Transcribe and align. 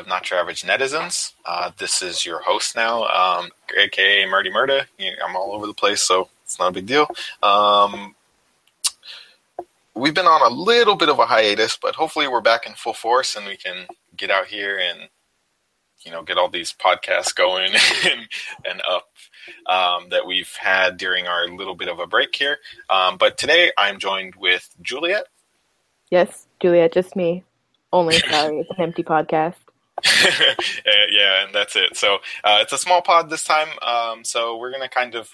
of 0.00 0.08
Not 0.08 0.30
Your 0.30 0.40
Average 0.40 0.62
Netizens. 0.62 1.34
Uh, 1.44 1.70
this 1.76 2.02
is 2.02 2.24
your 2.26 2.40
host 2.40 2.74
now, 2.74 3.04
um, 3.04 3.50
aka 3.76 4.26
Murdy 4.26 4.50
Murda. 4.50 4.86
I'm 5.24 5.36
all 5.36 5.52
over 5.52 5.66
the 5.66 5.74
place, 5.74 6.00
so 6.02 6.28
it's 6.42 6.58
not 6.58 6.68
a 6.68 6.72
big 6.72 6.86
deal. 6.86 7.06
Um, 7.42 8.16
we've 9.94 10.14
been 10.14 10.26
on 10.26 10.50
a 10.50 10.54
little 10.54 10.96
bit 10.96 11.10
of 11.10 11.18
a 11.18 11.26
hiatus, 11.26 11.78
but 11.80 11.94
hopefully 11.94 12.26
we're 12.26 12.40
back 12.40 12.66
in 12.66 12.72
full 12.72 12.94
force 12.94 13.36
and 13.36 13.46
we 13.46 13.56
can 13.56 13.86
get 14.16 14.30
out 14.30 14.46
here 14.46 14.78
and 14.78 15.08
you 16.00 16.10
know 16.10 16.22
get 16.22 16.38
all 16.38 16.48
these 16.48 16.72
podcasts 16.72 17.34
going 17.34 17.72
and, 18.10 18.26
and 18.68 18.82
up 18.88 19.08
um, 19.66 20.08
that 20.08 20.26
we've 20.26 20.54
had 20.56 20.96
during 20.96 21.26
our 21.26 21.46
little 21.46 21.74
bit 21.74 21.88
of 21.88 21.98
a 21.98 22.06
break 22.06 22.34
here. 22.34 22.56
Um, 22.88 23.18
but 23.18 23.36
today 23.36 23.70
I'm 23.76 23.98
joined 23.98 24.34
with 24.36 24.68
Juliet. 24.80 25.24
Yes, 26.10 26.46
Juliet, 26.58 26.92
just 26.92 27.14
me. 27.14 27.44
Only 27.92 28.18
sorry, 28.18 28.60
it's 28.60 28.70
an 28.70 28.80
empty 28.80 29.02
podcast. 29.02 29.56
yeah, 31.10 31.44
and 31.44 31.54
that's 31.54 31.76
it. 31.76 31.96
So 31.96 32.16
uh, 32.44 32.58
it's 32.60 32.72
a 32.72 32.78
small 32.78 33.02
pod 33.02 33.30
this 33.30 33.44
time. 33.44 33.68
Um, 33.82 34.24
so 34.24 34.56
we're 34.56 34.72
gonna 34.72 34.88
kind 34.88 35.14
of 35.14 35.30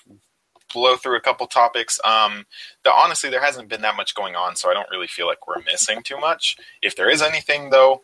blow 0.73 0.97
through 0.97 1.17
a 1.17 1.21
couple 1.21 1.47
topics. 1.47 2.01
Um, 2.05 2.47
the, 2.85 2.93
honestly, 2.93 3.31
there 3.31 3.43
hasn't 3.43 3.69
been 3.69 3.83
that 3.83 3.97
much 3.97 4.15
going 4.15 4.35
on, 4.35 4.57
so 4.57 4.71
I 4.71 4.75
don't 4.75 4.91
really 4.91 5.07
feel 5.07 5.27
like 5.27 5.47
we're 5.47 5.63
missing 5.65 6.03
too 6.03 6.19
much. 6.19 6.57
If 6.83 6.97
there 6.97 7.09
is 7.09 7.23
anything 7.23 7.71
though, 7.71 8.03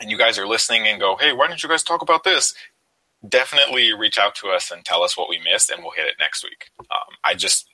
and 0.00 0.10
you 0.10 0.18
guys 0.18 0.38
are 0.38 0.46
listening 0.46 0.86
and 0.86 1.00
go, 1.00 1.16
"Hey, 1.16 1.32
why 1.32 1.48
don't 1.48 1.62
you 1.62 1.68
guys 1.68 1.82
talk 1.82 2.02
about 2.02 2.24
this?" 2.24 2.54
Definitely 3.26 3.92
reach 3.92 4.18
out 4.18 4.34
to 4.36 4.48
us 4.48 4.70
and 4.70 4.84
tell 4.84 5.02
us 5.02 5.16
what 5.16 5.28
we 5.28 5.38
missed, 5.38 5.70
and 5.70 5.82
we'll 5.82 5.92
hit 5.92 6.06
it 6.06 6.16
next 6.18 6.44
week. 6.44 6.70
Um, 6.78 7.16
I 7.24 7.34
just 7.34 7.66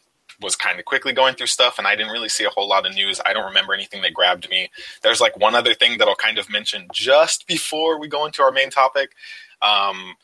was 0.42 0.56
kind 0.56 0.78
of 0.78 0.84
quickly 0.84 1.12
going 1.12 1.34
through 1.34 1.46
stuff 1.46 1.78
and 1.78 1.86
I 1.86 1.96
didn't 1.96 2.12
really 2.12 2.28
see 2.28 2.44
a 2.44 2.50
whole 2.50 2.68
lot 2.68 2.86
of 2.86 2.94
news. 2.94 3.20
I 3.24 3.32
don't 3.32 3.44
remember 3.44 3.74
anything 3.74 4.02
that 4.02 4.14
grabbed 4.14 4.48
me. 4.50 4.70
There's 5.02 5.20
like 5.20 5.36
one 5.38 5.54
other 5.54 5.74
thing 5.74 5.98
that 5.98 6.08
I'll 6.08 6.14
kind 6.14 6.38
of 6.38 6.50
mention 6.50 6.88
just 6.92 7.46
before 7.46 7.98
we 7.98 8.08
go 8.08 8.26
into 8.26 8.42
our 8.42 8.52
main 8.52 8.70
topic. 8.70 9.12
Um, 9.60 10.14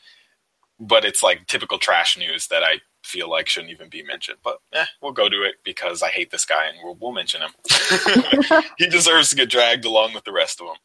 but 0.79 1.05
it's 1.05 1.23
like 1.23 1.47
typical 1.47 1.77
trash 1.77 2.17
news 2.17 2.47
that 2.47 2.63
I 2.63 2.79
feel 3.03 3.29
like 3.29 3.47
shouldn't 3.47 3.71
even 3.71 3.89
be 3.89 4.03
mentioned. 4.03 4.37
But 4.43 4.59
eh, 4.73 4.85
we'll 5.01 5.11
go 5.11 5.29
to 5.29 5.43
it 5.43 5.55
because 5.63 6.03
I 6.03 6.09
hate 6.09 6.31
this 6.31 6.45
guy 6.45 6.67
and 6.67 6.77
we'll, 6.83 6.97
we'll 6.99 7.11
mention 7.11 7.41
him. 7.41 8.63
he 8.77 8.87
deserves 8.87 9.29
to 9.29 9.35
get 9.35 9.49
dragged 9.49 9.85
along 9.85 10.13
with 10.13 10.23
the 10.23 10.31
rest 10.31 10.61
of 10.61 10.67
them. 10.67 10.75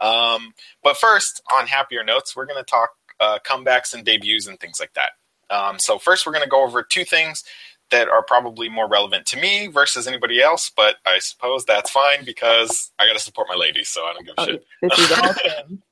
Um, 0.00 0.54
but 0.82 0.96
first, 0.96 1.42
on 1.52 1.66
happier 1.66 2.04
notes, 2.04 2.36
we're 2.36 2.46
going 2.46 2.62
to 2.62 2.70
talk 2.70 2.90
uh, 3.20 3.38
comebacks 3.44 3.94
and 3.94 4.04
debuts 4.04 4.46
and 4.46 4.60
things 4.60 4.78
like 4.80 4.94
that. 4.94 5.10
Um, 5.50 5.78
so 5.78 5.98
first, 5.98 6.26
we're 6.26 6.32
going 6.32 6.44
to 6.44 6.50
go 6.50 6.62
over 6.62 6.82
two 6.82 7.04
things 7.04 7.42
that 7.90 8.08
are 8.08 8.22
probably 8.22 8.68
more 8.68 8.88
relevant 8.88 9.26
to 9.26 9.36
me 9.38 9.66
versus 9.66 10.06
anybody 10.06 10.42
else, 10.42 10.70
but 10.74 10.96
I 11.06 11.18
suppose 11.18 11.64
that's 11.64 11.90
fine 11.90 12.24
because 12.24 12.92
I 12.98 13.06
got 13.06 13.14
to 13.14 13.18
support 13.18 13.48
my 13.48 13.54
ladies, 13.54 13.88
so 13.88 14.04
I 14.04 14.12
don't 14.12 14.26
give 14.26 14.34
a 14.36 14.40
oh, 14.40 14.44
shit. 14.44 14.66
This 14.82 14.98
is 14.98 15.12
awesome. 15.12 15.82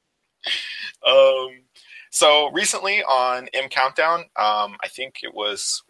um, 1.06 1.61
so 2.11 2.50
recently 2.52 3.02
on 3.02 3.48
M 3.55 3.69
Countdown, 3.69 4.20
um, 4.36 4.77
I 4.83 4.89
think 4.89 5.20
it 5.22 5.34
was 5.34 5.83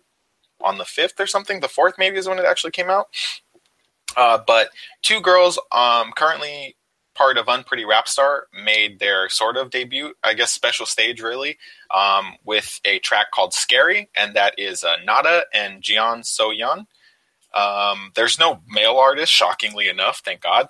on 0.60 0.78
the 0.78 0.84
fifth 0.84 1.20
or 1.20 1.27
something. 1.27 1.60
The 1.60 1.68
fourth 1.68 1.94
maybe 1.98 2.16
is 2.16 2.28
when 2.28 2.38
it 2.38 2.44
actually 2.44 2.72
came 2.72 2.90
out. 2.90 3.06
Uh, 4.16 4.38
but 4.46 4.70
two 5.02 5.20
girls 5.20 5.58
um, 5.72 6.12
currently 6.16 6.75
part 7.17 7.39
of 7.39 7.48
Unpretty 7.48 7.84
Rap 7.84 8.06
Star 8.06 8.47
made 8.53 8.98
their 8.98 9.28
sort 9.28 9.56
of 9.56 9.70
debut, 9.70 10.12
I 10.22 10.34
guess, 10.34 10.53
special 10.53 10.86
stage 10.86 11.20
really, 11.20 11.58
um, 11.92 12.34
with 12.45 12.81
a 12.84 12.98
track 13.00 13.31
called 13.33 13.55
"Scary," 13.55 14.11
and 14.17 14.35
that 14.35 14.55
is 14.58 14.85
uh, 14.85 14.96
Nada 15.05 15.45
and 15.52 15.83
Jeon 15.83 16.20
Soyeon. 16.20 16.86
Um, 17.55 18.13
there's 18.14 18.39
no 18.39 18.61
male 18.68 18.98
artist, 18.98 19.33
shockingly 19.33 19.89
enough, 19.89 20.20
thank 20.24 20.42
God. 20.42 20.68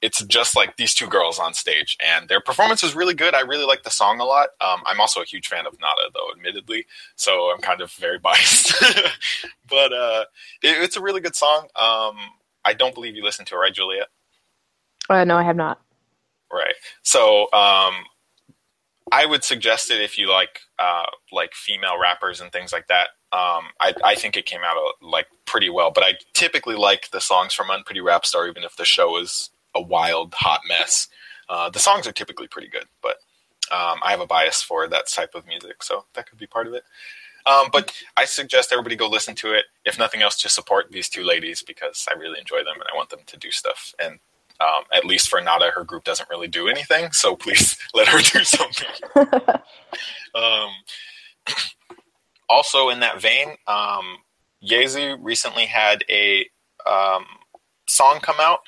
It's 0.00 0.22
just 0.24 0.54
like 0.56 0.76
these 0.76 0.94
two 0.94 1.06
girls 1.06 1.38
on 1.38 1.54
stage, 1.54 1.96
and 2.04 2.28
their 2.28 2.40
performance 2.40 2.82
was 2.82 2.94
really 2.94 3.14
good. 3.14 3.34
I 3.34 3.40
really 3.40 3.64
like 3.64 3.84
the 3.84 3.90
song 3.90 4.20
a 4.20 4.24
lot. 4.24 4.48
Um, 4.60 4.82
I'm 4.86 5.00
also 5.00 5.20
a 5.20 5.24
huge 5.24 5.48
fan 5.48 5.66
of 5.66 5.78
Nada, 5.80 6.10
though, 6.14 6.30
admittedly, 6.36 6.86
so 7.16 7.52
I'm 7.52 7.60
kind 7.60 7.80
of 7.80 7.92
very 7.92 8.18
biased. 8.22 8.74
but 9.68 9.92
uh, 9.92 10.24
it, 10.62 10.82
it's 10.82 10.96
a 10.96 11.02
really 11.02 11.20
good 11.20 11.36
song. 11.36 11.68
Um, 11.76 12.16
I 12.64 12.72
don't 12.72 12.94
believe 12.94 13.16
you 13.16 13.22
listened 13.22 13.48
to 13.48 13.54
it, 13.54 13.58
right, 13.58 13.74
Juliet? 13.74 14.08
Uh, 15.08 15.24
no, 15.24 15.36
I 15.36 15.42
have 15.42 15.56
not. 15.56 15.80
Right. 16.54 16.74
So 17.02 17.52
um, 17.52 18.04
I 19.10 19.26
would 19.26 19.42
suggest 19.42 19.90
it 19.90 20.00
if 20.00 20.16
you 20.16 20.30
like 20.30 20.60
uh, 20.78 21.06
like 21.32 21.52
female 21.52 21.98
rappers 22.00 22.40
and 22.40 22.52
things 22.52 22.72
like 22.72 22.86
that. 22.86 23.08
Um, 23.32 23.64
I, 23.80 23.92
I 24.04 24.14
think 24.14 24.36
it 24.36 24.46
came 24.46 24.60
out 24.64 24.76
uh, 24.76 25.06
like 25.06 25.26
pretty 25.46 25.68
well, 25.68 25.90
but 25.90 26.04
I 26.04 26.12
typically 26.32 26.76
like 26.76 27.10
the 27.10 27.20
songs 27.20 27.52
from 27.52 27.70
Unpretty 27.70 28.00
Rap 28.00 28.24
Star, 28.24 28.46
even 28.46 28.62
if 28.62 28.76
the 28.76 28.84
show 28.84 29.18
is 29.18 29.50
a 29.74 29.82
wild 29.82 30.32
hot 30.34 30.60
mess. 30.68 31.08
Uh, 31.48 31.68
the 31.70 31.80
songs 31.80 32.06
are 32.06 32.12
typically 32.12 32.46
pretty 32.46 32.68
good, 32.68 32.86
but 33.02 33.16
um, 33.72 33.98
I 34.04 34.12
have 34.12 34.20
a 34.20 34.26
bias 34.26 34.62
for 34.62 34.86
that 34.86 35.08
type 35.08 35.34
of 35.34 35.46
music, 35.46 35.82
so 35.82 36.04
that 36.14 36.30
could 36.30 36.38
be 36.38 36.46
part 36.46 36.68
of 36.68 36.74
it. 36.74 36.84
Um, 37.46 37.66
but 37.72 37.92
I 38.16 38.24
suggest 38.24 38.72
everybody 38.72 38.94
go 38.94 39.08
listen 39.08 39.34
to 39.36 39.52
it. 39.52 39.64
If 39.84 39.98
nothing 39.98 40.22
else, 40.22 40.40
just 40.40 40.54
support 40.54 40.92
these 40.92 41.08
two 41.08 41.24
ladies 41.24 41.62
because 41.62 42.06
I 42.08 42.16
really 42.16 42.38
enjoy 42.38 42.58
them 42.58 42.76
and 42.76 42.84
I 42.90 42.96
want 42.96 43.10
them 43.10 43.20
to 43.26 43.36
do 43.36 43.50
stuff. 43.50 43.92
And 44.02 44.20
um, 44.60 44.84
at 44.92 45.04
least 45.04 45.28
for 45.28 45.40
Nada, 45.40 45.70
her 45.74 45.84
group 45.84 46.04
doesn't 46.04 46.28
really 46.30 46.48
do 46.48 46.68
anything, 46.68 47.12
so 47.12 47.36
please 47.36 47.76
let 47.94 48.08
her 48.08 48.18
do 48.20 48.44
something. 48.44 48.88
um, 50.34 50.70
also, 52.48 52.88
in 52.88 53.00
that 53.00 53.20
vein, 53.20 53.56
um, 53.66 54.18
Yezi 54.64 55.16
recently 55.20 55.66
had 55.66 56.04
a 56.08 56.48
um, 56.86 57.24
song 57.86 58.20
come 58.20 58.36
out 58.38 58.60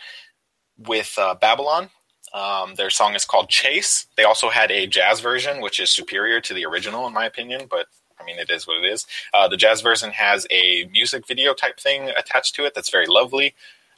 with 0.79 1.15
uh, 1.19 1.35
Babylon. 1.35 1.91
Um, 2.35 2.75
their 2.75 2.91
song 2.91 3.15
is 3.15 3.25
called 3.25 3.49
Chase. 3.49 4.07
They 4.17 4.25
also 4.25 4.51
had 4.51 4.71
a 4.71 4.87
jazz 4.87 5.21
version, 5.21 5.63
which 5.63 5.81
is 5.81 5.91
superior 5.91 6.41
to 6.43 6.53
the 6.53 6.67
original, 6.67 7.07
in 7.07 7.15
my 7.15 7.25
opinion, 7.25 7.67
but 7.71 7.87
I 8.21 8.25
mean, 8.25 8.39
it 8.39 8.51
is 8.51 8.67
what 8.67 8.83
it 8.83 8.91
is. 8.91 9.07
Uh, 9.33 9.49
the 9.49 9.57
jazz 9.57 9.81
version 9.81 10.11
has 10.11 10.47
a 10.51 10.89
music 10.91 11.27
video 11.27 11.55
type 11.55 11.79
thing 11.79 12.11
attached 12.17 12.55
to 12.57 12.65
it 12.65 12.75
that's 12.75 12.91
very 12.91 13.07
lovely. 13.07 13.55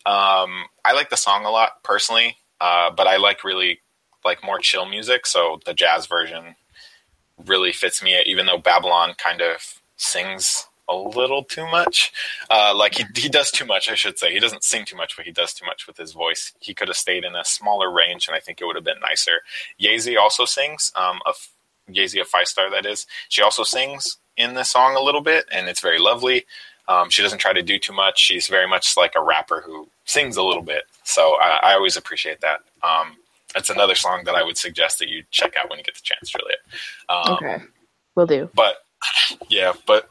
Um, 0.07 0.65
I 0.85 0.93
like 0.95 1.11
the 1.11 1.17
song 1.17 1.45
a 1.45 1.51
lot 1.51 1.83
personally, 1.83 2.37
uh, 2.61 2.91
but 2.91 3.07
I 3.07 3.17
like 3.17 3.45
really 3.45 3.81
like 4.25 4.45
more 4.45 4.59
chill 4.59 4.87
music. 4.87 5.27
So 5.27 5.61
the 5.65 5.75
jazz 5.75 6.07
version 6.07 6.57
really 7.47 7.73
fits 7.73 8.03
me, 8.03 8.21
even 8.27 8.47
though 8.47 8.59
Babylon 8.59 9.15
kind 9.17 9.41
of 9.41 9.81
sings 9.97 10.67
a 10.89 10.97
little 10.97 11.45
too 11.45 11.67
much. 11.67 12.13
Uh, 12.51 12.73
like 12.75 12.95
he 12.95 13.05
he 13.15 13.29
does 13.29 13.51
too 13.51 13.67
much, 13.67 13.91
I 13.91 13.95
should 13.95 14.19
say. 14.19 14.33
He 14.33 14.41
doesn't 14.41 14.65
sing 14.65 14.85
too 14.85 14.97
much, 14.97 15.17
but 15.17 15.27
he 15.27 15.33
does 15.33 15.53
too 15.53 15.67
much 15.67 15.87
with 15.87 15.97
his 15.99 16.13
voice. 16.13 16.53
He 16.61 16.75
could 16.75 16.89
have 16.89 16.97
stayed 16.97 17.25
in 17.25 17.37
a 17.37 17.45
smaller 17.45 17.93
range, 17.93 18.27
and 18.27 18.35
I 18.37 18.41
think 18.41 18.61
it 18.61 18.65
would 18.65 18.77
have 18.77 18.85
been 18.85 19.01
nicer. 19.01 19.43
Yezi 19.81 20.19
also 20.19 20.45
sings. 20.45 20.91
Um, 20.97 21.21
a 21.27 21.33
Yezi, 21.91 22.21
a 22.21 22.25
Fiestar 22.25 22.71
that 22.71 22.87
is. 22.87 23.07
She 23.29 23.43
also 23.43 23.63
sings 23.63 24.19
in 24.37 24.55
the 24.55 24.65
song 24.65 24.97
a 24.97 25.01
little 25.03 25.21
bit, 25.21 25.45
and 25.53 25.69
it's 25.69 25.81
very 25.81 25.99
lovely. 25.99 26.47
Um, 26.89 27.11
she 27.11 27.23
doesn't 27.23 27.39
try 27.39 27.53
to 27.53 27.63
do 27.63 27.79
too 27.79 27.93
much. 27.93 28.19
She's 28.19 28.49
very 28.49 28.67
much 28.67 28.97
like 28.97 29.15
a 29.15 29.23
rapper 29.23 29.63
who 29.65 29.89
sings 30.05 30.37
a 30.37 30.43
little 30.43 30.63
bit. 30.63 30.85
So 31.05 31.37
I, 31.41 31.61
I 31.63 31.75
always 31.75 31.97
appreciate 31.97 32.41
that. 32.41 32.61
Um, 32.83 33.17
that's 33.55 33.71
another 33.71 33.95
song 33.95 34.23
that 34.25 34.35
I 34.35 34.43
would 34.43 34.57
suggest 34.57 34.99
that 34.99 35.09
you 35.09 35.25
check 35.31 35.57
out 35.57 35.71
when 35.71 35.79
you 35.79 35.85
get 35.85 35.95
the 35.95 36.03
chance, 36.03 36.31
Juliet. 36.31 36.59
Um, 37.09 37.35
okay, 37.35 37.65
will 38.15 38.27
do. 38.27 38.51
But 38.55 38.77
yeah, 39.49 39.73
but 39.87 40.11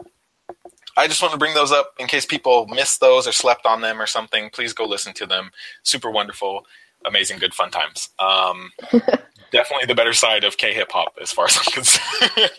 I 0.96 1.08
just 1.08 1.22
want 1.22 1.32
to 1.32 1.38
bring 1.38 1.54
those 1.54 1.72
up 1.72 1.94
in 2.00 2.08
case 2.08 2.26
people 2.26 2.68
missed 2.68 3.00
those 3.00 3.28
or 3.28 3.32
slept 3.32 3.66
on 3.66 3.82
them 3.82 4.02
or 4.02 4.08
something. 4.08 4.50
Please 4.52 4.74
go 4.74 4.86
listen 4.86 5.14
to 5.14 5.26
them. 5.26 5.52
Super 5.84 6.10
wonderful, 6.10 6.66
amazing, 7.06 7.40
good 7.40 7.54
fun 7.54 7.70
times. 7.70 8.10
Um, 8.20 8.72
definitely 9.52 9.86
the 9.88 9.96
better 9.96 10.14
side 10.14 10.44
of 10.44 10.58
K 10.58 10.74
hip 10.74 10.92
hop 10.92 11.16
as 11.22 11.32
far 11.32 11.46
as 11.46 11.58
I'm 11.58 11.72
concerned. 11.72 12.52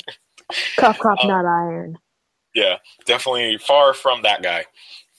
Cough, 0.77 0.99
cough, 0.99 1.19
um, 1.23 1.29
not 1.29 1.45
iron. 1.45 1.99
Yeah, 2.55 2.77
definitely 3.05 3.59
far 3.59 3.95
from 3.95 4.23
that 4.23 4.43
guy. 4.43 4.65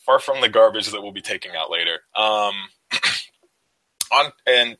Far 0.05 0.19
from 0.19 0.41
the 0.41 0.49
garbage 0.49 0.87
that 0.87 1.01
we'll 1.01 1.11
be 1.11 1.21
taking 1.21 1.51
out 1.55 1.69
later. 1.69 1.99
Um, 2.15 2.53
on 4.11 4.31
and 4.47 4.77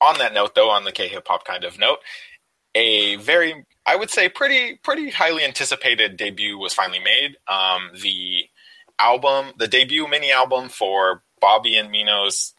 on 0.00 0.18
that 0.18 0.34
note, 0.34 0.54
though, 0.54 0.70
on 0.70 0.84
the 0.84 0.92
K 0.92 1.08
hip 1.08 1.26
hop 1.28 1.44
kind 1.44 1.64
of 1.64 1.78
note, 1.78 1.98
a 2.74 3.16
very, 3.16 3.66
I 3.84 3.96
would 3.96 4.10
say, 4.10 4.28
pretty 4.28 4.76
pretty 4.82 5.10
highly 5.10 5.44
anticipated 5.44 6.16
debut 6.16 6.58
was 6.58 6.74
finally 6.74 7.00
made. 7.00 7.36
Um, 7.48 7.90
the 8.00 8.44
album, 8.98 9.52
the 9.58 9.68
debut 9.68 10.08
mini 10.08 10.32
album 10.32 10.68
for 10.68 11.22
Bobby 11.40 11.76
and 11.76 11.90
Mino's 11.90 12.54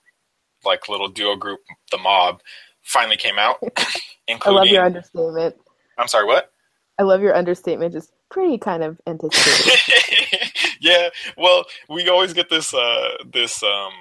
like 0.66 0.90
little 0.90 1.07
duo 1.07 1.36
group, 1.36 1.60
The 1.92 1.98
MOBB, 1.98 2.40
finally 2.83 3.18
came 3.18 3.40
out. 3.40 3.57
I 4.30 4.50
love 4.50 4.68
your 4.68 4.83
understatement. 4.83 5.56
I'm 5.98 6.07
sorry, 6.07 6.25
what? 6.25 6.51
I 7.00 7.04
love 7.04 7.22
your 7.22 7.36
understatement. 7.36 7.94
Just 7.94 8.12
pretty 8.30 8.58
kind 8.58 8.84
of 8.84 9.00
anticipated. 9.08 10.52
yeah, 10.80 11.10
well, 11.38 11.66
we 11.90 12.08
always 12.10 12.34
get 12.34 12.50
this 12.50 12.74
uh, 12.74 13.10
this 13.32 13.64
um, 13.64 13.92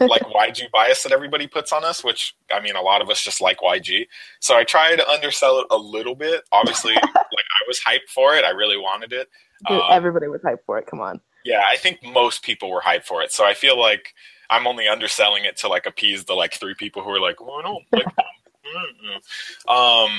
like 0.00 0.22
YG 0.22 0.70
bias 0.70 1.02
that 1.02 1.12
everybody 1.12 1.46
puts 1.46 1.72
on 1.72 1.84
us, 1.84 2.04
which 2.04 2.34
I 2.52 2.60
mean, 2.60 2.76
a 2.76 2.82
lot 2.82 3.02
of 3.02 3.10
us 3.10 3.22
just 3.22 3.40
like 3.40 3.58
YG. 3.58 4.06
So 4.40 4.56
I 4.56 4.64
try 4.64 4.96
to 4.96 5.08
undersell 5.08 5.60
it 5.60 5.66
a 5.70 5.76
little 5.76 6.14
bit. 6.14 6.42
Obviously, 6.52 6.94
like 6.94 7.04
I 7.04 7.64
was 7.66 7.80
hyped 7.80 8.08
for 8.08 8.34
it. 8.34 8.44
I 8.44 8.50
really 8.50 8.76
wanted 8.76 9.12
it. 9.12 9.28
Dude, 9.68 9.78
um, 9.78 9.88
everybody 9.90 10.28
was 10.28 10.40
hyped 10.42 10.64
for 10.66 10.78
it. 10.78 10.86
Come 10.86 11.00
on. 11.00 11.20
Yeah, 11.44 11.62
I 11.66 11.76
think 11.76 12.00
most 12.02 12.42
people 12.42 12.70
were 12.70 12.82
hyped 12.82 13.04
for 13.04 13.22
it. 13.22 13.32
So 13.32 13.44
I 13.44 13.54
feel 13.54 13.78
like 13.78 14.14
I'm 14.50 14.66
only 14.66 14.88
underselling 14.88 15.44
it 15.44 15.56
to 15.58 15.68
like 15.68 15.86
appease 15.86 16.24
the 16.24 16.34
like 16.34 16.54
three 16.54 16.74
people 16.74 17.02
who 17.02 17.10
are 17.10 17.20
like, 17.20 17.36
"Oh, 17.40 17.58
I 17.58 17.62
don't 17.62 17.84
like 17.92 18.04
them." 18.04 19.74
um, 19.74 20.10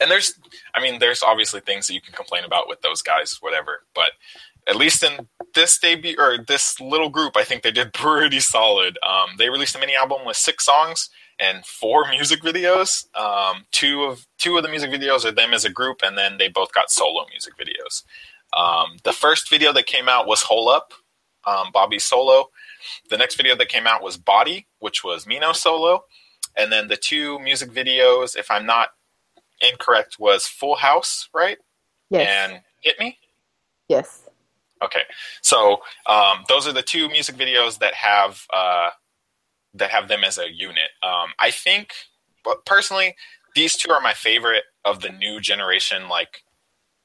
and 0.00 0.10
there's, 0.10 0.38
I 0.74 0.80
mean, 0.80 0.98
there's 0.98 1.22
obviously 1.22 1.60
things 1.60 1.86
that 1.86 1.94
you 1.94 2.00
can 2.00 2.14
complain 2.14 2.44
about 2.44 2.68
with 2.68 2.80
those 2.80 3.02
guys, 3.02 3.38
whatever. 3.40 3.84
But 3.94 4.12
at 4.66 4.76
least 4.76 5.02
in 5.02 5.28
this 5.54 5.78
debut 5.78 6.16
or 6.18 6.38
this 6.38 6.80
little 6.80 7.10
group, 7.10 7.36
I 7.36 7.44
think 7.44 7.62
they 7.62 7.70
did 7.70 7.92
pretty 7.94 8.40
solid. 8.40 8.98
Um, 9.06 9.30
they 9.38 9.50
released 9.50 9.76
a 9.76 9.78
mini 9.78 9.94
album 9.94 10.20
with 10.24 10.36
six 10.36 10.64
songs 10.64 11.10
and 11.38 11.64
four 11.64 12.08
music 12.10 12.42
videos. 12.42 13.04
Um, 13.16 13.64
two 13.72 14.04
of 14.04 14.26
two 14.38 14.56
of 14.56 14.62
the 14.62 14.68
music 14.68 14.90
videos 14.90 15.24
are 15.24 15.32
them 15.32 15.52
as 15.52 15.64
a 15.64 15.70
group, 15.70 16.00
and 16.02 16.16
then 16.16 16.38
they 16.38 16.48
both 16.48 16.72
got 16.72 16.90
solo 16.90 17.26
music 17.30 17.54
videos. 17.58 18.04
Um, 18.56 18.96
the 19.04 19.12
first 19.12 19.48
video 19.48 19.72
that 19.72 19.86
came 19.86 20.08
out 20.08 20.26
was 20.26 20.42
"Holup," 20.42 20.92
um, 21.46 21.70
Bobby's 21.72 22.04
solo. 22.04 22.50
The 23.10 23.18
next 23.18 23.36
video 23.36 23.54
that 23.56 23.68
came 23.68 23.86
out 23.86 24.02
was 24.02 24.16
"Body," 24.16 24.66
which 24.78 25.04
was 25.04 25.26
Mino 25.26 25.52
solo, 25.52 26.04
and 26.56 26.72
then 26.72 26.88
the 26.88 26.96
two 26.96 27.38
music 27.40 27.70
videos, 27.70 28.36
if 28.36 28.50
I'm 28.50 28.66
not 28.66 28.88
incorrect, 29.60 30.16
was 30.18 30.46
"Full 30.46 30.76
House," 30.76 31.28
right? 31.34 31.58
Yes. 32.10 32.28
And 32.28 32.62
"Hit 32.80 32.98
Me." 32.98 33.18
yes. 33.88 34.26
Okay, 34.82 35.02
so 35.42 35.82
um, 36.06 36.44
those 36.48 36.66
are 36.66 36.72
the 36.72 36.80
two 36.80 37.10
music 37.10 37.36
videos 37.36 37.80
that 37.80 37.92
have 37.92 38.46
uh, 38.50 38.90
that 39.74 39.90
have 39.90 40.08
them 40.08 40.24
as 40.24 40.38
a 40.38 40.50
unit. 40.50 40.90
Um, 41.02 41.30
I 41.38 41.50
think, 41.50 41.92
but 42.42 42.64
personally, 42.64 43.14
these 43.54 43.76
two 43.76 43.90
are 43.90 44.00
my 44.00 44.14
favorite 44.14 44.64
of 44.84 45.02
the 45.02 45.10
new 45.10 45.38
generation 45.38 46.08
like 46.08 46.44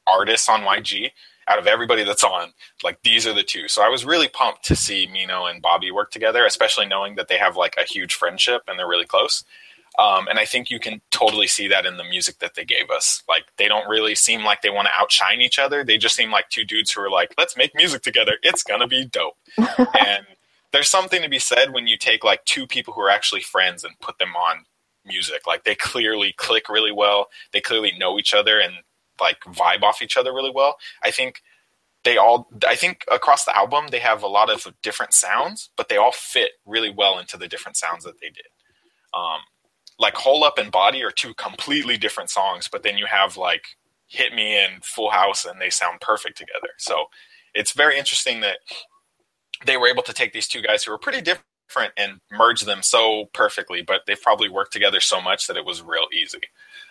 artists 0.07 0.47
on 0.47 0.61
YG. 0.61 1.11
Out 1.47 1.59
of 1.59 1.67
everybody 1.67 2.03
that's 2.03 2.23
on, 2.23 2.53
like 2.83 3.03
these 3.03 3.27
are 3.27 3.33
the 3.33 3.43
two. 3.43 3.67
So 3.67 3.83
I 3.83 3.89
was 3.89 4.03
really 4.03 4.27
pumped 4.27 4.65
to 4.65 4.75
see 4.75 5.07
Mino 5.11 5.45
and 5.45 5.61
Bobby 5.61 5.91
work 5.91 6.09
together, 6.09 6.43
especially 6.43 6.87
knowing 6.87 7.15
that 7.15 7.27
they 7.27 7.37
have 7.37 7.55
like 7.55 7.75
a 7.77 7.83
huge 7.83 8.15
friendship 8.15 8.63
and 8.67 8.79
they're 8.79 8.87
really 8.87 9.05
close. 9.05 9.43
Um, 9.97 10.27
and 10.27 10.39
I 10.39 10.45
think 10.45 10.69
you 10.69 10.79
can 10.79 11.01
totally 11.11 11.47
see 11.47 11.67
that 11.69 11.85
in 11.85 11.97
the 11.97 12.03
music 12.03 12.39
that 12.39 12.55
they 12.55 12.65
gave 12.65 12.89
us. 12.89 13.23
Like 13.29 13.45
they 13.57 13.67
don't 13.67 13.87
really 13.87 14.15
seem 14.15 14.43
like 14.43 14.61
they 14.61 14.69
want 14.69 14.87
to 14.87 14.93
outshine 14.93 15.41
each 15.41 15.57
other. 15.57 15.83
They 15.83 15.97
just 15.97 16.15
seem 16.15 16.31
like 16.31 16.49
two 16.49 16.65
dudes 16.65 16.91
who 16.91 17.01
are 17.01 17.09
like, 17.09 17.33
let's 17.37 17.55
make 17.55 17.73
music 17.75 18.01
together. 18.01 18.37
It's 18.43 18.63
gonna 18.63 18.87
be 18.87 19.05
dope. 19.05 19.37
and 19.57 20.25
there's 20.71 20.89
something 20.89 21.21
to 21.21 21.29
be 21.29 21.39
said 21.39 21.73
when 21.73 21.87
you 21.87 21.97
take 21.97 22.23
like 22.23 22.43
two 22.45 22.67
people 22.67 22.93
who 22.93 23.01
are 23.01 23.09
actually 23.09 23.41
friends 23.41 23.83
and 23.83 23.97
put 24.01 24.17
them 24.17 24.35
on 24.35 24.65
music. 25.05 25.47
Like 25.47 25.63
they 25.63 25.75
clearly 25.75 26.33
click 26.33 26.67
really 26.67 26.91
well. 26.91 27.29
They 27.53 27.61
clearly 27.61 27.93
know 27.97 28.19
each 28.19 28.33
other 28.33 28.59
and 28.59 28.73
like 29.21 29.39
vibe 29.41 29.83
off 29.83 30.01
each 30.01 30.17
other 30.17 30.33
really 30.33 30.51
well. 30.53 30.75
I 31.03 31.11
think 31.11 31.41
they 32.03 32.17
all 32.17 32.49
I 32.67 32.75
think 32.75 33.05
across 33.11 33.45
the 33.45 33.57
album 33.57 33.87
they 33.89 33.99
have 33.99 34.23
a 34.23 34.27
lot 34.27 34.49
of 34.49 34.67
different 34.81 35.13
sounds, 35.13 35.69
but 35.77 35.89
they 35.89 35.97
all 35.97 36.11
fit 36.11 36.51
really 36.65 36.89
well 36.89 37.19
into 37.19 37.37
the 37.37 37.47
different 37.47 37.77
sounds 37.77 38.03
that 38.03 38.19
they 38.19 38.27
did. 38.27 38.47
Um, 39.13 39.39
like 39.99 40.15
Holup 40.15 40.57
and 40.57 40.71
Body 40.71 41.03
are 41.03 41.11
two 41.11 41.33
completely 41.35 41.97
different 41.97 42.29
songs, 42.29 42.67
but 42.71 42.83
then 42.83 42.97
you 42.97 43.05
have 43.05 43.37
like 43.37 43.77
Hit 44.07 44.33
Me 44.33 44.57
and 44.57 44.83
Full 44.83 45.09
House 45.09 45.45
and 45.45 45.59
they 45.59 45.69
sound 45.69 46.01
perfect 46.01 46.37
together. 46.37 46.69
So 46.77 47.05
it's 47.53 47.71
very 47.71 47.97
interesting 47.97 48.41
that 48.41 48.57
they 49.65 49.77
were 49.77 49.87
able 49.87 50.03
to 50.03 50.13
take 50.13 50.33
these 50.33 50.47
two 50.47 50.61
guys 50.61 50.83
who 50.83 50.91
were 50.91 50.97
pretty 50.97 51.21
different 51.21 51.93
and 51.97 52.19
merge 52.31 52.61
them 52.61 52.81
so 52.81 53.29
perfectly, 53.33 53.81
but 53.81 54.01
they've 54.05 54.21
probably 54.21 54.49
worked 54.49 54.73
together 54.73 54.99
so 54.99 55.21
much 55.21 55.47
that 55.47 55.57
it 55.57 55.65
was 55.65 55.81
real 55.81 56.07
easy. 56.13 56.41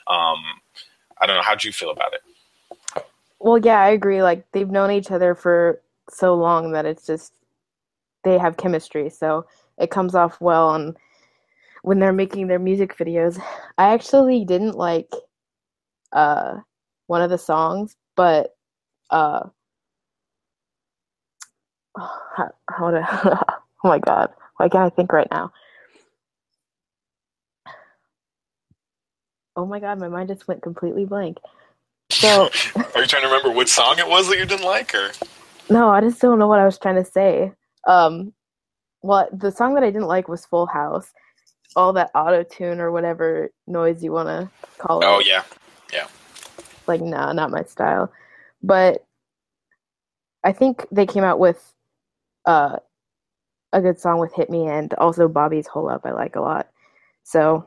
Um, 0.07 0.39
I 1.21 1.27
don't 1.27 1.37
know. 1.37 1.43
How'd 1.43 1.65
you 1.65 1.73
feel 1.73 1.91
about 1.91 2.15
it? 2.15 3.05
Well, 3.39 3.59
yeah, 3.59 3.81
I 3.81 3.91
agree. 3.91 4.23
Like 4.23 4.51
they've 4.53 4.71
known 4.71 4.91
each 4.91 5.11
other 5.11 5.35
for 5.35 5.81
so 6.09 6.35
long 6.35 6.73
that 6.73 6.87
it's 6.87 7.07
just 7.07 7.35
they 8.25 8.39
have 8.39 8.57
chemistry, 8.57 9.11
so 9.11 9.47
it 9.79 9.91
comes 9.91 10.15
off 10.15 10.41
well 10.41 10.69
on 10.69 10.97
when 11.85 11.99
they're 11.99 12.15
making 12.15 12.47
their 12.47 12.59
music 12.59 12.97
videos. 12.97 13.39
I 13.77 13.93
actually 13.93 14.47
didn't 14.47 14.75
like 14.75 15.11
uh 16.13 16.55
one 17.09 17.21
of 17.21 17.29
the 17.29 17.37
songs, 17.37 17.95
but 18.17 18.57
uh 19.11 19.41
how, 21.99 22.51
how 22.71 23.45
oh 23.85 23.89
my 23.89 23.99
god, 23.99 24.31
why 24.57 24.71
can't 24.71 24.91
I 24.91 24.97
think 24.97 25.13
right 25.13 25.29
now? 25.31 25.53
Oh 29.55 29.67
my 29.67 29.79
god, 29.79 29.99
my 30.01 30.09
mind 30.09 30.31
just 30.31 30.49
went 30.49 30.63
completely 30.63 31.05
blank. 31.05 31.37
So 32.11 32.49
Are 32.95 33.03
you 33.03 33.07
trying 33.07 33.23
to 33.23 33.29
remember 33.29 33.51
which 33.51 33.69
song 33.69 33.99
it 33.99 34.09
was 34.09 34.27
that 34.29 34.39
you 34.39 34.47
didn't 34.47 34.65
like, 34.65 34.95
or 34.95 35.11
No, 35.69 35.91
I 35.91 36.01
just 36.01 36.19
don't 36.19 36.39
know 36.39 36.49
what 36.49 36.61
I 36.61 36.65
was 36.65 36.79
trying 36.79 36.97
to 36.97 37.05
say. 37.05 37.53
Um, 37.87 38.33
well, 39.03 39.29
the 39.31 39.53
song 39.53 39.75
that 39.75 39.85
I 39.85 39.91
didn't 39.91 40.09
like 40.09 40.29
was 40.29 40.47
Full 40.47 40.65
House. 40.65 41.13
All 41.77 41.93
that 41.95 42.11
auto 42.15 42.43
tune 42.45 42.81
or 42.81 42.93
whatever 42.93 43.51
noise 43.67 44.03
you 44.03 44.13
want 44.13 44.29
to 44.29 44.49
call 44.79 45.01
it. 45.01 45.07
oh 45.07 45.21
yeah, 45.21 45.43
yeah. 45.93 46.07
Like, 46.87 47.01
nah, 47.01 47.33
not 47.33 47.51
my 47.51 47.63
style. 47.65 48.13
But 48.63 49.05
I 50.45 50.53
think 50.53 50.87
they 50.91 51.07
came 51.07 51.25
out 51.25 51.39
with 51.39 51.73
uh, 52.47 52.77
a 53.73 53.81
good 53.81 53.99
song 53.99 54.19
with 54.21 54.35
Hit 54.35 54.51
Me 54.51 54.67
and 54.67 54.93
also 54.95 55.29
Bobby's 55.29 55.67
Holup 55.67 56.03
I 56.05 56.13
like 56.13 56.37
a 56.37 56.41
lot. 56.41 56.69
So, 57.25 57.67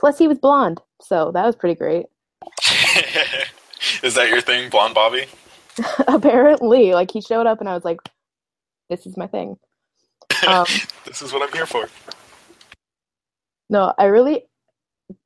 plus 0.00 0.18
he 0.18 0.26
was 0.26 0.38
blonde, 0.38 0.80
so 1.00 1.30
that 1.32 1.44
was 1.44 1.54
pretty 1.54 1.74
great. 1.74 2.06
is 4.02 4.14
that 4.14 4.28
your 4.28 4.40
thing, 4.40 4.70
Blonde 4.70 4.94
Bobby? 4.94 5.26
Apparently, 6.08 6.92
like 6.94 7.10
he 7.10 7.20
showed 7.20 7.46
up 7.46 7.60
and 7.60 7.68
I 7.68 7.74
was 7.74 7.84
like, 7.84 8.00
this 8.88 9.06
is 9.06 9.16
my 9.16 9.26
thing. 9.26 9.58
Um, 10.46 10.66
this 11.06 11.22
is 11.22 11.32
what 11.32 11.40
I'm 11.40 11.52
here 11.54 11.64
for. 11.64 11.88
No, 13.74 13.92
I 13.98 14.04
really 14.04 14.44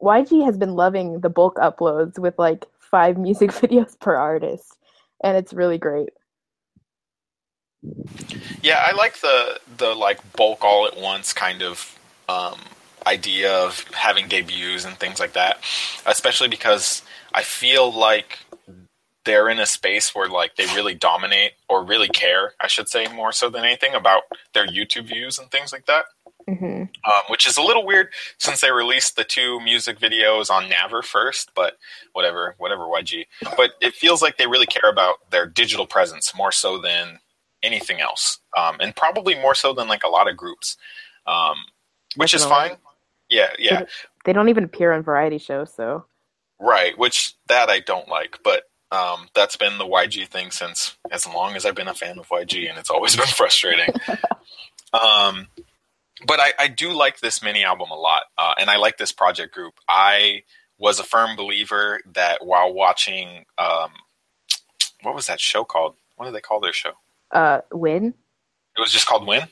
YG 0.03 0.43
has 0.47 0.57
been 0.57 0.75
loving 0.75 1.21
the 1.21 1.29
bulk 1.29 1.57
uploads 1.57 2.19
with 2.19 2.39
like 2.39 2.65
five 2.81 3.19
music 3.27 3.51
videos 3.51 4.01
per 4.01 4.17
artist, 4.17 4.79
and 5.23 5.37
it's 5.37 5.53
really 5.53 5.77
great. 5.77 6.09
Yeah, 8.63 8.83
I 8.87 8.93
like 8.93 9.21
the 9.21 9.61
the 9.77 9.95
like 9.95 10.19
bulk 10.33 10.65
all 10.65 10.87
at 10.87 10.97
once 10.97 11.35
kind 11.35 11.63
of 11.63 11.99
um, 12.31 12.59
idea 13.07 13.53
of 13.53 13.85
having 13.93 14.29
debuts 14.29 14.87
and 14.87 14.97
things 14.97 15.21
like 15.21 15.35
that, 15.35 15.63
especially 16.07 16.49
because 16.49 17.03
I 17.35 17.43
feel 17.43 17.93
like 17.93 18.39
they're 19.27 19.51
in 19.51 19.59
a 19.59 19.67
space 19.67 20.15
where 20.15 20.27
like 20.27 20.57
they 20.57 20.65
really 20.75 20.95
dominate 20.95 21.53
or 21.69 21.85
really 21.85 22.09
care, 22.09 22.55
I 22.63 22.67
should 22.67 22.89
say, 22.89 23.09
more 23.09 23.31
so 23.31 23.51
than 23.51 23.63
anything 23.63 23.95
about 23.95 24.23
their 24.55 24.67
YouTube 24.67 25.05
views 25.05 25.39
and 25.39 25.51
things 25.51 25.71
like 25.71 25.85
that. 25.85 26.07
Hmm 26.57 26.83
Um, 27.05 27.23
which 27.29 27.47
is 27.47 27.57
a 27.57 27.63
little 27.63 27.85
weird 27.85 28.09
since 28.39 28.61
they 28.61 28.71
released 28.71 29.17
the 29.17 29.25
two 29.25 29.61
music 29.61 29.99
videos 29.99 30.51
on 30.51 30.69
Naver 30.69 31.03
first, 31.03 31.51
but 31.55 31.79
whatever, 32.13 32.55
whatever 32.59 32.85
YG. 32.85 33.27
But 33.57 33.73
it 33.81 33.95
feels 33.95 34.23
like 34.23 34.39
they 34.39 34.47
really 34.47 34.67
care 34.67 34.91
about 34.91 35.31
their 35.31 35.47
digital 35.47 35.87
presence 35.87 36.35
more 36.35 36.53
so 36.53 36.79
than 36.79 37.21
anything 37.63 38.01
else, 38.01 38.39
um, 38.57 38.77
and 38.81 38.95
probably 38.95 39.35
more 39.35 39.55
so 39.55 39.73
than 39.75 39.89
like 39.89 40.05
a 40.05 40.09
lot 40.09 40.29
of 40.29 40.37
groups, 40.37 40.77
um, 41.27 41.57
which 42.17 42.35
is 42.35 42.45
fine. 42.45 42.77
Yeah, 43.29 43.51
yeah, 43.59 43.83
They 44.25 44.33
don't 44.33 44.49
even 44.49 44.65
appear 44.65 44.93
on 44.93 45.03
variety 45.03 45.39
shows, 45.39 45.75
so 45.75 46.07
right. 46.59 46.97
Which 46.97 47.35
that 47.49 47.69
I 47.69 47.81
don't 47.81 48.09
like, 48.09 48.39
but 48.43 48.65
um, 48.91 49.29
that's 49.35 49.57
been 49.57 49.77
the 49.77 49.85
YG 49.85 50.27
thing 50.29 50.51
since 50.51 50.97
as 51.11 51.27
long 51.27 51.57
as 51.57 51.67
I've 51.67 51.75
been 51.75 51.89
a 51.89 51.95
fan 51.95 52.19
of 52.19 52.29
YG, 52.29 52.69
and 52.71 52.79
it's 52.79 52.91
always 52.91 53.17
been 53.17 53.27
frustrating. 53.27 53.93
um, 54.95 55.49
but 56.27 56.41
I, 56.41 56.53
I 56.59 56.69
do 56.69 56.93
like 56.93 57.21
this 57.21 57.43
mini 57.43 57.65
album 57.65 57.91
a 57.91 57.97
lot, 57.97 58.25
uh, 58.37 58.55
and 58.59 58.71
I 58.71 58.77
like 58.77 58.99
this 58.99 59.13
project 59.13 59.55
group. 59.55 59.75
I 59.89 60.43
was 60.79 60.99
a 61.01 61.05
firm 61.05 61.37
believer 61.37 62.01
that 62.15 62.45
while 62.45 62.73
watching, 62.73 63.45
um, 63.59 63.91
what 65.03 65.15
was 65.15 65.27
that 65.27 65.41
show 65.41 65.65
called? 65.65 65.95
What 66.17 66.27
did 66.27 66.35
they 66.35 66.41
call 66.41 66.61
their 66.61 66.73
show? 66.73 66.93
uh, 67.33 67.61
win. 67.73 68.15
It 68.77 68.81
was 68.81 68.93
just 68.93 69.07
called 69.07 69.27
Win. 69.27 69.43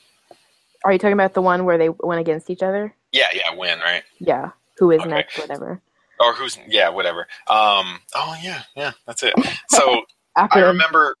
Are 0.85 0.91
you 0.93 0.99
talking 0.99 1.13
about 1.13 1.33
the 1.33 1.41
one 1.41 1.65
where 1.65 1.77
they 1.77 1.89
went 1.89 2.21
against 2.21 2.49
each 2.49 2.63
other? 2.63 2.95
Yeah, 3.11 3.27
yeah, 3.33 3.53
Win, 3.55 3.79
right? 3.79 4.03
Yeah. 4.19 4.51
Who 4.77 4.91
is 4.91 5.01
Okay. 5.01 5.09
next? 5.09 5.37
Whatever. 5.37 5.81
Or 6.19 6.33
who's? 6.33 6.57
Yeah, 6.67 6.89
whatever. 6.89 7.27
Um, 7.47 7.99
oh 8.15 8.35
yeah, 8.41 8.63
yeah, 8.75 8.91
that's 9.05 9.21
it. 9.23 9.33
So 9.69 10.03
I 10.35 10.59
remember 10.59 11.15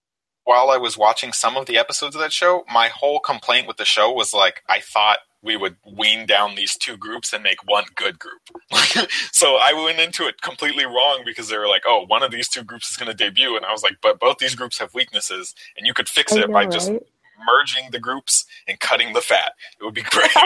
while 0.45 0.69
I 0.71 0.77
was 0.77 0.97
watching 0.97 1.33
some 1.33 1.57
of 1.57 1.65
the 1.65 1.77
episodes 1.77 2.15
of 2.15 2.21
that 2.21 2.31
show, 2.33 2.63
my 2.73 2.87
whole 2.87 3.19
complaint 3.19 3.67
with 3.67 3.77
the 3.77 3.85
show 3.85 4.11
was 4.11 4.33
like 4.33 4.63
I 4.69 4.79
thought 4.79 5.19
we 5.43 5.55
would 5.55 5.75
wean 5.85 6.25
down 6.25 6.55
these 6.55 6.75
two 6.77 6.97
groups 6.97 7.33
and 7.33 7.43
make 7.43 7.57
one 7.65 7.85
good 7.95 8.19
group. 8.19 8.41
so 9.31 9.57
I 9.61 9.73
went 9.73 9.99
into 9.99 10.27
it 10.27 10.41
completely 10.41 10.85
wrong 10.85 11.23
because 11.25 11.49
they 11.49 11.57
were 11.57 11.67
like, 11.67 11.83
"Oh, 11.85 12.05
one 12.07 12.23
of 12.23 12.31
these 12.31 12.47
two 12.47 12.63
groups 12.63 12.89
is 12.89 12.97
going 12.97 13.09
to 13.09 13.13
debut," 13.13 13.55
and 13.55 13.65
I 13.65 13.71
was 13.71 13.83
like, 13.83 13.97
"But 14.01 14.19
both 14.19 14.37
these 14.39 14.55
groups 14.55 14.77
have 14.79 14.93
weaknesses, 14.93 15.53
and 15.77 15.85
you 15.85 15.93
could 15.93 16.09
fix 16.09 16.33
I 16.33 16.39
it 16.39 16.47
know, 16.47 16.53
by 16.53 16.65
just 16.65 16.89
merging 16.89 17.91
the 17.91 17.99
groups 17.99 18.45
and 18.67 18.79
cutting 18.79 19.13
the 19.13 19.21
fat. 19.21 19.53
It 19.79 19.83
would 19.83 19.93
be 19.93 20.01
great." 20.09 20.31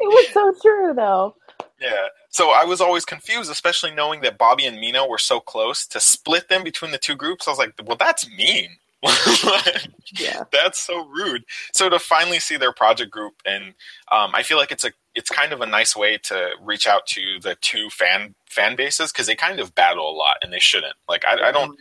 It 0.00 0.08
was 0.08 0.28
so 0.34 0.52
true, 0.60 0.92
though. 0.92 1.34
Yeah. 1.80 2.08
So 2.28 2.50
I 2.50 2.64
was 2.64 2.80
always 2.80 3.04
confused, 3.04 3.50
especially 3.50 3.92
knowing 3.92 4.20
that 4.22 4.38
Bobby 4.38 4.66
and 4.66 4.78
Mino 4.78 5.06
were 5.08 5.18
so 5.18 5.40
close 5.40 5.86
to 5.86 6.00
split 6.00 6.48
them 6.48 6.64
between 6.64 6.90
the 6.90 6.98
two 6.98 7.16
groups. 7.16 7.46
I 7.46 7.50
was 7.52 7.58
like, 7.58 7.74
well, 7.84 7.96
that's 7.96 8.28
mean. 8.28 8.76
Yeah. 10.16 10.44
That's 10.52 10.78
so 10.78 11.06
rude. 11.08 11.44
So 11.72 11.88
to 11.88 11.98
finally 11.98 12.38
see 12.38 12.56
their 12.56 12.72
project 12.72 13.10
group, 13.10 13.34
and 13.44 13.74
um, 14.12 14.30
I 14.32 14.42
feel 14.42 14.58
like 14.58 14.70
it's 14.70 14.84
a 14.84 14.92
it's 15.14 15.30
kind 15.30 15.52
of 15.52 15.60
a 15.60 15.66
nice 15.66 15.96
way 15.96 16.18
to 16.24 16.50
reach 16.62 16.86
out 16.86 17.06
to 17.08 17.40
the 17.40 17.56
two 17.60 17.90
fan 17.90 18.34
fan 18.48 18.76
bases 18.76 19.10
because 19.10 19.26
they 19.26 19.34
kind 19.34 19.58
of 19.58 19.74
battle 19.74 20.08
a 20.08 20.14
lot, 20.14 20.36
and 20.42 20.52
they 20.52 20.60
shouldn't. 20.60 20.94
Like 21.08 21.24
I, 21.24 21.48
I 21.48 21.52
don't, 21.52 21.78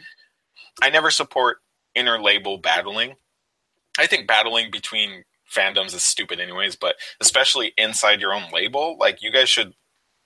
I 0.81 0.89
never 0.89 1.11
support 1.11 1.57
inter 1.93 2.19
label 2.19 2.57
battling. 2.57 3.15
I 3.99 4.07
think 4.07 4.27
battling 4.27 4.71
between 4.71 5.23
fandoms 5.53 5.93
is 5.93 6.03
stupid, 6.03 6.39
anyways. 6.39 6.75
But 6.75 6.95
especially 7.21 7.73
inside 7.77 8.19
your 8.19 8.33
own 8.33 8.49
label, 8.51 8.97
like 8.99 9.21
you 9.21 9.31
guys 9.31 9.49
should 9.49 9.73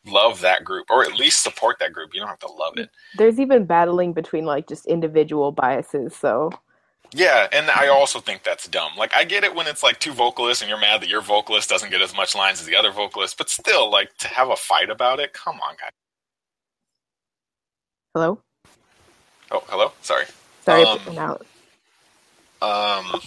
love 0.05 0.39
that 0.41 0.63
group 0.63 0.85
or 0.89 1.03
at 1.03 1.15
least 1.15 1.43
support 1.43 1.79
that 1.79 1.91
group. 1.91 2.11
You 2.13 2.21
don't 2.21 2.29
have 2.29 2.39
to 2.39 2.51
love 2.51 2.77
it. 2.77 2.89
There's 3.17 3.39
even 3.39 3.65
battling 3.65 4.13
between 4.13 4.45
like 4.45 4.67
just 4.67 4.85
individual 4.85 5.51
biases. 5.51 6.15
So 6.15 6.51
Yeah, 7.13 7.47
and 7.51 7.69
I 7.71 7.87
also 7.87 8.19
think 8.19 8.43
that's 8.43 8.67
dumb. 8.67 8.91
Like 8.97 9.13
I 9.13 9.23
get 9.23 9.43
it 9.43 9.55
when 9.55 9.67
it's 9.67 9.83
like 9.83 9.99
two 9.99 10.13
vocalists 10.13 10.61
and 10.61 10.69
you're 10.69 10.79
mad 10.79 11.01
that 11.01 11.09
your 11.09 11.21
vocalist 11.21 11.69
doesn't 11.69 11.89
get 11.89 12.01
as 12.01 12.15
much 12.15 12.35
lines 12.35 12.59
as 12.59 12.67
the 12.67 12.75
other 12.75 12.91
vocalist, 12.91 13.37
but 13.37 13.49
still 13.49 13.89
like 13.91 14.15
to 14.19 14.27
have 14.27 14.49
a 14.49 14.55
fight 14.55 14.89
about 14.89 15.19
it, 15.19 15.33
come 15.33 15.55
on 15.61 15.75
guys. 15.79 15.91
hello. 18.13 18.41
Oh, 19.51 19.63
hello. 19.67 19.93
Sorry. 20.01 20.25
Sorry 20.65 20.83
Um, 20.83 20.99
for 20.99 21.19
out. 21.19 21.47
Um, 22.61 23.21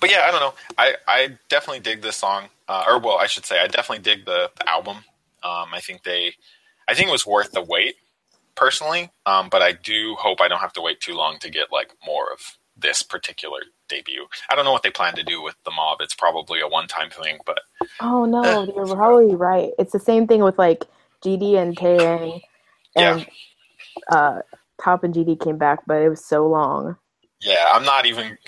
but 0.00 0.10
yeah, 0.10 0.22
I 0.24 0.30
don't 0.30 0.40
know. 0.40 0.54
I, 0.78 0.94
I 1.08 1.38
definitely 1.48 1.80
dig 1.80 2.02
this 2.02 2.16
song, 2.16 2.44
uh, 2.68 2.84
or 2.86 3.00
well, 3.00 3.18
I 3.18 3.26
should 3.26 3.44
say, 3.46 3.60
I 3.60 3.66
definitely 3.66 4.02
dig 4.02 4.24
the, 4.24 4.50
the 4.56 4.68
album. 4.70 4.98
Um, 5.42 5.68
I 5.72 5.80
think 5.80 6.04
they, 6.04 6.34
I 6.88 6.94
think 6.94 7.08
it 7.08 7.12
was 7.12 7.26
worth 7.26 7.52
the 7.52 7.62
wait, 7.62 7.96
personally. 8.56 9.10
Um, 9.26 9.48
but 9.50 9.62
I 9.62 9.72
do 9.72 10.14
hope 10.18 10.40
I 10.40 10.48
don't 10.48 10.60
have 10.60 10.72
to 10.74 10.82
wait 10.82 11.00
too 11.00 11.14
long 11.14 11.38
to 11.40 11.50
get 11.50 11.72
like 11.72 11.92
more 12.04 12.32
of 12.32 12.40
this 12.76 13.02
particular 13.02 13.60
debut. 13.88 14.26
I 14.50 14.54
don't 14.54 14.64
know 14.64 14.72
what 14.72 14.82
they 14.82 14.90
plan 14.90 15.14
to 15.14 15.22
do 15.22 15.42
with 15.42 15.54
the 15.64 15.70
MOBB. 15.70 15.96
It's 16.00 16.14
probably 16.14 16.60
a 16.60 16.68
one-time 16.68 17.10
thing, 17.10 17.38
but 17.46 17.60
Oh 18.00 18.24
no, 18.24 18.42
eh. 18.42 18.66
you're 18.74 18.86
probably 18.94 19.34
right. 19.34 19.70
It's 19.78 19.92
the 19.92 19.98
same 20.00 20.26
thing 20.26 20.42
with 20.42 20.58
like 20.58 20.84
GD 21.24 21.56
and 21.56 21.76
Taeyang 21.76 22.42
Yeah. 22.94 23.14
and 23.18 23.26
uh 24.10 24.40
Top 24.78 25.04
and 25.04 25.14
GD 25.14 25.40
came 25.42 25.56
back, 25.56 25.80
but 25.86 26.02
it 26.02 26.08
was 26.10 26.24
so 26.24 26.46
long. 26.46 26.96
Yeah, 27.42 27.70
I'm 27.72 27.84
not 27.84 28.06
even. 28.06 28.38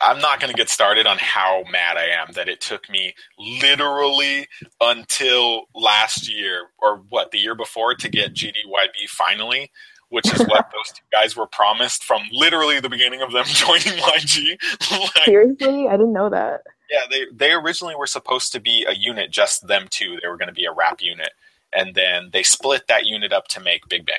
I'm 0.00 0.20
not 0.20 0.38
going 0.38 0.52
to 0.52 0.56
get 0.56 0.68
started 0.68 1.06
on 1.06 1.16
how 1.18 1.64
mad 1.70 1.96
I 1.96 2.06
am 2.06 2.32
that 2.34 2.48
it 2.48 2.60
took 2.60 2.88
me 2.90 3.14
literally 3.38 4.46
until 4.80 5.62
last 5.74 6.28
year 6.32 6.66
or 6.78 6.98
what 7.08 7.30
the 7.30 7.38
year 7.38 7.54
before 7.54 7.94
to 7.94 8.08
get 8.08 8.34
GDYB 8.34 9.08
finally, 9.08 9.70
which 10.10 10.30
is 10.32 10.40
what 10.40 10.70
those 10.72 10.92
two 10.94 11.04
guys 11.10 11.36
were 11.36 11.46
promised 11.46 12.04
from 12.04 12.20
literally 12.32 12.80
the 12.80 12.90
beginning 12.90 13.22
of 13.22 13.32
them 13.32 13.44
joining 13.48 13.80
YG. 13.98 14.58
Like, 14.90 15.24
Seriously? 15.24 15.88
I 15.88 15.92
didn't 15.96 16.12
know 16.12 16.28
that. 16.28 16.60
yeah, 16.90 17.00
they 17.10 17.24
they 17.32 17.52
originally 17.52 17.96
were 17.96 18.06
supposed 18.06 18.52
to 18.52 18.60
be 18.60 18.84
a 18.86 18.92
unit, 18.94 19.30
just 19.30 19.66
them 19.66 19.86
two. 19.90 20.18
They 20.20 20.28
were 20.28 20.36
going 20.36 20.48
to 20.48 20.54
be 20.54 20.66
a 20.66 20.72
rap 20.72 21.00
unit, 21.00 21.30
and 21.72 21.94
then 21.94 22.28
they 22.32 22.42
split 22.42 22.86
that 22.88 23.06
unit 23.06 23.32
up 23.32 23.48
to 23.48 23.60
make 23.60 23.88
Big 23.88 24.04
Bang. 24.04 24.16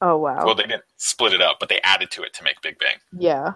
Oh 0.00 0.16
wow. 0.16 0.44
Well, 0.44 0.54
they 0.54 0.62
didn't 0.64 0.84
split 0.96 1.32
it 1.32 1.42
up, 1.42 1.56
but 1.60 1.68
they 1.68 1.80
added 1.82 2.10
to 2.12 2.22
it 2.22 2.32
to 2.34 2.44
make 2.44 2.60
Big 2.62 2.78
Bang. 2.78 2.96
yeah. 3.16 3.54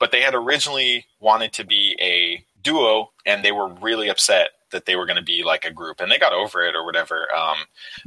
but 0.00 0.10
they 0.12 0.20
had 0.20 0.34
originally 0.34 1.06
wanted 1.20 1.52
to 1.54 1.64
be 1.64 1.96
a 2.00 2.44
duo 2.62 3.10
and 3.26 3.44
they 3.44 3.52
were 3.52 3.68
really 3.74 4.08
upset 4.08 4.50
that 4.70 4.86
they 4.86 4.96
were 4.96 5.06
going 5.06 5.16
to 5.16 5.22
be 5.22 5.42
like 5.44 5.64
a 5.64 5.70
group 5.72 6.00
and 6.00 6.10
they 6.10 6.18
got 6.18 6.32
over 6.32 6.64
it 6.64 6.74
or 6.74 6.84
whatever 6.84 7.26
um, 7.34 7.56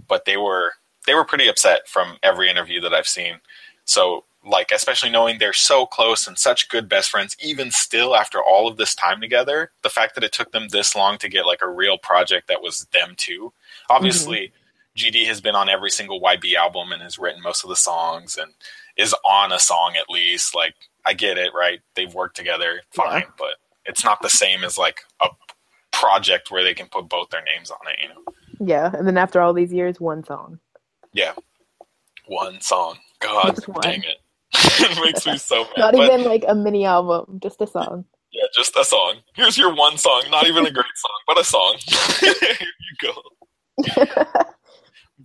but 0.07 0.25
they 0.25 0.37
were 0.37 0.71
they 1.05 1.13
were 1.13 1.25
pretty 1.25 1.47
upset 1.47 1.87
from 1.87 2.17
every 2.23 2.49
interview 2.49 2.79
that 2.79 2.93
i've 2.93 3.07
seen 3.07 3.35
so 3.83 4.23
like 4.45 4.71
especially 4.71 5.09
knowing 5.09 5.37
they're 5.39 5.51
so 5.53 5.85
close 5.85 6.25
and 6.27 6.37
such 6.37 6.69
good 6.69 6.87
best 6.87 7.09
friends 7.09 7.35
even 7.43 7.69
still 7.69 8.15
after 8.15 8.41
all 8.41 8.67
of 8.67 8.77
this 8.77 8.95
time 8.95 9.19
together 9.19 9.71
the 9.83 9.89
fact 9.89 10.15
that 10.15 10.23
it 10.23 10.31
took 10.31 10.51
them 10.53 10.69
this 10.69 10.95
long 10.95 11.17
to 11.17 11.27
get 11.29 11.45
like 11.45 11.61
a 11.61 11.69
real 11.69 11.97
project 11.97 12.47
that 12.47 12.61
was 12.61 12.87
them 12.93 13.13
too 13.17 13.51
obviously 13.89 14.53
gd 14.97 15.25
has 15.25 15.41
been 15.41 15.55
on 15.55 15.69
every 15.69 15.89
single 15.91 16.19
yb 16.21 16.53
album 16.55 16.91
and 16.91 17.01
has 17.01 17.17
written 17.19 17.41
most 17.41 17.63
of 17.63 17.69
the 17.69 17.75
songs 17.75 18.37
and 18.37 18.51
is 18.97 19.13
on 19.25 19.51
a 19.51 19.59
song 19.59 19.93
at 19.99 20.09
least 20.09 20.55
like 20.55 20.73
i 21.05 21.13
get 21.13 21.37
it 21.37 21.51
right 21.53 21.79
they've 21.95 22.13
worked 22.13 22.35
together 22.37 22.81
fine 22.91 23.21
Yeah. 23.21 23.27
but 23.37 23.55
it's 23.85 24.03
not 24.03 24.21
the 24.21 24.29
same 24.29 24.63
as 24.63 24.77
like 24.77 25.01
a 25.21 25.27
project 25.91 26.49
where 26.51 26.63
they 26.63 26.73
can 26.73 26.87
put 26.87 27.07
both 27.09 27.29
their 27.29 27.43
names 27.55 27.71
on 27.71 27.77
it 27.91 27.97
you 28.01 28.09
know 28.09 28.23
Yeah. 28.59 28.91
And 28.95 29.05
then 29.07 29.17
after 29.17 29.41
all 29.41 29.53
these 29.53 29.71
years, 29.73 29.99
one 29.99 30.23
song. 30.23 30.59
yeah 31.13 31.33
one 32.27 32.59
song 32.61 32.97
god 33.19 33.57
one. 33.67 33.81
dang 33.81 34.01
it 34.03 34.17
it 34.53 34.99
makes 35.03 35.25
me 35.25 35.37
so 35.37 35.63
mad 35.63 35.71
Not 35.77 35.93
But- 35.93 36.05
even 36.05 36.23
like 36.25 36.43
a 36.47 36.55
mini 36.55 36.85
album, 36.85 37.39
just 37.43 37.59
a 37.61 37.67
song. 37.67 38.05
Yeah, 38.31 38.43
just 38.55 38.75
a 38.77 38.83
song. 38.85 39.15
Here's 39.33 39.57
your 39.57 39.73
one 39.73 39.97
song. 39.97 40.23
Not 40.29 40.45
even 40.47 40.65
a 40.65 40.71
great 40.71 40.85
song, 40.95 41.19
but 41.27 41.39
a 41.39 41.43
song. 41.43 41.75
Here 42.19 42.33
you 42.59 42.95
go. 43.01 43.13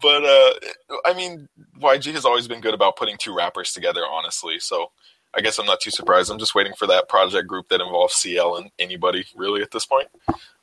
But 0.01 0.25
uh, 0.25 0.51
I 1.05 1.15
mean, 1.15 1.49
YG 1.79 2.13
has 2.13 2.25
always 2.25 2.49
been 2.49 2.61
good 2.61 2.75
about 2.75 2.97
putting 2.97 3.17
two 3.19 3.35
rappers 3.35 3.73
together, 3.73 4.03
honestly. 4.09 4.59
So 4.59 4.91
I 5.35 5.41
guess 5.41 5.59
I'm 5.59 5.67
not 5.67 5.81
too 5.81 5.91
surprised. 5.91 6.31
I'm 6.31 6.39
just 6.39 6.55
waiting 6.55 6.73
for 6.75 6.87
that 6.87 7.09
project 7.09 7.47
group 7.47 7.69
that 7.69 7.81
involves 7.81 8.15
CL 8.15 8.57
and 8.57 8.71
anybody 8.79 9.25
really 9.35 9.63
at 9.63 9.71
this 9.71 9.87
point. 9.87 10.09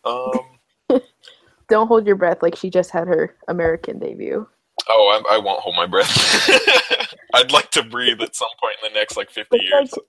Um, 0.04 1.02
Don't 1.70 1.88
hold 1.88 2.06
your 2.06 2.16
breath 2.16 2.42
like 2.42 2.56
she 2.56 2.70
just 2.70 2.92
had 2.92 3.08
her 3.08 3.36
American 3.48 4.00
debut. 4.00 4.48
oh, 4.90 5.24
I, 5.30 5.36
I 5.36 5.38
won't 5.38 5.60
hold 5.60 5.76
my 5.76 5.86
breath. 5.86 6.10
I'd 7.34 7.52
like 7.52 7.72
to 7.72 7.84
breathe 7.84 8.22
at 8.22 8.36
some 8.36 8.48
point 8.62 8.76
in 8.84 8.94
the 8.94 9.00
next 9.00 9.18
like 9.18 9.30
50 9.30 9.58
That's 9.58 9.70
years. 9.70 9.92
like 9.94 10.06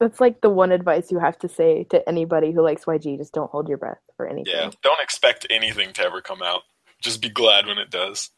that's 0.00 0.20
like 0.20 0.40
the 0.40 0.50
one 0.50 0.70
advice 0.70 1.10
you 1.10 1.18
have 1.18 1.38
to 1.40 1.48
say 1.48 1.84
to 1.84 2.08
anybody 2.08 2.52
who 2.52 2.62
likes 2.62 2.84
YG. 2.84 3.18
Just 3.18 3.32
don't 3.32 3.50
hold 3.50 3.68
your 3.68 3.78
breath 3.78 3.98
for 4.16 4.28
anything. 4.28 4.54
Yeah, 4.54 4.70
don't 4.82 5.00
expect 5.00 5.46
anything 5.50 5.92
to 5.94 6.02
ever 6.02 6.20
come 6.20 6.42
out. 6.42 6.62
Just 7.00 7.20
be 7.20 7.28
glad 7.28 7.66
when 7.66 7.78
it 7.78 7.90
does. 7.90 8.30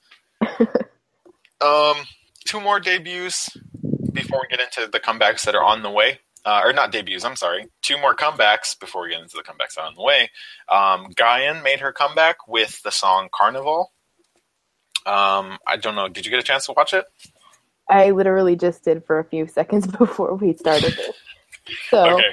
Um, 1.60 1.96
two 2.46 2.60
more 2.60 2.80
debuts 2.80 3.54
before 4.12 4.40
we 4.40 4.56
get 4.56 4.60
into 4.64 4.90
the 4.90 5.00
comebacks 5.00 5.44
that 5.44 5.54
are 5.54 5.62
on 5.62 5.82
the 5.82 5.90
way. 5.90 6.20
Uh, 6.44 6.62
or 6.64 6.72
not 6.72 6.90
debuts, 6.90 7.24
I'm 7.24 7.36
sorry. 7.36 7.68
Two 7.82 7.98
more 7.98 8.16
comebacks 8.16 8.78
before 8.78 9.02
we 9.02 9.10
get 9.10 9.20
into 9.20 9.36
the 9.36 9.42
comebacks 9.42 9.74
that 9.74 9.82
are 9.82 9.86
on 9.86 9.94
the 9.94 10.02
way. 10.02 10.30
Um, 10.70 11.08
Gain 11.14 11.62
made 11.62 11.80
her 11.80 11.92
comeback 11.92 12.48
with 12.48 12.82
the 12.82 12.90
song 12.90 13.28
Carnival. 13.30 13.92
Um, 15.04 15.58
I 15.66 15.76
don't 15.78 15.94
know. 15.94 16.08
Did 16.08 16.24
you 16.24 16.30
get 16.30 16.40
a 16.40 16.44
chance 16.44 16.66
to 16.66 16.72
watch 16.72 16.94
it? 16.94 17.04
I 17.88 18.10
literally 18.10 18.56
just 18.56 18.84
did 18.84 19.04
for 19.04 19.18
a 19.18 19.24
few 19.24 19.46
seconds 19.46 19.86
before 19.98 20.34
we 20.34 20.54
started 20.54 20.94
this. 20.94 21.16
So 21.90 22.14
Okay. 22.14 22.28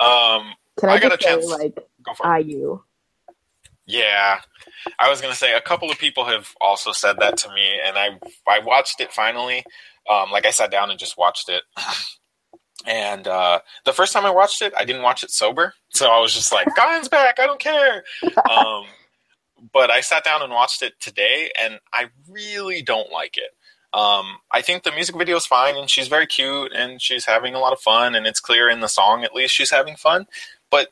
Um, 0.00 0.52
can 0.78 0.90
I, 0.90 0.94
I 0.94 1.00
got 1.00 1.14
a 1.14 1.16
chance. 1.16 1.44
say 1.46 1.50
like 1.50 1.78
go 2.02 2.12
for 2.12 2.36
it. 2.36 2.46
IU? 2.46 2.82
Yeah, 3.86 4.40
I 4.98 5.08
was 5.08 5.20
gonna 5.20 5.34
say 5.34 5.54
a 5.54 5.60
couple 5.60 5.90
of 5.90 5.98
people 5.98 6.24
have 6.24 6.48
also 6.60 6.92
said 6.92 7.16
that 7.20 7.36
to 7.38 7.48
me, 7.54 7.78
and 7.84 7.96
I 7.96 8.18
I 8.48 8.58
watched 8.58 9.00
it 9.00 9.12
finally. 9.12 9.64
Um, 10.10 10.30
like 10.30 10.46
I 10.46 10.50
sat 10.50 10.70
down 10.70 10.90
and 10.90 10.98
just 10.98 11.16
watched 11.16 11.48
it, 11.48 11.62
and 12.86 13.28
uh, 13.28 13.60
the 13.84 13.92
first 13.92 14.12
time 14.12 14.24
I 14.26 14.30
watched 14.30 14.60
it, 14.60 14.72
I 14.76 14.84
didn't 14.84 15.02
watch 15.02 15.22
it 15.22 15.30
sober, 15.30 15.74
so 15.90 16.10
I 16.10 16.20
was 16.20 16.34
just 16.34 16.52
like, 16.52 16.66
"Gain's 16.74 17.08
back, 17.08 17.38
I 17.38 17.46
don't 17.46 17.60
care." 17.60 18.02
Um, 18.50 18.86
but 19.72 19.90
I 19.90 20.00
sat 20.00 20.24
down 20.24 20.42
and 20.42 20.52
watched 20.52 20.82
it 20.82 20.94
today, 21.00 21.50
and 21.60 21.78
I 21.92 22.06
really 22.28 22.82
don't 22.82 23.12
like 23.12 23.36
it. 23.36 23.50
Um, 23.92 24.38
I 24.50 24.62
think 24.62 24.82
the 24.82 24.92
music 24.92 25.16
video 25.16 25.36
is 25.36 25.46
fine, 25.46 25.76
and 25.76 25.88
she's 25.88 26.08
very 26.08 26.26
cute, 26.26 26.72
and 26.74 27.00
she's 27.00 27.24
having 27.24 27.54
a 27.54 27.60
lot 27.60 27.72
of 27.72 27.80
fun, 27.80 28.14
and 28.14 28.26
it's 28.26 28.40
clear 28.40 28.68
in 28.68 28.80
the 28.80 28.88
song 28.88 29.24
at 29.24 29.34
least 29.34 29.54
she's 29.54 29.70
having 29.70 29.96
fun. 29.96 30.26
But 30.70 30.88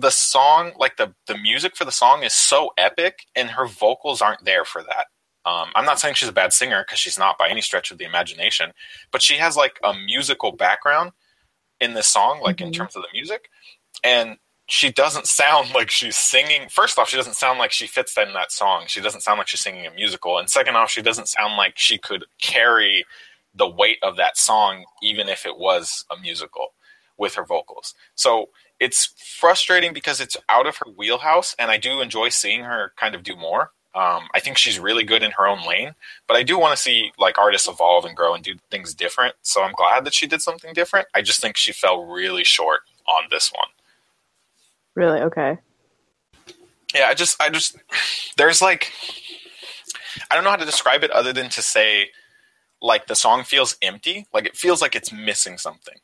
the 0.00 0.10
song, 0.10 0.72
like 0.78 0.96
the 0.96 1.14
the 1.26 1.36
music 1.38 1.76
for 1.76 1.84
the 1.84 1.92
song, 1.92 2.22
is 2.22 2.34
so 2.34 2.72
epic, 2.78 3.26
and 3.36 3.50
her 3.50 3.66
vocals 3.66 4.22
aren't 4.22 4.44
there 4.44 4.64
for 4.64 4.82
that. 4.82 5.06
Um, 5.44 5.70
I'm 5.74 5.84
not 5.86 5.98
saying 5.98 6.14
she's 6.14 6.28
a 6.28 6.32
bad 6.32 6.52
singer 6.52 6.84
because 6.86 6.98
she's 6.98 7.18
not 7.18 7.38
by 7.38 7.48
any 7.48 7.60
stretch 7.62 7.90
of 7.90 7.98
the 7.98 8.04
imagination, 8.04 8.72
but 9.10 9.22
she 9.22 9.34
has 9.34 9.56
like 9.56 9.78
a 9.82 9.94
musical 9.94 10.52
background 10.52 11.12
in 11.80 11.94
this 11.94 12.06
song, 12.06 12.40
like 12.40 12.60
in 12.60 12.70
Mhm. 12.70 12.74
terms 12.74 12.96
of 12.96 13.02
the 13.02 13.08
music, 13.12 13.48
and 14.04 14.38
she 14.66 14.92
doesn't 14.92 15.26
sound 15.26 15.70
like 15.74 15.90
she's 15.90 16.16
singing. 16.16 16.68
First 16.68 16.98
off, 16.98 17.08
she 17.08 17.16
doesn't 17.16 17.34
sound 17.36 17.58
like 17.58 17.72
she 17.72 17.86
fits 17.86 18.16
in 18.18 18.32
that 18.34 18.52
song. 18.52 18.84
She 18.88 19.00
doesn't 19.00 19.22
sound 19.22 19.38
like 19.38 19.48
she's 19.48 19.60
singing 19.62 19.86
a 19.86 19.90
musical, 19.92 20.38
and 20.38 20.50
second 20.50 20.76
off, 20.76 20.90
she 20.90 21.02
doesn't 21.02 21.28
sound 21.28 21.56
like 21.56 21.78
she 21.78 21.98
could 21.98 22.24
carry 22.42 23.04
the 23.54 23.68
weight 23.68 23.98
of 24.02 24.16
that 24.16 24.36
song, 24.36 24.84
even 25.02 25.28
if 25.28 25.46
it 25.46 25.56
was 25.58 26.04
a 26.10 26.16
musical, 26.18 26.74
with 27.16 27.34
her 27.34 27.44
vocals. 27.44 27.94
So 28.14 28.50
it's 28.80 29.12
frustrating 29.16 29.92
because 29.92 30.20
it's 30.20 30.36
out 30.48 30.66
of 30.66 30.76
her 30.76 30.90
wheelhouse, 30.96 31.54
and 31.58 31.70
I 31.70 31.76
do 31.78 32.00
enjoy 32.00 32.28
seeing 32.28 32.64
her 32.64 32.92
kind 32.96 33.14
of 33.14 33.22
do 33.22 33.36
more. 33.36 33.72
Um, 33.94 34.28
I 34.34 34.40
think 34.40 34.58
she's 34.58 34.78
really 34.78 35.02
good 35.02 35.22
in 35.22 35.32
her 35.32 35.46
own 35.46 35.66
lane, 35.66 35.94
but 36.26 36.36
I 36.36 36.42
do 36.42 36.58
want 36.58 36.76
to 36.76 36.80
see 36.80 37.12
like 37.18 37.38
artists 37.38 37.68
evolve 37.68 38.04
and 38.04 38.16
grow 38.16 38.34
and 38.34 38.44
do 38.44 38.54
things 38.70 38.94
different. 38.94 39.34
So 39.42 39.62
I'm 39.62 39.72
glad 39.72 40.04
that 40.04 40.14
she 40.14 40.26
did 40.26 40.40
something 40.40 40.72
different. 40.72 41.08
I 41.14 41.22
just 41.22 41.40
think 41.40 41.56
she 41.56 41.72
fell 41.72 42.04
really 42.04 42.44
short 42.44 42.82
on 43.06 43.24
this 43.30 43.50
one. 43.52 43.68
Really? 44.94 45.20
Okay. 45.22 45.58
Yeah, 46.94 47.06
I 47.08 47.14
just, 47.14 47.42
I 47.42 47.48
just, 47.48 47.76
there's 48.36 48.62
like, 48.62 48.92
I 50.30 50.34
don't 50.34 50.44
know 50.44 50.50
how 50.50 50.56
to 50.56 50.64
describe 50.64 51.02
it 51.02 51.10
other 51.10 51.32
than 51.32 51.48
to 51.50 51.62
say, 51.62 52.10
like 52.80 53.06
the 53.08 53.16
song 53.16 53.42
feels 53.42 53.76
empty. 53.82 54.26
Like 54.32 54.46
it 54.46 54.56
feels 54.56 54.80
like 54.80 54.94
it's 54.94 55.12
missing 55.12 55.58
something. 55.58 55.96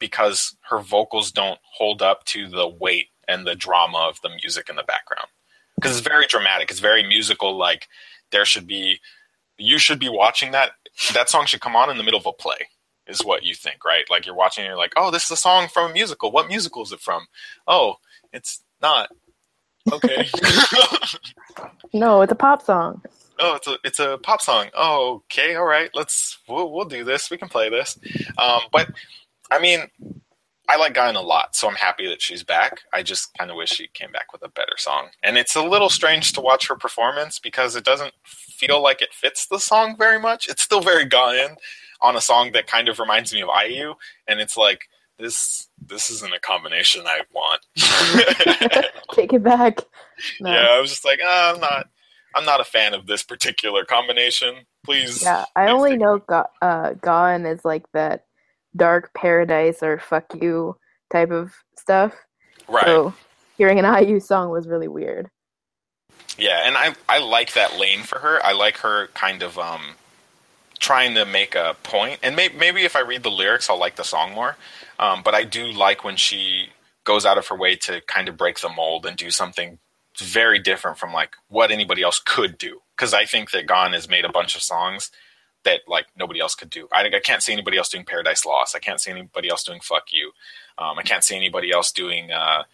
Because 0.00 0.56
her 0.68 0.80
vocals 0.80 1.30
don't 1.30 1.60
hold 1.62 2.02
up 2.02 2.24
to 2.24 2.48
the 2.48 2.66
weight 2.66 3.08
and 3.28 3.46
the 3.46 3.54
drama 3.54 3.98
of 3.98 4.20
the 4.22 4.30
music 4.30 4.68
in 4.68 4.76
the 4.76 4.82
background. 4.82 5.28
Because 5.76 5.96
it's 5.96 6.06
very 6.06 6.26
dramatic. 6.26 6.70
It's 6.70 6.80
very 6.80 7.06
musical. 7.06 7.56
Like 7.56 7.86
there 8.32 8.44
should 8.44 8.66
be, 8.66 8.98
you 9.56 9.78
should 9.78 10.00
be 10.00 10.08
watching 10.08 10.50
that. 10.50 10.72
That 11.14 11.28
song 11.28 11.46
should 11.46 11.60
come 11.60 11.76
on 11.76 11.90
in 11.90 11.96
the 11.96 12.02
middle 12.02 12.18
of 12.18 12.26
a 12.26 12.32
play. 12.32 12.56
Is 13.06 13.24
what 13.24 13.44
you 13.44 13.54
think, 13.54 13.84
right? 13.84 14.04
Like 14.08 14.24
you're 14.24 14.36
watching, 14.36 14.62
and 14.62 14.70
you're 14.70 14.78
like, 14.78 14.92
oh, 14.96 15.10
this 15.10 15.24
is 15.24 15.30
a 15.32 15.36
song 15.36 15.68
from 15.68 15.90
a 15.90 15.94
musical. 15.94 16.30
What 16.30 16.48
musical 16.48 16.82
is 16.82 16.92
it 16.92 17.00
from? 17.00 17.26
Oh, 17.66 17.96
it's 18.32 18.62
not. 18.80 19.10
Okay. 19.90 20.28
no, 21.92 22.22
it's 22.22 22.30
a 22.30 22.36
pop 22.36 22.62
song. 22.62 23.02
Oh, 23.40 23.54
it's 23.56 23.66
a 23.66 23.78
it's 23.82 23.98
a 23.98 24.18
pop 24.18 24.40
song. 24.40 24.68
Oh, 24.74 25.22
okay, 25.24 25.56
all 25.56 25.64
right. 25.64 25.90
Let's 25.94 26.38
we'll 26.46 26.70
we'll 26.70 26.84
do 26.84 27.02
this. 27.02 27.30
We 27.30 27.38
can 27.38 27.48
play 27.48 27.70
this. 27.70 27.98
Um, 28.38 28.60
but 28.70 28.90
I 29.50 29.58
mean, 29.58 29.80
I 30.68 30.76
like 30.76 30.94
Gain 30.94 31.16
a 31.16 31.20
lot, 31.20 31.56
so 31.56 31.68
I'm 31.68 31.74
happy 31.74 32.06
that 32.06 32.22
she's 32.22 32.44
back. 32.44 32.82
I 32.92 33.02
just 33.02 33.36
kind 33.36 33.50
of 33.50 33.56
wish 33.56 33.70
she 33.70 33.88
came 33.88 34.12
back 34.12 34.32
with 34.32 34.42
a 34.42 34.48
better 34.48 34.76
song. 34.76 35.08
And 35.22 35.36
it's 35.36 35.56
a 35.56 35.62
little 35.64 35.90
strange 35.90 36.32
to 36.34 36.40
watch 36.40 36.68
her 36.68 36.76
performance 36.76 37.40
because 37.40 37.74
it 37.74 37.84
doesn't 37.84 38.14
feel 38.24 38.80
like 38.80 39.02
it 39.02 39.12
fits 39.12 39.46
the 39.46 39.58
song 39.58 39.96
very 39.98 40.20
much. 40.20 40.48
It's 40.48 40.62
still 40.62 40.80
very 40.80 41.06
Gain 41.06 41.56
on 42.00 42.14
a 42.14 42.20
song 42.20 42.52
that 42.52 42.68
kind 42.68 42.88
of 42.88 43.00
reminds 43.00 43.32
me 43.34 43.42
of 43.42 43.48
IU, 43.66 43.94
and 44.28 44.40
it's 44.40 44.56
like 44.56 44.88
this 45.18 45.68
this 45.86 46.08
isn't 46.08 46.32
a 46.32 46.38
combination 46.38 47.02
I 47.04 47.22
want. 47.32 48.86
Take 49.12 49.32
it 49.32 49.42
back. 49.42 49.80
No. 50.40 50.52
Yeah, 50.52 50.68
I 50.70 50.80
was 50.80 50.90
just 50.90 51.04
like, 51.04 51.18
oh, 51.22 51.52
I'm 51.54 51.60
not 51.60 51.88
I'm 52.36 52.44
not 52.44 52.60
a 52.60 52.64
fan 52.64 52.94
of 52.94 53.06
this 53.06 53.24
particular 53.24 53.84
combination. 53.84 54.66
Please. 54.84 55.22
Yeah, 55.22 55.46
I 55.56 55.68
only 55.68 55.96
know 55.96 56.18
Ga- 56.18 56.44
uh, 56.62 56.94
Gain 57.02 57.44
is 57.44 57.64
like 57.64 57.90
that 57.92 58.26
dark 58.76 59.12
paradise 59.14 59.82
or 59.82 59.98
fuck 59.98 60.24
you 60.40 60.76
type 61.12 61.30
of 61.30 61.52
stuff. 61.76 62.14
Right. 62.68 62.84
So 62.84 63.14
hearing 63.56 63.78
an 63.78 64.04
IU 64.08 64.20
song 64.20 64.50
was 64.50 64.68
really 64.68 64.88
weird. 64.88 65.28
Yeah, 66.38 66.62
and 66.64 66.76
I 66.76 66.94
I 67.08 67.18
like 67.18 67.52
that 67.54 67.78
lane 67.78 68.02
for 68.02 68.18
her. 68.18 68.44
I 68.44 68.52
like 68.52 68.78
her 68.78 69.08
kind 69.08 69.42
of 69.42 69.58
um 69.58 69.82
trying 70.78 71.14
to 71.14 71.26
make 71.26 71.54
a 71.54 71.76
point. 71.82 72.18
and 72.22 72.34
maybe 72.34 72.56
maybe 72.56 72.84
if 72.84 72.96
I 72.96 73.00
read 73.00 73.22
the 73.22 73.30
lyrics, 73.30 73.68
I'll 73.68 73.78
like 73.78 73.96
the 73.96 74.04
song 74.04 74.32
more. 74.32 74.56
Um, 74.98 75.22
but 75.22 75.34
I 75.34 75.44
do 75.44 75.66
like 75.66 76.04
when 76.04 76.16
she 76.16 76.68
goes 77.04 77.24
out 77.26 77.38
of 77.38 77.46
her 77.48 77.56
way 77.56 77.76
to 77.76 78.00
kind 78.06 78.28
of 78.28 78.36
break 78.36 78.60
the 78.60 78.68
mold 78.68 79.06
and 79.06 79.16
do 79.16 79.30
something 79.30 79.78
very 80.18 80.58
different 80.58 80.98
from 80.98 81.12
like 81.12 81.36
what 81.48 81.70
anybody 81.70 82.02
else 82.02 82.20
could 82.24 82.58
do. 82.58 82.80
Because 82.96 83.14
I 83.14 83.24
think 83.24 83.50
that 83.52 83.66
Gain 83.66 83.92
has 83.92 84.08
made 84.08 84.24
a 84.24 84.32
bunch 84.32 84.54
of 84.54 84.62
songs 84.62 85.10
that 85.64 85.80
like 85.86 86.06
nobody 86.16 86.40
else 86.40 86.54
could 86.54 86.70
do. 86.70 86.88
I, 86.92 87.04
I 87.04 87.20
can't 87.20 87.42
see 87.42 87.52
anybody 87.52 87.76
else 87.76 87.88
doing 87.88 88.04
Paradise 88.04 88.44
Lost. 88.44 88.74
I 88.74 88.78
can't 88.78 89.00
see 89.00 89.10
anybody 89.10 89.48
else 89.48 89.64
doing 89.64 89.80
Fuck 89.80 90.12
You. 90.12 90.32
Um, 90.78 90.98
I 90.98 91.02
can't 91.02 91.24
see 91.24 91.36
anybody 91.36 91.70
else 91.70 91.92
doing 91.92 92.30
uh, 92.30 92.64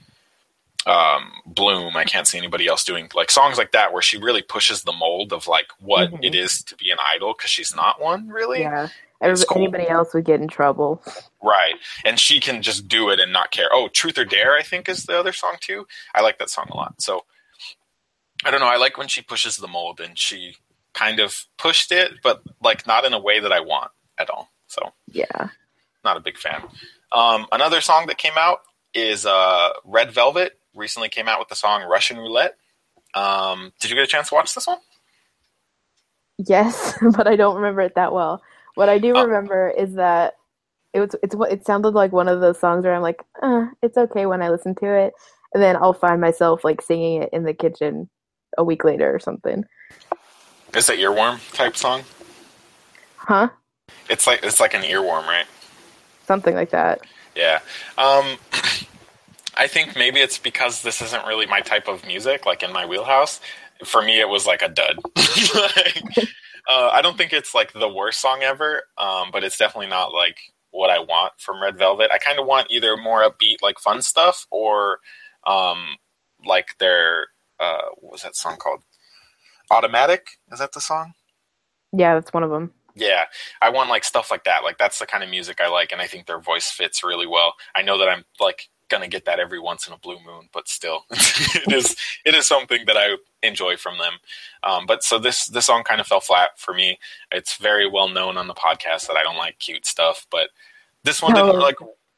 um, 0.86 1.32
Bloom. 1.44 1.96
I 1.96 2.04
can't 2.04 2.26
see 2.26 2.38
anybody 2.38 2.66
else 2.66 2.84
doing 2.84 3.10
like 3.14 3.30
songs 3.30 3.58
like 3.58 3.72
that 3.72 3.92
where 3.92 4.02
she 4.02 4.18
really 4.18 4.42
pushes 4.42 4.82
the 4.82 4.92
mold 4.92 5.32
of 5.32 5.48
like 5.48 5.66
what 5.80 6.10
mm-hmm. 6.10 6.22
it 6.22 6.34
is 6.34 6.62
to 6.64 6.76
be 6.76 6.90
an 6.90 6.98
idol 7.14 7.34
because 7.36 7.50
she's 7.50 7.74
not 7.74 8.00
one 8.00 8.28
really. 8.28 8.60
Yeah. 8.60 8.88
Anybody 9.20 9.88
else 9.88 10.12
would 10.12 10.26
get 10.26 10.42
in 10.42 10.48
trouble. 10.48 11.02
Right. 11.42 11.74
And 12.04 12.20
she 12.20 12.38
can 12.38 12.60
just 12.60 12.86
do 12.86 13.08
it 13.08 13.18
and 13.18 13.32
not 13.32 13.50
care. 13.50 13.68
Oh, 13.72 13.88
Truth 13.88 14.18
or 14.18 14.26
Dare, 14.26 14.54
I 14.54 14.62
think, 14.62 14.90
is 14.90 15.04
the 15.04 15.18
other 15.18 15.32
song 15.32 15.56
too. 15.58 15.86
I 16.14 16.20
like 16.20 16.38
that 16.38 16.50
song 16.50 16.66
a 16.70 16.76
lot. 16.76 17.00
So 17.00 17.24
I 18.44 18.50
don't 18.50 18.60
know. 18.60 18.66
I 18.66 18.76
like 18.76 18.98
when 18.98 19.08
she 19.08 19.22
pushes 19.22 19.56
the 19.56 19.68
mold 19.68 20.00
and 20.00 20.18
she 20.18 20.56
kind 20.96 21.20
of 21.20 21.44
pushed 21.58 21.92
it, 21.92 22.14
but 22.22 22.42
like 22.62 22.86
not 22.86 23.04
in 23.04 23.12
a 23.12 23.20
way 23.20 23.38
that 23.38 23.52
I 23.52 23.60
want 23.60 23.90
at 24.18 24.30
all. 24.30 24.50
So 24.66 24.92
yeah, 25.06 25.50
not 26.04 26.16
a 26.16 26.20
big 26.20 26.38
fan. 26.38 26.62
Um, 27.12 27.46
another 27.52 27.80
song 27.80 28.06
that 28.06 28.18
came 28.18 28.36
out 28.36 28.60
is 28.94 29.26
uh, 29.26 29.70
Red 29.84 30.10
Velvet. 30.10 30.58
Recently 30.74 31.08
came 31.08 31.28
out 31.28 31.38
with 31.38 31.48
the 31.48 31.54
song 31.54 31.82
Russian 31.82 32.16
Roulette. 32.16 32.56
Um, 33.14 33.72
did 33.78 33.90
you 33.90 33.96
get 33.96 34.04
a 34.04 34.08
chance 34.08 34.30
to 34.30 34.34
watch 34.34 34.54
this 34.54 34.66
one? 34.66 34.78
Yes, 36.38 36.98
but 37.16 37.28
I 37.28 37.36
don't 37.36 37.56
remember 37.56 37.82
it 37.82 37.94
that 37.94 38.12
well. 38.12 38.42
What 38.74 38.88
I 38.88 38.98
do 38.98 39.14
oh. 39.14 39.24
remember 39.24 39.70
is 39.70 39.94
that 39.94 40.34
it 40.92 41.00
was 41.00 41.14
it's 41.22 41.34
what 41.34 41.52
it 41.52 41.64
sounded 41.66 41.90
like 41.90 42.12
one 42.12 42.28
of 42.28 42.40
those 42.40 42.58
songs 42.58 42.84
where 42.84 42.94
I'm 42.94 43.02
like, 43.02 43.22
uh, 43.42 43.66
it's 43.82 43.98
okay 43.98 44.26
when 44.26 44.42
I 44.42 44.48
listen 44.48 44.74
to 44.76 44.86
it, 44.86 45.12
and 45.52 45.62
then 45.62 45.76
I'll 45.76 45.92
find 45.92 46.20
myself 46.20 46.64
like 46.64 46.80
singing 46.80 47.22
it 47.22 47.30
in 47.32 47.44
the 47.44 47.54
kitchen 47.54 48.08
a 48.58 48.64
week 48.64 48.84
later 48.84 49.14
or 49.14 49.18
something. 49.18 49.64
Is 50.74 50.86
that 50.86 50.98
earworm 50.98 51.40
type 51.52 51.76
song? 51.76 52.02
Huh? 53.16 53.48
It's 54.08 54.26
like 54.26 54.40
it's 54.42 54.60
like 54.60 54.74
an 54.74 54.82
earworm, 54.82 55.26
right? 55.26 55.46
Something 56.26 56.54
like 56.54 56.70
that. 56.70 57.00
Yeah. 57.34 57.60
Um, 57.98 58.36
I 59.56 59.66
think 59.66 59.96
maybe 59.96 60.20
it's 60.20 60.38
because 60.38 60.82
this 60.82 61.00
isn't 61.00 61.26
really 61.26 61.46
my 61.46 61.60
type 61.60 61.88
of 61.88 62.06
music, 62.06 62.46
like 62.46 62.62
in 62.62 62.72
my 62.72 62.84
wheelhouse. 62.86 63.40
For 63.84 64.02
me, 64.02 64.20
it 64.20 64.28
was 64.28 64.46
like 64.46 64.62
a 64.62 64.68
dud. 64.68 64.98
like, 65.54 66.02
uh, 66.68 66.90
I 66.92 67.00
don't 67.02 67.16
think 67.16 67.32
it's 67.32 67.54
like 67.54 67.72
the 67.72 67.88
worst 67.88 68.20
song 68.20 68.42
ever, 68.42 68.82
um, 68.98 69.30
but 69.32 69.44
it's 69.44 69.56
definitely 69.56 69.88
not 69.88 70.12
like 70.12 70.36
what 70.70 70.90
I 70.90 70.98
want 70.98 71.32
from 71.38 71.62
Red 71.62 71.78
Velvet. 71.78 72.10
I 72.12 72.18
kind 72.18 72.38
of 72.38 72.46
want 72.46 72.70
either 72.70 72.96
more 72.96 73.22
upbeat, 73.22 73.62
like 73.62 73.78
fun 73.78 74.02
stuff, 74.02 74.46
or 74.50 74.98
um, 75.46 75.96
like 76.44 76.68
their 76.78 77.26
uh, 77.60 77.88
what 77.96 78.12
was 78.12 78.22
that 78.22 78.36
song 78.36 78.56
called? 78.58 78.80
Automatic 79.70 80.28
is 80.52 80.58
that 80.58 80.72
the 80.72 80.80
song? 80.80 81.14
Yeah, 81.92 82.14
that's 82.14 82.32
one 82.32 82.42
of 82.42 82.50
them. 82.50 82.72
Yeah, 82.94 83.24
I 83.60 83.68
want 83.68 83.90
like 83.90 84.04
stuff 84.04 84.30
like 84.30 84.44
that. 84.44 84.64
Like 84.64 84.78
that's 84.78 84.98
the 84.98 85.06
kind 85.06 85.22
of 85.22 85.28
music 85.28 85.60
I 85.60 85.68
like, 85.68 85.92
and 85.92 86.00
I 86.00 86.06
think 86.06 86.26
their 86.26 86.40
voice 86.40 86.70
fits 86.70 87.04
really 87.04 87.26
well. 87.26 87.54
I 87.74 87.82
know 87.82 87.98
that 87.98 88.08
I'm 88.08 88.24
like 88.40 88.68
gonna 88.88 89.08
get 89.08 89.24
that 89.26 89.38
every 89.38 89.60
once 89.60 89.86
in 89.86 89.92
a 89.92 89.98
blue 89.98 90.18
moon, 90.24 90.48
but 90.52 90.66
still, 90.66 91.04
it 91.10 91.72
is 91.72 91.94
it 92.24 92.34
is 92.34 92.46
something 92.46 92.86
that 92.86 92.96
I 92.96 93.16
enjoy 93.42 93.76
from 93.76 93.98
them. 93.98 94.14
Um, 94.62 94.86
but 94.86 95.04
so 95.04 95.18
this 95.18 95.46
this 95.46 95.66
song 95.66 95.82
kind 95.82 96.00
of 96.00 96.06
fell 96.06 96.20
flat 96.20 96.58
for 96.58 96.72
me. 96.72 96.98
It's 97.30 97.56
very 97.56 97.88
well 97.88 98.08
known 98.08 98.38
on 98.38 98.48
the 98.48 98.54
podcast 98.54 99.08
that 99.08 99.16
I 99.16 99.22
don't 99.22 99.36
like 99.36 99.58
cute 99.58 99.84
stuff, 99.84 100.26
but 100.30 100.48
this 101.04 101.20
one 101.20 101.34
didn't 101.34 101.58
like 101.58 101.76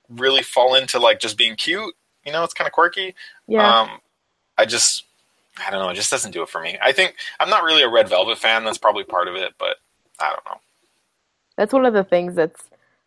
really 0.08 0.42
fall 0.42 0.74
into 0.76 1.00
like 1.00 1.18
just 1.18 1.37
being 1.37 1.56
cute. 1.56 1.94
You 2.24 2.32
know, 2.32 2.44
it's 2.44 2.54
kind 2.54 2.68
of 2.68 2.72
quirky. 2.72 3.16
Yeah. 3.48 3.80
Um, 3.80 4.00
I 4.56 4.64
just 4.64 5.04
I 5.66 5.71
don't 5.71 5.81
know. 5.81 5.88
It 5.90 5.94
just 5.94 6.11
doesn't 6.11 6.33
do 6.33 6.42
it 6.42 6.49
for 6.49 6.61
me. 6.61 6.79
I 6.83 6.92
think 6.92 7.16
I'm 7.40 7.51
not 7.51 7.64
really 7.64 7.83
a 7.83 7.88
Red 7.88 8.09
Velvet 8.09 8.38
fan. 8.38 8.64
That's 8.64 8.79
probably 8.79 9.05
part 9.05 9.29
of 9.29 9.35
it, 9.35 9.55
but 9.59 9.77
I 10.21 10.29
don't 10.29 10.44
know. 10.47 10.61
That's 11.57 11.73
one 11.73 11.87
of 11.87 11.94
the 11.94 12.05
things 12.05 12.35
that's 12.35 12.62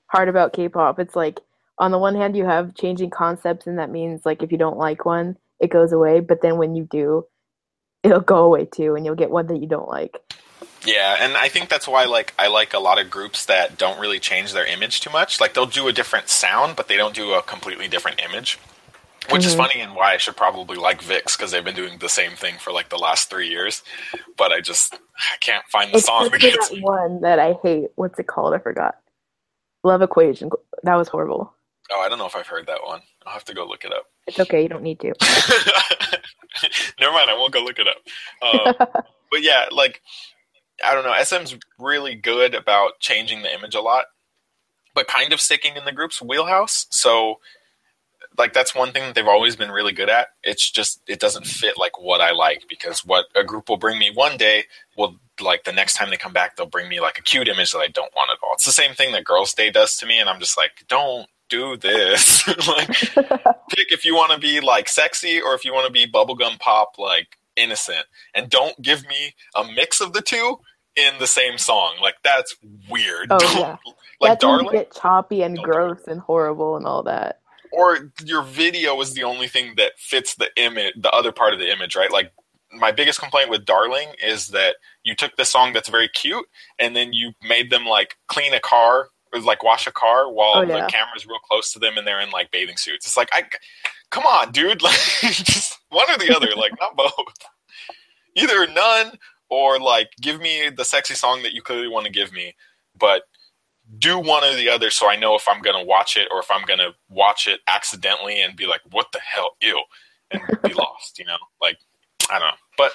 hard 0.07 0.27
about 0.29 0.53
K-pop. 0.53 0.99
It's 0.99 1.15
like 1.15 1.39
on 1.77 1.91
the 1.91 1.99
one 1.99 2.15
hand 2.15 2.35
you 2.35 2.45
have 2.45 2.75
changing 2.75 3.09
concepts, 3.09 3.67
and 3.67 3.79
that 3.79 3.89
means 3.89 4.25
like 4.25 4.43
if 4.43 4.51
you 4.51 4.57
don't 4.57 4.77
like 4.77 5.05
one, 5.05 5.37
it 5.59 5.69
goes 5.69 5.91
away. 5.91 6.19
But 6.19 6.41
then 6.41 6.57
when 6.57 6.75
you 6.75 6.83
do, 6.83 7.25
it'll 8.03 8.19
go 8.19 8.43
away 8.43 8.65
too, 8.65 8.95
and 8.95 9.05
you'll 9.05 9.15
get 9.15 9.31
one 9.31 9.47
that 9.47 9.59
you 9.59 9.67
don't 9.67 9.89
like. 9.89 10.17
Yeah, 10.85 11.17
and 11.19 11.37
I 11.37 11.47
think 11.47 11.69
that's 11.69 11.87
why 11.87 12.05
like 12.05 12.33
I 12.39 12.47
like 12.47 12.73
a 12.73 12.79
lot 12.79 12.99
of 12.99 13.09
groups 13.09 13.45
that 13.45 13.77
don't 13.77 13.99
really 13.99 14.19
change 14.19 14.53
their 14.53 14.65
image 14.65 15.01
too 15.01 15.11
much. 15.11 15.39
Like 15.39 15.53
they'll 15.53 15.65
do 15.65 15.87
a 15.87 15.93
different 15.93 16.27
sound, 16.27 16.75
but 16.75 16.87
they 16.87 16.97
don't 16.97 17.13
do 17.13 17.33
a 17.33 17.41
completely 17.41 17.87
different 17.87 18.19
image. 18.21 18.57
Which 19.31 19.41
mm-hmm. 19.41 19.47
is 19.47 19.55
funny 19.55 19.81
and 19.81 19.95
why 19.95 20.13
I 20.13 20.17
should 20.17 20.35
probably 20.35 20.77
like 20.77 21.01
VIXX 21.01 21.37
because 21.37 21.51
they've 21.51 21.63
been 21.63 21.75
doing 21.75 21.99
the 21.99 22.09
same 22.09 22.31
thing 22.31 22.55
for 22.59 22.71
like 22.71 22.89
the 22.89 22.97
last 22.97 23.29
three 23.29 23.47
years. 23.47 23.83
But 24.37 24.51
I 24.51 24.61
just 24.61 24.93
I 24.93 25.37
can't 25.39 25.65
find 25.65 25.91
the 25.91 25.97
it's 25.97 26.07
song. 26.07 26.29
That 26.29 26.77
one 26.81 27.21
that 27.21 27.39
I 27.39 27.53
hate. 27.63 27.91
What's 27.95 28.19
it 28.19 28.27
called? 28.27 28.53
I 28.53 28.59
forgot. 28.59 28.95
Love 29.83 30.01
Equation. 30.01 30.49
That 30.83 30.95
was 30.95 31.07
horrible. 31.07 31.53
Oh, 31.91 32.01
I 32.01 32.09
don't 32.09 32.17
know 32.17 32.25
if 32.25 32.35
I've 32.35 32.47
heard 32.47 32.67
that 32.67 32.83
one. 32.83 33.01
I'll 33.25 33.33
have 33.33 33.45
to 33.45 33.53
go 33.53 33.65
look 33.65 33.83
it 33.83 33.93
up. 33.93 34.05
It's 34.27 34.39
okay. 34.39 34.63
You 34.63 34.69
don't 34.69 34.83
need 34.83 34.99
to. 35.01 35.07
Never 36.99 37.13
mind. 37.13 37.29
I 37.29 37.35
won't 37.37 37.53
go 37.53 37.61
look 37.61 37.79
it 37.79 37.87
up. 37.87 37.97
Um, 38.41 38.75
but 39.31 39.41
yeah, 39.41 39.65
like 39.71 40.01
I 40.85 40.93
don't 40.93 41.03
know. 41.03 41.15
SM's 41.23 41.57
really 41.79 42.15
good 42.15 42.55
about 42.55 42.99
changing 42.99 43.41
the 43.41 43.53
image 43.53 43.75
a 43.75 43.81
lot, 43.81 44.05
but 44.95 45.07
kind 45.07 45.33
of 45.33 45.41
sticking 45.41 45.75
in 45.75 45.85
the 45.85 45.91
group's 45.91 46.21
wheelhouse. 46.21 46.87
So 46.89 47.39
like 48.37 48.53
that's 48.53 48.73
one 48.73 48.91
thing 48.91 49.03
that 49.03 49.15
they've 49.15 49.27
always 49.27 49.55
been 49.55 49.71
really 49.71 49.91
good 49.91 50.09
at. 50.09 50.29
It's 50.43 50.69
just 50.69 51.01
it 51.07 51.19
doesn't 51.19 51.45
fit 51.45 51.77
like 51.77 51.99
what 51.99 52.21
I 52.21 52.31
like 52.31 52.65
because 52.69 53.05
what 53.05 53.25
a 53.35 53.43
group 53.43 53.69
will 53.69 53.77
bring 53.77 53.99
me 53.99 54.11
one 54.13 54.37
day 54.37 54.65
will 54.97 55.17
like 55.41 55.63
the 55.63 55.71
next 55.71 55.95
time 55.95 56.09
they 56.09 56.17
come 56.17 56.33
back 56.33 56.55
they'll 56.55 56.65
bring 56.65 56.87
me 56.87 56.99
like 56.99 57.17
a 57.17 57.23
cute 57.23 57.47
image 57.47 57.71
that 57.71 57.79
I 57.79 57.87
don't 57.87 58.13
want 58.15 58.31
at 58.31 58.37
all. 58.43 58.53
It's 58.53 58.65
the 58.65 58.71
same 58.71 58.93
thing 58.93 59.11
that 59.13 59.25
Girls 59.25 59.53
Day 59.53 59.69
does 59.69 59.97
to 59.97 60.05
me, 60.05 60.19
and 60.19 60.29
I'm 60.29 60.39
just 60.39 60.57
like, 60.57 60.85
don't 60.87 61.27
do 61.49 61.75
this. 61.77 62.47
like 62.67 62.87
pick 63.69 63.91
if 63.91 64.05
you 64.05 64.15
want 64.15 64.31
to 64.31 64.39
be 64.39 64.61
like 64.61 64.87
sexy 64.87 65.41
or 65.41 65.53
if 65.53 65.65
you 65.65 65.73
want 65.73 65.87
to 65.87 65.91
be 65.91 66.09
bubblegum 66.09 66.59
pop 66.59 66.97
like 66.97 67.37
innocent, 67.55 68.05
and 68.33 68.49
don't 68.49 68.81
give 68.81 69.05
me 69.07 69.35
a 69.55 69.65
mix 69.75 69.99
of 69.99 70.13
the 70.13 70.21
two 70.21 70.59
in 70.95 71.13
the 71.19 71.27
same 71.27 71.57
song. 71.57 71.95
Like 72.01 72.15
that's 72.23 72.55
weird. 72.89 73.27
Oh, 73.29 73.59
yeah. 73.59 73.77
Like 74.21 74.31
that's 74.31 74.41
darling, 74.41 74.71
get 74.71 74.93
choppy 74.93 75.41
and 75.41 75.57
gross 75.57 76.03
and 76.07 76.21
horrible 76.21 76.77
and 76.77 76.85
all 76.85 77.03
that 77.03 77.40
or 77.71 78.11
your 78.25 78.43
video 78.43 78.99
is 79.01 79.13
the 79.13 79.23
only 79.23 79.47
thing 79.47 79.73
that 79.77 79.93
fits 79.97 80.35
the 80.35 80.49
image, 80.57 80.93
the 80.97 81.11
other 81.11 81.31
part 81.31 81.53
of 81.53 81.59
the 81.59 81.71
image, 81.71 81.95
right? 81.95 82.11
Like 82.11 82.31
my 82.73 82.91
biggest 82.91 83.19
complaint 83.19 83.49
with 83.49 83.65
Darling 83.65 84.09
is 84.23 84.47
that 84.49 84.77
you 85.03 85.15
took 85.15 85.35
the 85.35 85.45
song 85.45 85.73
that's 85.73 85.89
very 85.89 86.07
cute 86.09 86.45
and 86.79 86.95
then 86.95 87.11
you 87.13 87.33
made 87.47 87.69
them 87.69 87.85
like 87.85 88.15
clean 88.27 88.53
a 88.53 88.59
car 88.59 89.09
or 89.33 89.39
like 89.41 89.63
wash 89.63 89.87
a 89.87 89.91
car 89.91 90.31
while 90.31 90.53
Oh, 90.57 90.61
yeah. 90.61 90.81
the 90.81 90.87
camera's 90.91 91.25
real 91.25 91.39
close 91.39 91.71
to 91.73 91.79
them 91.79 91.97
and 91.97 92.05
they're 92.05 92.21
in 92.21 92.29
like 92.31 92.51
bathing 92.51 92.77
suits. 92.77 93.05
It's 93.05 93.17
like 93.17 93.29
I, 93.33 93.43
come 94.09 94.25
on, 94.25 94.51
dude, 94.51 94.81
like 94.81 94.95
just 95.21 95.77
one 95.89 96.09
or 96.09 96.17
the 96.17 96.35
other, 96.35 96.47
like 96.55 96.73
not 96.79 96.95
both. 96.95 97.11
Either 98.35 98.67
none 98.67 99.17
or 99.49 99.79
like 99.79 100.09
give 100.21 100.39
me 100.39 100.69
the 100.69 100.85
sexy 100.85 101.13
song 101.13 101.43
that 101.43 101.51
you 101.53 101.61
clearly 101.61 101.87
want 101.89 102.05
to 102.05 102.11
give 102.11 102.31
me, 102.31 102.55
but 102.97 103.23
do 103.97 104.17
one 104.19 104.43
or 104.43 104.55
the 104.55 104.69
other 104.69 104.89
so 104.89 105.09
I 105.09 105.15
know 105.15 105.35
if 105.35 105.47
I'm 105.47 105.61
gonna 105.61 105.83
watch 105.83 106.17
it 106.17 106.27
or 106.31 106.39
if 106.39 106.49
I'm 106.49 106.65
gonna 106.65 106.93
watch 107.09 107.47
it 107.47 107.59
accidentally 107.67 108.41
and 108.41 108.55
be 108.55 108.67
like, 108.67 108.81
what 108.91 109.11
the 109.11 109.19
hell, 109.19 109.55
ew, 109.61 109.81
and 110.31 110.41
be 110.63 110.73
lost, 110.73 111.19
you 111.19 111.25
know? 111.25 111.37
Like 111.61 111.77
I 112.29 112.39
don't 112.39 112.49
know, 112.49 112.55
but 112.77 112.93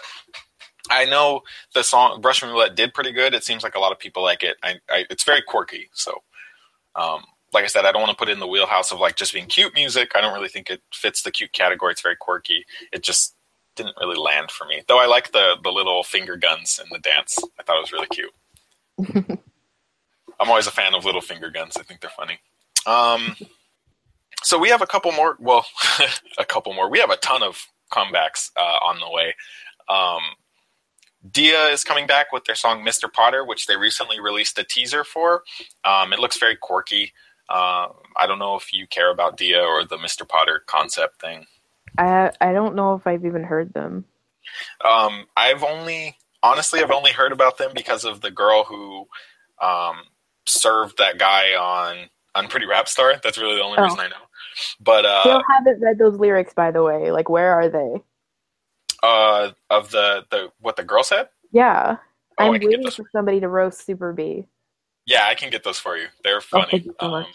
I 0.91 1.05
know 1.05 1.43
the 1.75 1.83
song 1.83 2.21
Russian 2.23 2.49
Roulette 2.49 2.77
did 2.77 2.95
pretty 2.95 3.13
good. 3.13 3.35
It 3.35 3.45
seems 3.45 3.63
like 3.63 3.75
a 3.75 3.81
lot 3.81 3.93
of 3.93 3.99
people 3.99 4.23
like 4.23 4.43
it. 4.43 4.57
I, 4.63 4.77
I 4.89 5.05
it's 5.11 5.25
very 5.25 5.43
quirky, 5.43 5.89
so 5.93 6.23
um, 6.95 7.25
like 7.53 7.65
I 7.65 7.69
said, 7.69 7.85
I 7.85 7.93
don't 7.93 8.03
want 8.03 8.11
to 8.11 8.17
put 8.17 8.29
it 8.29 8.33
in 8.33 8.41
the 8.41 8.47
wheelhouse 8.47 8.93
of 8.93 9.01
like 9.01 9.17
just 9.17 9.33
being 9.33 9.47
cute 9.47 9.75
music. 9.75 10.13
I 10.15 10.21
don't 10.21 10.35
really 10.35 10.49
think 10.49 10.71
it 10.71 10.83
fits 10.93 11.23
the 11.23 11.31
cute 11.31 11.53
category. 11.53 11.93
It's 11.93 12.03
very 12.03 12.17
quirky. 12.17 12.65
It 12.93 13.03
just 13.03 13.35
didn't 13.75 13.97
really 14.01 14.19
land 14.19 14.51
for 14.51 14.67
me. 14.67 14.83
Though 14.87 15.01
I 15.01 15.07
like 15.07 15.33
the 15.33 15.57
the 15.63 15.71
little 15.71 16.03
finger 16.03 16.37
guns 16.37 16.81
in 16.83 16.89
the 16.91 16.99
dance. 16.99 17.39
I 17.59 17.63
thought 17.63 17.79
it 17.79 17.81
was 17.81 17.93
really 17.93 18.09
cute. 18.09 19.41
I'm 20.39 20.49
always 20.49 20.67
a 20.67 20.73
fan 20.73 20.95
of 20.95 21.05
little 21.05 21.21
finger 21.21 21.51
guns. 21.51 21.77
I 21.77 21.83
think 21.83 22.01
they're 22.01 22.11
funny. 22.11 22.39
Um, 22.87 23.37
so 24.43 24.59
we 24.59 24.69
have 24.69 24.83
a 24.83 24.87
couple 24.87 25.13
more. 25.13 25.37
Well, 25.41 25.67
a 26.39 26.45
couple 26.45 26.73
more. 26.75 26.91
We 26.91 26.99
have 27.01 27.11
a 27.11 27.17
ton 27.17 27.43
of 27.43 27.67
comebacks 27.93 28.51
uh, 28.57 28.79
on 28.85 29.01
the 29.01 29.11
way. 29.11 29.35
Um, 29.89 30.23
Dia 31.31 31.69
is 31.69 31.83
coming 31.83 32.07
back 32.07 32.33
with 32.33 32.45
their 32.45 32.55
song 32.55 32.85
"Mr. 32.85 33.13
Potter," 33.13 33.45
which 33.45 33.67
they 33.67 33.77
recently 33.77 34.21
released 34.21 34.59
a 34.59 34.65
teaser 34.65 35.05
for. 35.05 35.43
Um, 35.85 36.13
it 36.13 36.19
looks 36.19 36.39
very 36.39 36.57
quirky. 36.57 37.13
Uh, 37.49 37.89
I 38.17 38.27
don't 38.27 38.39
know 38.39 38.57
if 38.57 38.73
you 38.73 38.87
care 38.87 39.11
about 39.11 39.37
Dia 39.37 39.61
or 39.61 39.85
the 39.85 39.97
Mr. 39.97 40.29
Potter 40.29 40.63
concept 40.67 41.21
thing. 41.21 41.47
I 41.99 42.31
I 42.41 42.53
don't 42.53 42.75
know 42.75 42.95
if 42.95 43.07
I've 43.07 43.25
even 43.25 43.45
heard 43.45 43.73
them. 43.73 44.05
Um, 44.85 45.27
I've 45.37 45.65
only, 45.65 46.17
honestly, 46.43 46.81
I've 46.81 46.91
only 46.91 47.13
heard 47.13 47.33
about 47.33 47.59
them 47.59 47.73
because 47.75 48.05
of 48.05 48.21
the 48.21 48.31
girl 48.31 48.65
who 48.65 49.07
um, 49.61 49.97
served 50.47 50.99
that 50.99 51.19
guy 51.19 51.55
on 51.55 52.09
on 52.35 52.49
Pretty 52.49 52.67
Rap 52.67 52.89
Star. 52.89 53.15
That's 53.23 53.39
really 53.39 53.57
the 53.57 53.63
only 53.63 53.79
Oh. 53.79 53.85
reason 53.85 54.01
I 54.01 54.09
know. 54.09 54.17
But 54.81 55.05
Still 55.23 55.37
uh, 55.39 55.43
haven't 55.51 55.81
read 55.83 55.99
those 55.99 56.19
lyrics, 56.19 56.55
by 56.55 56.71
the 56.71 56.83
way. 56.83 57.11
Like, 57.11 57.29
where 57.29 57.53
are 57.53 57.69
they? 57.69 58.03
uh, 59.03 59.51
of 59.71 59.91
the 59.91 60.25
the 60.31 60.51
what 60.61 60.77
the 60.77 60.83
girl 60.85 61.03
said. 61.05 61.29
Yeah, 61.53 61.97
Oh, 62.39 62.45
I'm 62.45 62.55
I 62.55 62.59
can 62.59 62.69
get 62.71 62.79
waiting 62.81 62.91
for 62.91 63.05
somebody 63.13 63.41
to 63.41 63.49
roast 63.49 63.87
Superbee. 63.87 64.47
Yeah, 65.07 65.27
I 65.27 65.35
can 65.35 65.51
get 65.51 65.63
those 65.65 65.79
for 65.79 65.97
you. 65.97 66.07
They're 66.25 66.39
Oh, 66.39 66.41
funny. 66.41 66.69
thank 66.71 66.85
you 66.87 66.95
so 67.01 67.07
Um. 67.07 67.27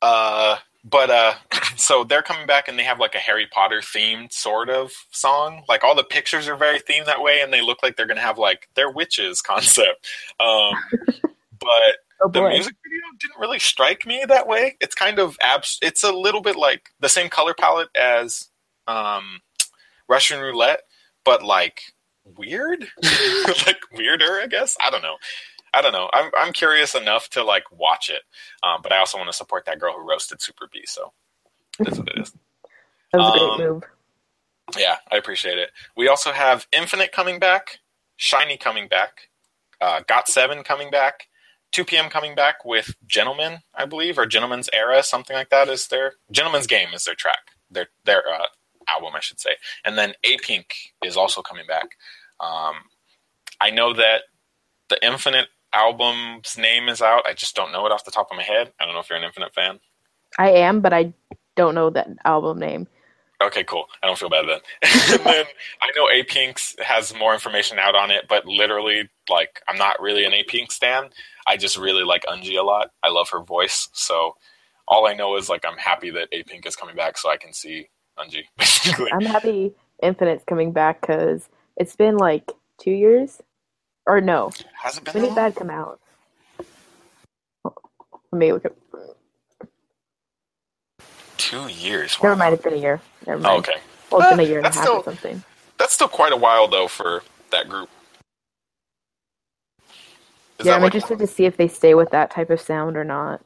Uh, 0.00 0.56
but 0.84 1.10
uh, 1.10 1.34
so 1.76 2.04
they're 2.04 2.22
coming 2.22 2.46
back 2.46 2.68
and 2.68 2.78
they 2.78 2.84
have 2.84 2.98
like 3.00 3.14
a 3.14 3.18
Harry 3.18 3.46
Potter 3.50 3.80
themed 3.80 4.32
sort 4.32 4.70
of 4.70 4.92
song. 5.10 5.62
Like 5.68 5.84
all 5.84 5.94
the 5.94 6.04
pictures 6.04 6.48
are 6.48 6.56
very 6.56 6.80
themed 6.80 7.06
that 7.06 7.20
way, 7.22 7.40
and 7.42 7.52
they 7.52 7.60
look 7.60 7.82
like 7.82 7.96
they're 7.96 8.06
gonna 8.06 8.20
have 8.20 8.38
like 8.38 8.68
they're 8.74 8.90
witches 8.90 9.40
concept. 9.42 10.06
Um, 10.40 10.74
but 11.60 11.96
Oh 12.20 12.28
the 12.28 12.42
music 12.48 12.74
video 12.84 13.02
didn't 13.20 13.40
really 13.40 13.60
strike 13.60 14.04
me 14.04 14.24
that 14.26 14.48
way. 14.48 14.76
It's 14.80 14.94
kind 14.94 15.18
of 15.18 15.36
abs. 15.40 15.78
It's 15.82 16.02
a 16.02 16.12
little 16.12 16.40
bit 16.40 16.56
like 16.56 16.90
the 16.98 17.08
same 17.08 17.28
color 17.28 17.54
palette 17.54 17.90
as 17.94 18.48
um, 18.88 19.40
Russian 20.08 20.40
Roulette, 20.40 20.80
but 21.24 21.44
like 21.44 21.80
weird, 22.36 22.88
like 23.66 23.78
weirder. 23.92 24.40
I 24.42 24.46
guess 24.48 24.76
I 24.80 24.90
don't 24.90 25.02
know. 25.02 25.16
I 25.72 25.80
don't 25.80 25.92
know. 25.92 26.10
I'm 26.12 26.30
I'm 26.36 26.52
curious 26.52 26.96
enough 26.96 27.28
to 27.30 27.44
like 27.44 27.70
watch 27.70 28.10
it, 28.10 28.22
um, 28.64 28.80
but 28.82 28.92
I 28.92 28.98
also 28.98 29.18
want 29.18 29.30
to 29.30 29.36
support 29.36 29.64
that 29.66 29.78
girl 29.78 29.94
who 29.96 30.08
roasted 30.08 30.38
Superbee. 30.38 30.86
So 30.86 31.12
that's 31.78 31.98
what 31.98 32.08
it 32.08 32.18
is. 32.20 32.32
That 33.10 33.20
was 33.20 33.28
a 33.28 33.40
um, 33.40 33.56
great 33.56 33.66
move. 33.66 33.82
Yeah, 34.76 34.96
I 35.10 35.16
appreciate 35.16 35.56
it. 35.56 35.70
We 35.96 36.08
also 36.08 36.30
have 36.30 36.66
Infinite 36.72 37.10
coming 37.10 37.38
back, 37.38 37.78
SHINee 38.18 38.60
coming 38.60 38.86
back, 38.86 39.30
uh, 39.80 40.00
GOT7 40.06 40.62
coming 40.62 40.90
back, 40.90 41.27
2 41.72 41.84
p.m. 41.84 42.08
coming 42.08 42.34
back 42.34 42.64
with 42.64 42.94
Gentlemen, 43.06 43.58
I 43.74 43.84
believe, 43.84 44.18
or 44.18 44.26
Gentlemen's 44.26 44.70
Era, 44.72 45.02
something 45.02 45.36
like 45.36 45.50
that 45.50 45.68
is 45.68 45.88
their 45.88 46.14
Gentlemen's 46.30 46.66
Game 46.66 46.88
is 46.94 47.04
their 47.04 47.14
track, 47.14 47.38
their 47.70 47.88
their 48.04 48.22
uh, 48.28 48.46
album, 48.88 49.12
I 49.14 49.20
should 49.20 49.40
say, 49.40 49.56
and 49.84 49.98
then 49.98 50.14
A 50.24 50.38
Pink 50.38 50.74
is 51.04 51.16
also 51.16 51.42
coming 51.42 51.66
back. 51.66 51.96
Um, 52.40 52.74
I 53.60 53.70
know 53.70 53.92
that 53.94 54.22
the 54.88 55.04
Infinite 55.04 55.48
album's 55.72 56.56
name 56.56 56.88
is 56.88 57.02
out. 57.02 57.26
I 57.26 57.34
just 57.34 57.54
don't 57.54 57.72
know 57.72 57.84
it 57.86 57.92
off 57.92 58.04
the 58.04 58.10
top 58.10 58.28
of 58.30 58.36
my 58.36 58.42
head. 58.42 58.72
I 58.80 58.84
don't 58.84 58.94
know 58.94 59.00
if 59.00 59.10
you're 59.10 59.18
an 59.18 59.24
Infinite 59.24 59.54
fan. 59.54 59.80
I 60.38 60.50
am, 60.50 60.80
but 60.80 60.92
I 60.92 61.12
don't 61.56 61.74
know 61.74 61.90
that 61.90 62.08
album 62.24 62.58
name. 62.58 62.86
Okay, 63.40 63.62
cool. 63.64 63.86
I 64.02 64.06
don't 64.06 64.18
feel 64.18 64.28
bad 64.30 64.46
then. 64.48 64.60
and 65.12 65.24
then 65.24 65.44
I 65.80 65.90
know 65.96 66.08
A 66.10 66.24
Pink's 66.24 66.74
has 66.80 67.14
more 67.14 67.32
information 67.34 67.78
out 67.78 67.94
on 67.94 68.10
it, 68.10 68.26
but 68.28 68.46
literally, 68.46 69.08
like, 69.30 69.62
I'm 69.68 69.78
not 69.78 70.00
really 70.00 70.24
an 70.24 70.32
A 70.32 70.42
Pink 70.42 70.72
stan. 70.72 71.10
I 71.46 71.56
just 71.56 71.78
really 71.78 72.02
like 72.04 72.24
Eunji 72.24 72.58
a 72.58 72.64
lot. 72.64 72.90
I 73.04 73.10
love 73.10 73.30
her 73.30 73.40
voice. 73.40 73.88
So 73.92 74.36
all 74.88 75.06
I 75.06 75.14
know 75.14 75.36
is, 75.36 75.48
like, 75.48 75.64
I'm 75.64 75.78
happy 75.78 76.10
that 76.10 76.28
A 76.32 76.42
Pink 76.42 76.66
is 76.66 76.74
coming 76.76 76.96
back 76.96 77.16
so 77.16 77.30
I 77.30 77.36
can 77.36 77.52
see 77.52 77.88
Eunji, 78.18 78.42
basically. 78.58 79.12
I'm 79.12 79.24
happy 79.24 79.72
Infinite's 80.02 80.44
coming 80.44 80.72
back 80.72 81.00
because 81.00 81.48
it's 81.76 81.94
been 81.94 82.16
like 82.16 82.50
two 82.80 82.90
years, 82.90 83.40
or 84.06 84.20
no, 84.20 84.50
Has 84.82 84.98
it 84.98 85.04
been 85.04 85.14
when 85.14 85.22
that 85.22 85.28
did 85.28 85.28
long? 85.28 85.36
that 85.36 85.56
come 85.56 85.70
out? 85.70 86.00
Let 88.32 88.38
me 88.38 88.52
look 88.52 88.64
at. 88.64 88.72
Two 91.38 91.68
years. 91.68 92.16
Never 92.22 92.34
Wow. 92.34 92.38
mind, 92.38 92.54
it's 92.54 92.62
been 92.64 92.74
a 92.74 92.76
year. 92.76 93.00
Never 93.26 93.40
mind. 93.40 93.54
Oh, 93.54 93.58
okay. 93.58 93.80
Well, 94.10 94.20
it's 94.20 94.30
been 94.30 94.40
a 94.40 94.42
year 94.48 94.58
and 94.58 94.66
a 94.66 94.70
half 94.70 94.82
still- 94.82 94.96
or 94.98 95.04
something. 95.04 95.42
That's 95.78 95.92
still 95.94 96.08
quite 96.08 96.32
a 96.32 96.36
while, 96.36 96.68
though, 96.68 96.88
for 96.88 97.22
that 97.50 97.68
group. 97.68 97.88
Is 100.58 100.66
yeah, 100.66 100.74
I'm 100.74 100.82
like- 100.82 100.94
interested 100.94 101.18
to 101.20 101.26
see 101.26 101.44
if 101.46 101.56
they 101.56 101.68
stay 101.68 101.94
with 101.94 102.10
that 102.10 102.30
type 102.30 102.50
of 102.50 102.60
sound 102.60 102.96
or 102.96 103.04
not. 103.04 103.40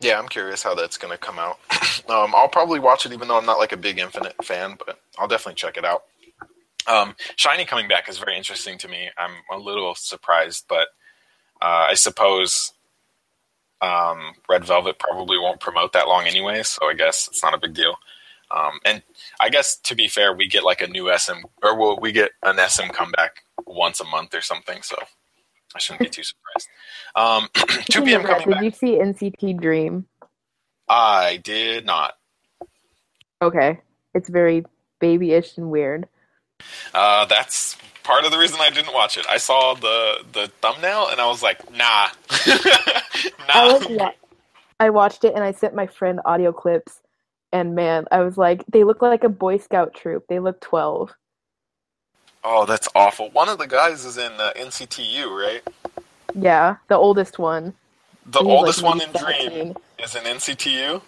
Yeah, 0.00 0.18
I'm 0.18 0.28
curious 0.28 0.62
how 0.62 0.74
that's 0.74 0.96
going 0.96 1.12
to 1.12 1.18
come 1.18 1.38
out. 1.38 1.58
um, 2.08 2.34
I'll 2.34 2.48
probably 2.48 2.80
watch 2.80 3.06
it, 3.06 3.12
even 3.12 3.28
though 3.28 3.36
I'm 3.36 3.46
not 3.46 3.58
like 3.58 3.72
a 3.72 3.76
big 3.76 3.98
Infinite 3.98 4.34
fan, 4.44 4.76
but 4.84 4.98
I'll 5.18 5.28
definitely 5.28 5.54
check 5.54 5.76
it 5.76 5.84
out. 5.84 6.04
Um, 6.88 7.14
SHINee 7.36 7.68
coming 7.68 7.86
back 7.86 8.08
is 8.08 8.18
very 8.18 8.36
interesting 8.36 8.78
to 8.78 8.88
me. 8.88 9.10
I'm 9.16 9.30
a 9.52 9.56
little 9.58 9.94
surprised, 9.94 10.64
but 10.68 10.88
uh, 11.60 11.86
I 11.90 11.94
suppose 11.94 12.72
um, 13.82 14.34
Red 14.48 14.64
Velvet 14.64 14.98
probably 14.98 15.38
won't 15.38 15.60
promote 15.60 15.92
that 15.92 16.08
long 16.08 16.26
anyway, 16.26 16.62
so 16.62 16.88
I 16.88 16.94
guess 16.94 17.28
it's 17.28 17.42
not 17.42 17.54
a 17.54 17.58
big 17.58 17.74
deal. 17.74 17.96
Um, 18.50 18.78
and 18.84 19.02
I 19.40 19.48
guess 19.48 19.76
to 19.76 19.94
be 19.94 20.08
fair, 20.08 20.32
we 20.32 20.46
get 20.46 20.62
like 20.62 20.80
a 20.80 20.86
new 20.86 21.10
SM, 21.16 21.44
or 21.62 21.76
we'll, 21.76 21.98
we 21.98 22.12
get 22.12 22.30
an 22.42 22.58
SM 22.58 22.88
comeback 22.88 23.44
once 23.66 24.00
a 24.00 24.04
month 24.04 24.34
or 24.34 24.40
something, 24.40 24.82
so 24.82 24.96
I 25.74 25.78
shouldn't 25.78 26.00
be 26.00 26.08
too 26.08 26.22
surprised. 26.22 26.68
Um, 27.16 27.48
2 27.90 28.02
p.m. 28.04 28.22
Coming 28.22 28.50
back. 28.50 28.60
Did 28.60 28.64
you 28.64 28.70
see 28.70 28.98
NCT 28.98 29.60
Dream? 29.60 30.06
I 30.88 31.38
did 31.38 31.86
not. 31.86 32.14
Okay, 33.40 33.80
it's 34.14 34.28
very 34.28 34.64
babyish 35.00 35.56
and 35.56 35.70
weird. 35.70 36.06
Uh, 36.94 37.24
that's 37.24 37.76
part 38.04 38.24
of 38.24 38.30
the 38.30 38.38
reason 38.38 38.58
I 38.60 38.70
didn't 38.70 38.94
watch 38.94 39.16
it. 39.16 39.26
I 39.28 39.38
saw 39.38 39.74
the 39.74 40.24
the 40.32 40.48
thumbnail 40.60 41.08
and 41.08 41.20
I 41.20 41.26
was 41.26 41.42
like, 41.42 41.58
nah, 41.72 42.08
I 43.54 43.66
was 43.66 43.86
wa- 43.88 44.12
I 44.80 44.90
watched 44.90 45.24
it 45.24 45.34
and 45.34 45.44
I 45.44 45.52
sent 45.52 45.74
my 45.74 45.86
friend 45.86 46.20
audio 46.24 46.52
clips, 46.52 47.00
and 47.52 47.74
man, 47.74 48.06
I 48.12 48.20
was 48.20 48.36
like, 48.38 48.64
they 48.68 48.84
look 48.84 49.02
like 49.02 49.24
a 49.24 49.28
Boy 49.30 49.58
Scout 49.58 49.94
troop. 49.94 50.24
They 50.28 50.40
look 50.40 50.60
twelve. 50.60 51.12
Oh, 52.44 52.66
that's 52.66 52.88
awful. 52.94 53.30
One 53.30 53.48
of 53.48 53.58
the 53.58 53.66
guys 53.68 54.04
is 54.04 54.18
in 54.18 54.32
uh, 54.32 54.52
NCTU, 54.56 55.26
right? 55.30 55.62
Yeah, 56.34 56.76
the 56.88 56.96
oldest 56.96 57.38
one. 57.38 57.74
The 58.26 58.40
He's, 58.40 58.60
like, 58.60 58.76
oldest 58.76 58.82
one 58.82 59.00
in 59.00 59.12
Dream 59.12 59.76
is 59.98 60.14
in 60.16 60.24
NCTU. 60.24 61.02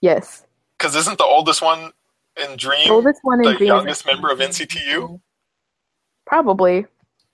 Yes, 0.00 0.44
Because 0.78 0.96
isn't 0.96 1.18
the 1.18 1.24
oldest 1.24 1.62
one 1.62 1.92
in 2.36 2.56
Dream 2.56 2.84
the 2.84 2.90
oldest 2.92 3.20
one 3.22 3.40
in 3.40 3.52
the 3.52 3.54
Dream. 3.54 3.68
youngest 3.68 4.06
member 4.06 4.30
of 4.30 4.38
NCTU? 4.40 5.20
Probably. 6.26 6.86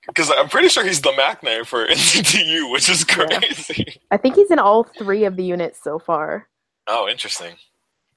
Because 0.06 0.30
I'm 0.36 0.48
pretty 0.48 0.68
sure 0.68 0.84
he's 0.84 1.00
the 1.00 1.12
maknae 1.12 1.64
for 1.66 1.86
NCTU, 1.88 2.70
which 2.72 2.88
is 2.88 3.04
Yeah. 3.08 3.26
crazy. 3.26 4.00
I 4.10 4.16
think 4.16 4.34
he's 4.34 4.50
in 4.50 4.58
all 4.58 4.84
three 4.84 5.24
of 5.24 5.36
the 5.36 5.44
units 5.44 5.80
so 5.82 5.98
far. 5.98 6.48
Oh, 6.88 7.08
interesting. 7.08 7.54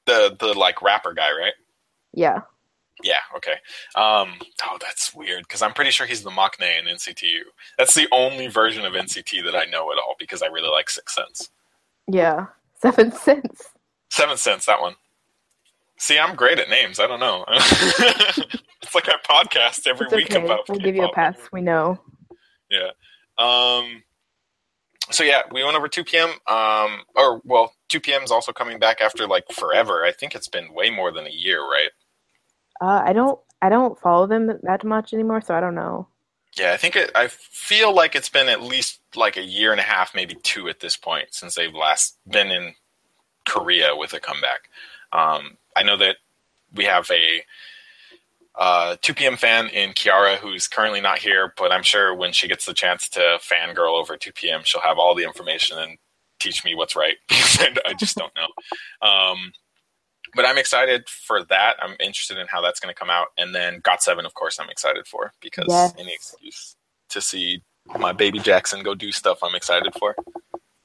The 0.05 0.35
the 0.39 0.53
like 0.53 0.81
rapper 0.81 1.13
guy, 1.13 1.29
right? 1.31 1.53
Yeah. 2.13 2.41
Yeah, 3.03 3.17
okay. 3.35 3.55
Um, 3.95 4.35
oh, 4.63 4.77
that's 4.79 5.13
weird 5.13 5.43
because 5.43 5.61
I'm 5.61 5.73
pretty 5.73 5.91
sure 5.91 6.07
he's 6.07 6.23
the 6.23 6.29
maknae 6.31 6.79
in 6.79 6.85
NCTU. 6.85 7.41
That's 7.77 7.93
the 7.93 8.07
only 8.11 8.47
version 8.47 8.85
of 8.85 8.93
NCT 8.93 9.43
that 9.43 9.55
I 9.55 9.65
know 9.65 9.91
at 9.91 9.97
all 9.97 10.15
because 10.17 10.41
I 10.41 10.47
really 10.47 10.69
like 10.69 10.89
Six 10.89 11.13
Sense. 11.13 11.49
Yeah. 12.07 12.45
Seven 12.81 13.11
cents. 13.11 13.63
Seventh 14.11 14.39
Sense, 14.39 14.65
that 14.67 14.79
one. 14.81 14.95
See, 15.97 16.19
I'm 16.19 16.35
great 16.35 16.59
at 16.59 16.69
names. 16.69 16.99
I 16.99 17.07
don't 17.07 17.19
know. 17.19 17.45
it's 17.49 18.93
like 18.95 19.07
I 19.07 19.15
podcast 19.27 19.87
every 19.87 20.07
It's 20.07 20.15
week 20.15 20.31
okay. 20.31 20.43
about. 20.43 20.67
We'll 20.67 20.79
give 20.79 20.95
you 20.95 21.03
a 21.03 21.07
K-pop. 21.07 21.15
pass. 21.15 21.49
We 21.53 21.61
know. 21.61 21.99
Yeah. 22.69 22.89
Um, 23.37 24.03
so 25.11 25.23
yeah, 25.23 25.41
we 25.51 25.63
went 25.63 25.77
over 25.77 25.87
2 25.87 26.03
p.m. 26.03 26.29
Um, 26.47 27.01
or 27.15 27.41
well, 27.45 27.73
2 27.89 27.99
p.m. 28.01 28.23
is 28.23 28.31
also 28.31 28.51
coming 28.51 28.79
back 28.79 29.01
after 29.01 29.27
like 29.27 29.45
forever. 29.51 30.03
I 30.03 30.11
think 30.11 30.35
it's 30.35 30.47
been 30.49 30.73
way 30.73 30.89
more 30.89 31.11
than 31.11 31.25
a 31.27 31.31
year, 31.31 31.61
right? 31.61 31.89
Uh, 32.81 33.01
I 33.05 33.13
don't 33.13 33.39
I 33.61 33.69
don't 33.69 33.97
follow 33.99 34.27
them 34.27 34.51
that 34.63 34.83
much 34.83 35.13
anymore, 35.13 35.41
so 35.41 35.55
I 35.55 35.61
don't 35.61 35.75
know. 35.75 36.07
Yeah, 36.57 36.73
I 36.73 36.77
think 36.77 36.95
it. 36.95 37.11
I 37.15 37.27
feel 37.27 37.93
like 37.93 38.15
it's 38.15 38.29
been 38.29 38.47
at 38.49 38.61
least 38.61 38.99
like 39.15 39.37
a 39.37 39.43
year 39.43 39.71
and 39.71 39.79
a 39.79 39.83
half, 39.83 40.15
maybe 40.15 40.35
two 40.43 40.67
at 40.69 40.79
this 40.79 40.97
point 40.97 41.27
since 41.31 41.55
they've 41.55 41.73
last 41.73 42.17
been 42.27 42.49
in 42.51 42.73
Korea 43.47 43.95
with 43.95 44.13
a 44.13 44.19
comeback. 44.19 44.69
Um, 45.11 45.57
I 45.75 45.83
know 45.83 45.97
that 45.97 46.17
we 46.73 46.85
have 46.85 47.09
a 47.11 47.43
uh, 48.57 48.95
2 49.01 49.13
p.m. 49.13 49.35
fan 49.35 49.67
in 49.67 49.91
Kiara 49.91 50.37
who's 50.37 50.67
currently 50.67 51.01
not 51.01 51.19
here, 51.19 51.53
but 51.57 51.71
I'm 51.71 51.83
sure 51.83 52.15
when 52.15 52.31
she 52.31 52.47
gets 52.47 52.65
the 52.65 52.73
chance 52.73 53.09
to 53.09 53.39
fangirl 53.39 53.99
over 53.99 54.15
2 54.15 54.31
p.m., 54.31 54.61
she'll 54.63 54.81
have 54.81 54.97
all 54.97 55.15
the 55.15 55.23
information 55.23 55.77
and 55.77 55.97
teach 56.39 56.63
me 56.63 56.75
what's 56.75 56.95
right 56.95 57.15
because 57.27 57.77
I 57.85 57.93
just 57.93 58.15
don't 58.15 58.33
know. 58.35 59.07
Um, 59.07 59.51
but 60.35 60.45
I'm 60.45 60.57
excited 60.57 61.07
for 61.07 61.43
that. 61.45 61.75
I'm 61.81 61.95
interested 61.99 62.37
in 62.37 62.47
how 62.47 62.61
that's 62.61 62.79
going 62.79 62.93
to 62.93 62.99
come 62.99 63.09
out. 63.09 63.27
And 63.37 63.55
then 63.55 63.81
GOT7, 63.81 64.25
of 64.25 64.33
course, 64.33 64.59
I'm 64.59 64.69
excited 64.69 65.07
for 65.07 65.33
because 65.41 65.65
yes. 65.69 65.93
any 65.97 66.13
excuse 66.13 66.75
to 67.09 67.21
see 67.21 67.61
my 67.99 68.11
baby 68.11 68.39
Jackson 68.39 68.83
go 68.83 68.95
do 68.95 69.11
stuff 69.11 69.39
I'm 69.43 69.55
excited 69.55 69.93
for. 69.97 70.15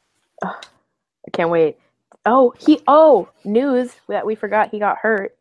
I 0.45 1.31
can't 1.33 1.51
wait. 1.51 1.79
Oh, 2.27 2.55
he, 2.59 2.81
oh, 2.87 3.29
news 3.45 3.95
that 4.09 4.27
we 4.27 4.35
forgot 4.35 4.71
he 4.71 4.79
got 4.79 4.99
hurt. 4.99 5.37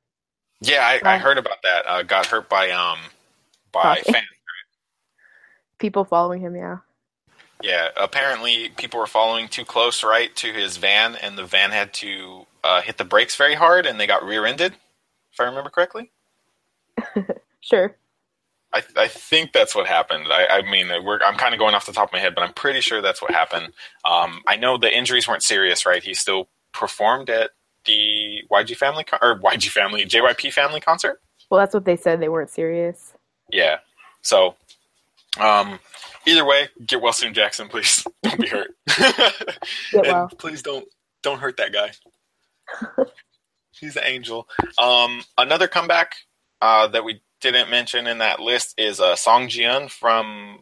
Yeah, 0.61 0.99
I, 1.03 1.15
I 1.15 1.17
heard 1.17 1.37
about 1.37 1.61
that. 1.63 1.85
Uh, 1.85 2.03
got 2.03 2.25
hurt 2.25 2.49
by 2.49 2.69
um 2.71 2.99
by 3.71 4.01
fans. 4.05 4.25
People 5.77 6.03
following 6.03 6.41
him, 6.41 6.55
yeah. 6.55 6.77
Yeah, 7.61 7.89
apparently 7.97 8.69
people 8.77 8.99
were 8.99 9.07
following 9.07 9.47
too 9.47 9.65
close, 9.65 10.03
right, 10.03 10.33
to 10.37 10.53
his 10.53 10.77
van, 10.77 11.15
and 11.15 11.37
the 11.37 11.45
van 11.45 11.71
had 11.71 11.93
to 11.95 12.45
uh, 12.63 12.81
hit 12.81 12.97
the 12.97 13.03
brakes 13.03 13.35
very 13.35 13.55
hard, 13.55 13.85
and 13.85 13.99
they 13.99 14.07
got 14.07 14.23
rear-ended. 14.23 14.73
If 15.33 15.39
I 15.39 15.43
remember 15.43 15.69
correctly. 15.69 16.11
sure. 17.61 17.95
I, 18.73 18.83
I 18.95 19.07
think 19.07 19.51
that's 19.51 19.75
what 19.75 19.87
happened. 19.87 20.27
I, 20.29 20.59
I 20.59 20.71
mean, 20.71 20.89
I'm 20.91 21.35
kind 21.35 21.53
of 21.53 21.59
going 21.59 21.75
off 21.75 21.85
the 21.85 21.91
top 21.91 22.09
of 22.09 22.13
my 22.13 22.19
head, 22.19 22.35
but 22.35 22.43
I'm 22.43 22.53
pretty 22.53 22.81
sure 22.81 23.01
that's 23.01 23.21
what 23.21 23.31
happened. 23.31 23.73
Um, 24.05 24.41
I 24.47 24.55
know 24.55 24.77
the 24.77 24.95
injuries 24.95 25.27
weren't 25.27 25.43
serious, 25.43 25.85
right? 25.85 26.03
He 26.03 26.13
still 26.13 26.47
performed 26.73 27.29
at 27.29 27.51
the 27.85 28.43
YG 28.51 28.75
family 28.75 29.03
con- 29.03 29.19
or 29.21 29.39
YG 29.39 29.69
family 29.69 30.05
JYP 30.05 30.53
family 30.53 30.79
concert. 30.79 31.21
Well, 31.49 31.59
that's 31.59 31.73
what 31.73 31.85
they 31.85 31.97
said. 31.97 32.19
They 32.19 32.29
weren't 32.29 32.49
serious. 32.49 33.13
Yeah. 33.51 33.77
So, 34.21 34.55
um, 35.39 35.79
either 36.27 36.45
way, 36.45 36.69
get 36.85 37.01
well 37.01 37.13
soon, 37.13 37.33
Jackson. 37.33 37.67
Please 37.67 38.05
don't 38.23 38.39
be 38.39 38.47
hurt. 38.47 38.75
get 39.91 40.05
well. 40.05 40.29
please 40.37 40.61
don't 40.61 40.87
don't 41.23 41.39
hurt 41.39 41.57
that 41.57 41.73
guy. 41.73 41.91
He's 43.71 43.95
an 43.95 44.03
angel. 44.05 44.47
Um, 44.77 45.23
another 45.37 45.67
comeback 45.67 46.15
uh, 46.61 46.87
that 46.89 47.03
we 47.03 47.21
didn't 47.41 47.69
mention 47.69 48.07
in 48.07 48.17
that 48.17 48.39
list 48.39 48.75
is 48.77 48.99
uh, 48.99 49.15
Song 49.15 49.47
Jieun 49.47 49.89
from 49.89 50.59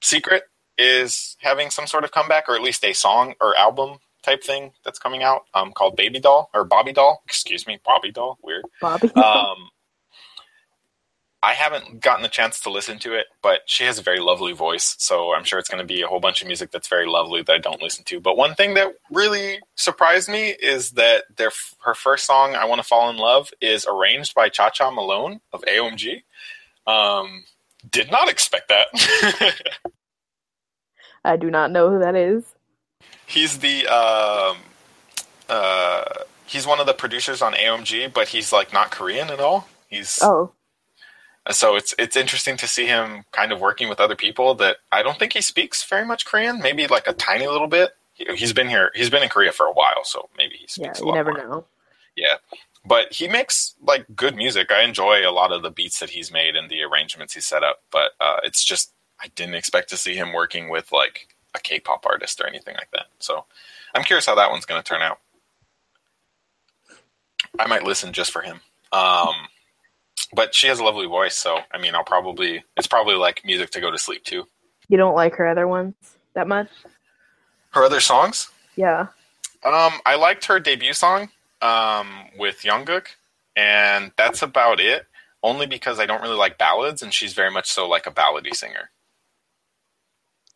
Secret 0.00 0.44
is 0.78 1.36
having 1.40 1.70
some 1.70 1.86
sort 1.86 2.04
of 2.04 2.12
comeback, 2.12 2.48
or 2.48 2.54
at 2.54 2.62
least 2.62 2.84
a 2.84 2.92
song 2.92 3.34
or 3.40 3.56
album 3.56 3.98
type 4.26 4.42
thing 4.42 4.72
that's 4.84 4.98
coming 4.98 5.22
out 5.22 5.46
um, 5.54 5.72
called 5.72 5.96
Baby 5.96 6.20
Doll 6.20 6.50
or 6.52 6.64
Bobby 6.64 6.92
Doll. 6.92 7.22
Excuse 7.26 7.66
me, 7.66 7.78
Bobby 7.84 8.10
Doll. 8.10 8.38
Weird. 8.42 8.64
Bobby. 8.80 9.10
Um, 9.16 9.70
I 11.42 11.52
haven't 11.52 12.00
gotten 12.00 12.22
the 12.22 12.28
chance 12.28 12.58
to 12.60 12.70
listen 12.70 12.98
to 13.00 13.14
it, 13.14 13.26
but 13.40 13.60
she 13.66 13.84
has 13.84 13.98
a 13.98 14.02
very 14.02 14.18
lovely 14.18 14.52
voice, 14.52 14.96
so 14.98 15.32
I'm 15.32 15.44
sure 15.44 15.60
it's 15.60 15.68
going 15.68 15.80
to 15.80 15.86
be 15.86 16.02
a 16.02 16.08
whole 16.08 16.18
bunch 16.18 16.40
of 16.40 16.48
music 16.48 16.72
that's 16.72 16.88
very 16.88 17.06
lovely 17.06 17.42
that 17.42 17.52
I 17.52 17.58
don't 17.58 17.80
listen 17.80 18.04
to. 18.06 18.18
But 18.18 18.36
one 18.36 18.56
thing 18.56 18.74
that 18.74 18.94
really 19.12 19.60
surprised 19.76 20.28
me 20.28 20.48
is 20.48 20.92
that 20.92 21.24
their 21.36 21.52
her 21.84 21.94
first 21.94 22.24
song, 22.24 22.56
"I 22.56 22.64
Want 22.64 22.80
to 22.80 22.88
Fall 22.88 23.10
in 23.10 23.16
Love," 23.16 23.50
is 23.60 23.86
arranged 23.88 24.34
by 24.34 24.48
Cha 24.48 24.70
Cha 24.70 24.90
Malone 24.90 25.40
of 25.52 25.62
AOMG. 25.68 26.22
Um, 26.86 27.44
did 27.88 28.10
not 28.10 28.28
expect 28.28 28.68
that. 28.68 28.88
I 31.24 31.36
do 31.36 31.50
not 31.50 31.70
know 31.70 31.90
who 31.90 32.00
that 32.00 32.16
is. 32.16 32.55
He's 33.26 33.58
the 33.58 33.86
um, 33.88 34.58
uh, 35.48 36.04
he's 36.46 36.66
one 36.66 36.80
of 36.80 36.86
the 36.86 36.94
producers 36.94 37.42
on 37.42 37.54
AMG, 37.54 38.12
but 38.12 38.28
he's 38.28 38.52
like 38.52 38.72
not 38.72 38.90
Korean 38.90 39.30
at 39.30 39.40
all. 39.40 39.68
He's 39.88 40.18
oh 40.22 40.52
so 41.50 41.76
it's 41.76 41.94
it's 41.98 42.16
interesting 42.16 42.56
to 42.56 42.66
see 42.66 42.86
him 42.86 43.24
kind 43.32 43.52
of 43.52 43.60
working 43.60 43.88
with 43.88 44.00
other 44.00 44.16
people 44.16 44.54
that 44.56 44.78
I 44.90 45.02
don't 45.02 45.18
think 45.18 45.32
he 45.32 45.40
speaks 45.40 45.84
very 45.84 46.04
much 46.04 46.26
Korean, 46.26 46.58
maybe 46.60 46.86
like 46.86 47.06
a 47.06 47.12
tiny 47.12 47.46
little 47.46 47.68
bit. 47.68 47.92
He's 48.14 48.52
been 48.52 48.68
here, 48.68 48.90
he's 48.94 49.10
been 49.10 49.22
in 49.22 49.28
Korea 49.28 49.52
for 49.52 49.66
a 49.66 49.72
while, 49.72 50.02
so 50.04 50.28
maybe 50.38 50.56
he 50.56 50.66
speaks. 50.66 51.00
Yeah, 51.00 51.06
you 51.06 51.12
never 51.12 51.32
more. 51.32 51.48
know. 51.48 51.64
Yeah, 52.16 52.36
but 52.84 53.12
he 53.12 53.28
makes 53.28 53.74
like 53.82 54.06
good 54.16 54.34
music. 54.34 54.72
I 54.72 54.82
enjoy 54.82 55.28
a 55.28 55.30
lot 55.30 55.52
of 55.52 55.62
the 55.62 55.70
beats 55.70 56.00
that 56.00 56.10
he's 56.10 56.32
made 56.32 56.56
and 56.56 56.70
the 56.70 56.82
arrangements 56.82 57.34
he 57.34 57.40
set 57.40 57.62
up. 57.62 57.82
But 57.92 58.12
uh, 58.20 58.38
it's 58.42 58.64
just 58.64 58.92
I 59.20 59.28
didn't 59.34 59.54
expect 59.54 59.90
to 59.90 59.96
see 59.96 60.14
him 60.14 60.32
working 60.32 60.68
with 60.70 60.90
like 60.92 61.35
a 61.56 61.60
K-pop 61.60 62.04
artist 62.06 62.40
or 62.40 62.46
anything 62.46 62.74
like 62.74 62.90
that. 62.92 63.06
So 63.18 63.44
I'm 63.94 64.04
curious 64.04 64.26
how 64.26 64.34
that 64.36 64.50
one's 64.50 64.66
going 64.66 64.80
to 64.80 64.86
turn 64.86 65.02
out. 65.02 65.18
I 67.58 67.66
might 67.66 67.84
listen 67.84 68.12
just 68.12 68.30
for 68.30 68.42
him. 68.42 68.60
Um, 68.92 69.34
but 70.32 70.54
she 70.54 70.66
has 70.68 70.78
a 70.78 70.84
lovely 70.84 71.06
voice, 71.06 71.36
so 71.36 71.60
I 71.72 71.78
mean, 71.78 71.94
I'll 71.94 72.04
probably 72.04 72.64
it's 72.76 72.86
probably 72.86 73.14
like 73.14 73.44
music 73.44 73.70
to 73.70 73.80
go 73.80 73.90
to 73.90 73.98
sleep 73.98 74.24
to. 74.24 74.46
You 74.88 74.96
don't 74.96 75.14
like 75.14 75.34
her 75.36 75.46
other 75.46 75.66
ones 75.66 75.94
that 76.34 76.46
much? 76.46 76.68
Her 77.70 77.84
other 77.84 78.00
songs? 78.00 78.50
Yeah. 78.76 79.08
Um, 79.64 79.94
I 80.04 80.16
liked 80.16 80.44
her 80.46 80.60
debut 80.60 80.92
song 80.92 81.30
um, 81.60 82.08
with 82.38 82.62
Jungkook, 82.62 83.06
and 83.56 84.12
that's 84.16 84.42
about 84.42 84.80
it. 84.80 85.06
Only 85.42 85.66
because 85.66 86.00
I 86.00 86.06
don't 86.06 86.22
really 86.22 86.36
like 86.36 86.58
ballads, 86.58 87.02
and 87.02 87.12
she's 87.12 87.32
very 87.32 87.50
much 87.50 87.68
so 87.68 87.88
like 87.88 88.06
a 88.06 88.10
ballady 88.10 88.54
singer. 88.54 88.90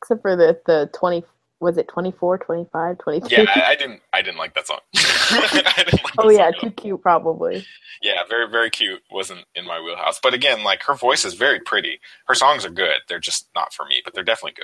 Except 0.03 0.23
for 0.23 0.37
the 0.37 0.61
the 0.67 0.91
twenty 0.95 1.25
was 1.61 1.77
it 1.77 1.89
24 1.89 2.39
25 2.39 2.99
23 2.99 3.37
yeah 3.37 3.45
I, 3.55 3.73
I, 3.73 3.77
didn't 3.77 4.01
i 4.15 4.23
didn't 4.23 4.39
like 4.39 4.55
that 4.55 4.67
song. 4.67 4.81
Like 5.33 6.03
oh 6.19 6.31
yeah 6.31 6.51
too 6.51 6.71
cute 6.71 7.03
probably. 7.03 7.65
Yeah 8.03 8.23
very 8.29 8.49
very 8.51 8.71
cute 8.71 9.03
wasn't 9.11 9.45
in 9.55 9.67
my 9.67 9.81
wheelhouse. 9.81 10.19
But 10.23 10.35
again 10.35 10.65
like 10.65 10.83
her 10.85 10.95
voice 10.95 11.25
is 11.25 11.35
very 11.35 11.61
pretty. 11.61 12.01
Her 12.27 12.35
songs 12.35 12.65
are 12.65 12.71
good. 12.71 12.99
They're 13.09 13.21
just 13.21 13.49
not 13.55 13.75
for 13.75 13.85
me 13.85 14.01
but 14.05 14.15
they're 14.15 14.25
definitely 14.25 14.57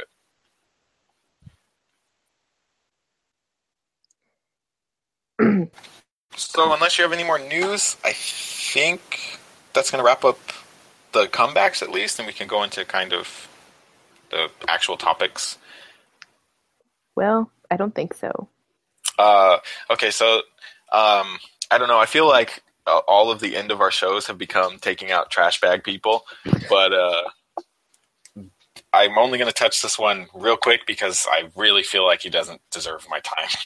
good. 5.38 5.68
So 6.36 6.72
unless 6.74 6.98
you 6.98 7.02
have 7.02 7.12
any 7.12 7.24
more 7.24 7.38
news 7.38 7.96
i 8.04 8.12
think 8.12 9.38
that's 9.72 9.90
going 9.90 10.02
to 10.02 10.06
wrap 10.06 10.24
up 10.24 10.38
the 11.12 11.26
comebacks 11.26 11.82
at 11.82 11.90
least 11.90 12.18
and 12.18 12.26
we 12.26 12.32
can 12.32 12.46
go 12.46 12.62
into 12.62 12.84
kind 12.84 13.14
of 13.14 13.48
the 14.30 14.50
actual 14.68 14.96
topics 14.96 15.58
well, 17.16 17.50
I 17.70 17.76
don't 17.76 17.94
think 17.94 18.14
so. 18.14 18.48
Uh, 19.18 19.58
okay, 19.90 20.10
so 20.10 20.36
um, 20.92 21.38
I 21.70 21.78
don't 21.78 21.88
know. 21.88 21.98
I 21.98 22.06
feel 22.06 22.28
like 22.28 22.62
uh, 22.86 23.00
all 23.08 23.30
of 23.30 23.40
the 23.40 23.56
end 23.56 23.70
of 23.70 23.80
our 23.80 23.90
shows 23.90 24.26
have 24.26 24.38
become 24.38 24.78
taking 24.78 25.10
out 25.10 25.30
trash 25.30 25.60
bag 25.60 25.82
people, 25.82 26.26
but 26.68 26.92
uh, 26.92 27.22
I'm 28.92 29.16
only 29.16 29.38
going 29.38 29.50
to 29.50 29.58
touch 29.58 29.80
this 29.80 29.98
one 29.98 30.26
real 30.34 30.58
quick 30.58 30.82
because 30.86 31.26
I 31.28 31.50
really 31.56 31.82
feel 31.82 32.04
like 32.04 32.20
he 32.20 32.30
doesn't 32.30 32.60
deserve 32.70 33.06
my 33.10 33.20
time. 33.20 33.48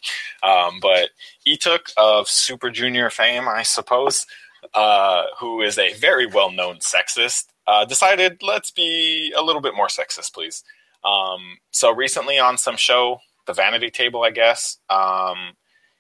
Um, 0.42 0.78
but 0.80 1.10
Leeteuk 1.46 1.92
of 1.98 2.26
Super 2.26 2.70
Junior 2.70 3.10
fame, 3.10 3.46
I 3.46 3.62
suppose, 3.62 4.24
uh, 4.72 5.24
who 5.38 5.60
is 5.60 5.76
a 5.76 5.92
very 5.92 6.24
well 6.24 6.50
known 6.50 6.76
sexist, 6.76 7.48
uh, 7.70 7.84
decided 7.84 8.42
let's 8.42 8.72
be 8.72 9.32
a 9.36 9.42
little 9.42 9.62
bit 9.62 9.76
more 9.76 9.86
sexist, 9.86 10.34
please. 10.34 10.64
Um, 11.04 11.58
so 11.70 11.94
recently 11.94 12.36
on 12.38 12.58
some 12.58 12.76
show 12.76 13.20
the 13.46 13.52
vanity 13.52 13.90
table, 13.90 14.22
I 14.22 14.30
guess, 14.30 14.78
um, 14.90 15.52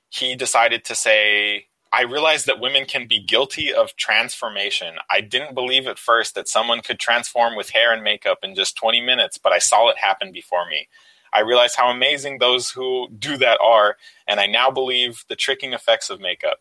he 0.08 0.34
decided 0.34 0.84
to 0.86 0.94
say, 0.96 1.66
I 1.92 2.02
realized 2.02 2.46
that 2.46 2.60
women 2.60 2.86
can 2.86 3.06
be 3.06 3.20
guilty 3.20 3.72
of 3.72 3.94
transformation. 3.96 4.96
I 5.08 5.20
didn't 5.20 5.54
believe 5.54 5.86
at 5.86 5.98
first 5.98 6.34
that 6.34 6.48
someone 6.48 6.80
could 6.80 6.98
transform 6.98 7.56
with 7.56 7.70
hair 7.70 7.92
and 7.92 8.02
makeup 8.02 8.38
in 8.42 8.54
just 8.54 8.76
20 8.76 9.00
minutes, 9.00 9.38
but 9.38 9.52
I 9.52 9.58
saw 9.58 9.88
it 9.88 9.96
happen 9.96 10.32
before 10.32 10.68
me. 10.68 10.88
I 11.32 11.40
realized 11.40 11.76
how 11.76 11.88
amazing 11.90 12.38
those 12.38 12.70
who 12.70 13.08
do 13.16 13.36
that 13.36 13.58
are, 13.62 13.96
and 14.26 14.40
I 14.40 14.46
now 14.46 14.70
believe 14.70 15.24
the 15.28 15.36
tricking 15.36 15.72
effects 15.72 16.10
of 16.10 16.20
makeup. 16.20 16.58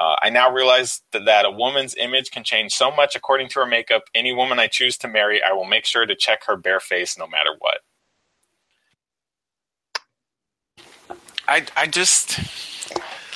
Uh, 0.00 0.16
I 0.22 0.30
now 0.30 0.50
realize 0.50 1.02
that, 1.12 1.26
that 1.26 1.44
a 1.44 1.50
woman's 1.50 1.94
image 1.96 2.30
can 2.30 2.44
change 2.44 2.72
so 2.72 2.90
much 2.90 3.14
according 3.14 3.50
to 3.50 3.60
her 3.60 3.66
makeup. 3.66 4.04
Any 4.14 4.32
woman 4.32 4.58
I 4.58 4.66
choose 4.66 4.96
to 4.98 5.08
marry, 5.08 5.42
I 5.42 5.52
will 5.52 5.66
make 5.66 5.84
sure 5.84 6.06
to 6.06 6.16
check 6.16 6.44
her 6.46 6.56
bare 6.56 6.80
face 6.80 7.18
no 7.18 7.26
matter 7.26 7.50
what. 7.58 7.80
I 11.48 11.66
I 11.76 11.86
just 11.86 12.40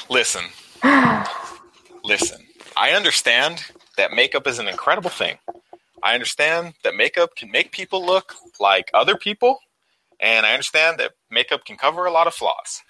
listen. 0.09 0.45
listen. 2.05 2.47
I 2.77 2.93
understand 2.93 3.65
that 3.99 4.13
makeup 4.13 4.47
is 4.47 4.59
an 4.59 4.69
incredible 4.69 5.11
thing. 5.11 5.39
I 6.03 6.15
understand 6.15 6.75
that 6.85 6.97
makeup 6.97 7.37
can 7.37 7.51
make 7.51 7.73
people 7.73 8.05
look 8.05 8.35
like 8.61 8.91
other 8.95 9.17
people, 9.17 9.59
And 10.21 10.47
I 10.47 10.53
understand 10.53 10.99
that 11.01 11.13
makeup 11.31 11.65
can 11.67 11.77
cover 11.77 12.07
a 12.07 12.13
lot 12.13 12.27
of 12.27 12.35
flaws. 12.35 12.83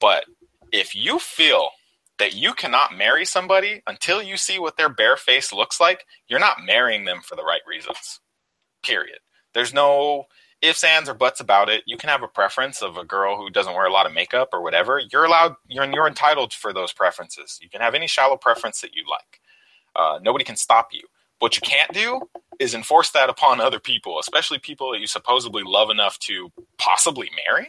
But 0.00 0.24
if 0.72 0.94
you 0.94 1.18
feel 1.20 1.70
that 2.20 2.34
you 2.34 2.54
cannot 2.54 2.96
marry 2.96 3.24
somebody 3.24 3.82
until 3.86 4.22
you 4.22 4.36
see 4.36 4.58
what 4.58 4.76
their 4.76 4.88
bare 4.88 5.16
face 5.16 5.52
looks 5.52 5.80
like, 5.80 6.06
you're 6.28 6.38
not 6.38 6.64
marrying 6.64 7.04
them 7.04 7.20
for 7.22 7.34
the 7.34 7.42
right 7.42 7.62
reasons. 7.66 8.20
Period. 8.84 9.18
There's 9.52 9.74
no 9.74 10.26
ifs, 10.62 10.84
ands, 10.84 11.08
or 11.08 11.14
buts 11.14 11.40
about 11.40 11.68
it. 11.68 11.82
You 11.86 11.96
can 11.96 12.10
have 12.10 12.22
a 12.22 12.28
preference 12.28 12.82
of 12.82 12.96
a 12.96 13.04
girl 13.04 13.36
who 13.36 13.50
doesn't 13.50 13.74
wear 13.74 13.86
a 13.86 13.92
lot 13.92 14.06
of 14.06 14.12
makeup 14.12 14.50
or 14.52 14.62
whatever. 14.62 15.00
You're 15.10 15.24
allowed, 15.24 15.56
you're, 15.66 15.90
you're 15.92 16.06
entitled 16.06 16.52
for 16.52 16.72
those 16.72 16.92
preferences. 16.92 17.58
You 17.60 17.68
can 17.68 17.80
have 17.80 17.94
any 17.94 18.06
shallow 18.06 18.36
preference 18.36 18.80
that 18.82 18.94
you 18.94 19.02
like. 19.10 19.40
Uh, 19.96 20.20
nobody 20.22 20.44
can 20.44 20.56
stop 20.56 20.88
you. 20.92 21.02
What 21.40 21.56
you 21.56 21.62
can't 21.62 21.92
do 21.92 22.20
is 22.58 22.74
enforce 22.74 23.10
that 23.12 23.30
upon 23.30 23.60
other 23.60 23.80
people, 23.80 24.18
especially 24.20 24.58
people 24.58 24.92
that 24.92 25.00
you 25.00 25.06
supposedly 25.06 25.62
love 25.64 25.88
enough 25.88 26.18
to 26.20 26.52
possibly 26.76 27.30
marry. 27.48 27.68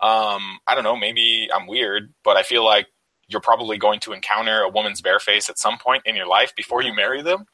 Um, 0.00 0.60
I 0.66 0.74
don't 0.76 0.84
know, 0.84 0.96
maybe 0.96 1.48
I'm 1.52 1.66
weird, 1.66 2.14
but 2.22 2.36
I 2.36 2.44
feel 2.44 2.64
like 2.64 2.86
you're 3.30 3.40
probably 3.40 3.78
going 3.78 4.00
to 4.00 4.12
encounter 4.12 4.62
a 4.62 4.68
woman's 4.68 5.00
bare 5.00 5.20
face 5.20 5.48
at 5.48 5.58
some 5.58 5.78
point 5.78 6.02
in 6.04 6.16
your 6.16 6.26
life 6.26 6.54
before 6.56 6.82
you 6.82 6.94
marry 6.94 7.22
them. 7.22 7.46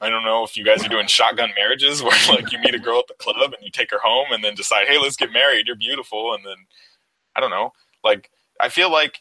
I 0.00 0.10
don't 0.10 0.24
know 0.24 0.44
if 0.44 0.56
you 0.56 0.64
guys 0.64 0.84
are 0.84 0.88
doing 0.88 1.06
shotgun 1.06 1.50
marriages 1.56 2.02
where 2.04 2.16
like 2.28 2.52
you 2.52 2.58
meet 2.58 2.74
a 2.74 2.78
girl 2.78 2.98
at 3.00 3.08
the 3.08 3.14
club 3.14 3.52
and 3.52 3.62
you 3.62 3.70
take 3.70 3.90
her 3.90 3.98
home 4.02 4.28
and 4.30 4.44
then 4.44 4.54
decide, 4.54 4.86
hey, 4.86 4.98
let's 4.98 5.16
get 5.16 5.32
married. 5.32 5.66
You're 5.66 5.76
beautiful, 5.76 6.34
and 6.34 6.44
then 6.44 6.56
I 7.34 7.40
don't 7.40 7.50
know. 7.50 7.72
Like 8.04 8.30
I 8.60 8.68
feel 8.68 8.90
like 8.90 9.20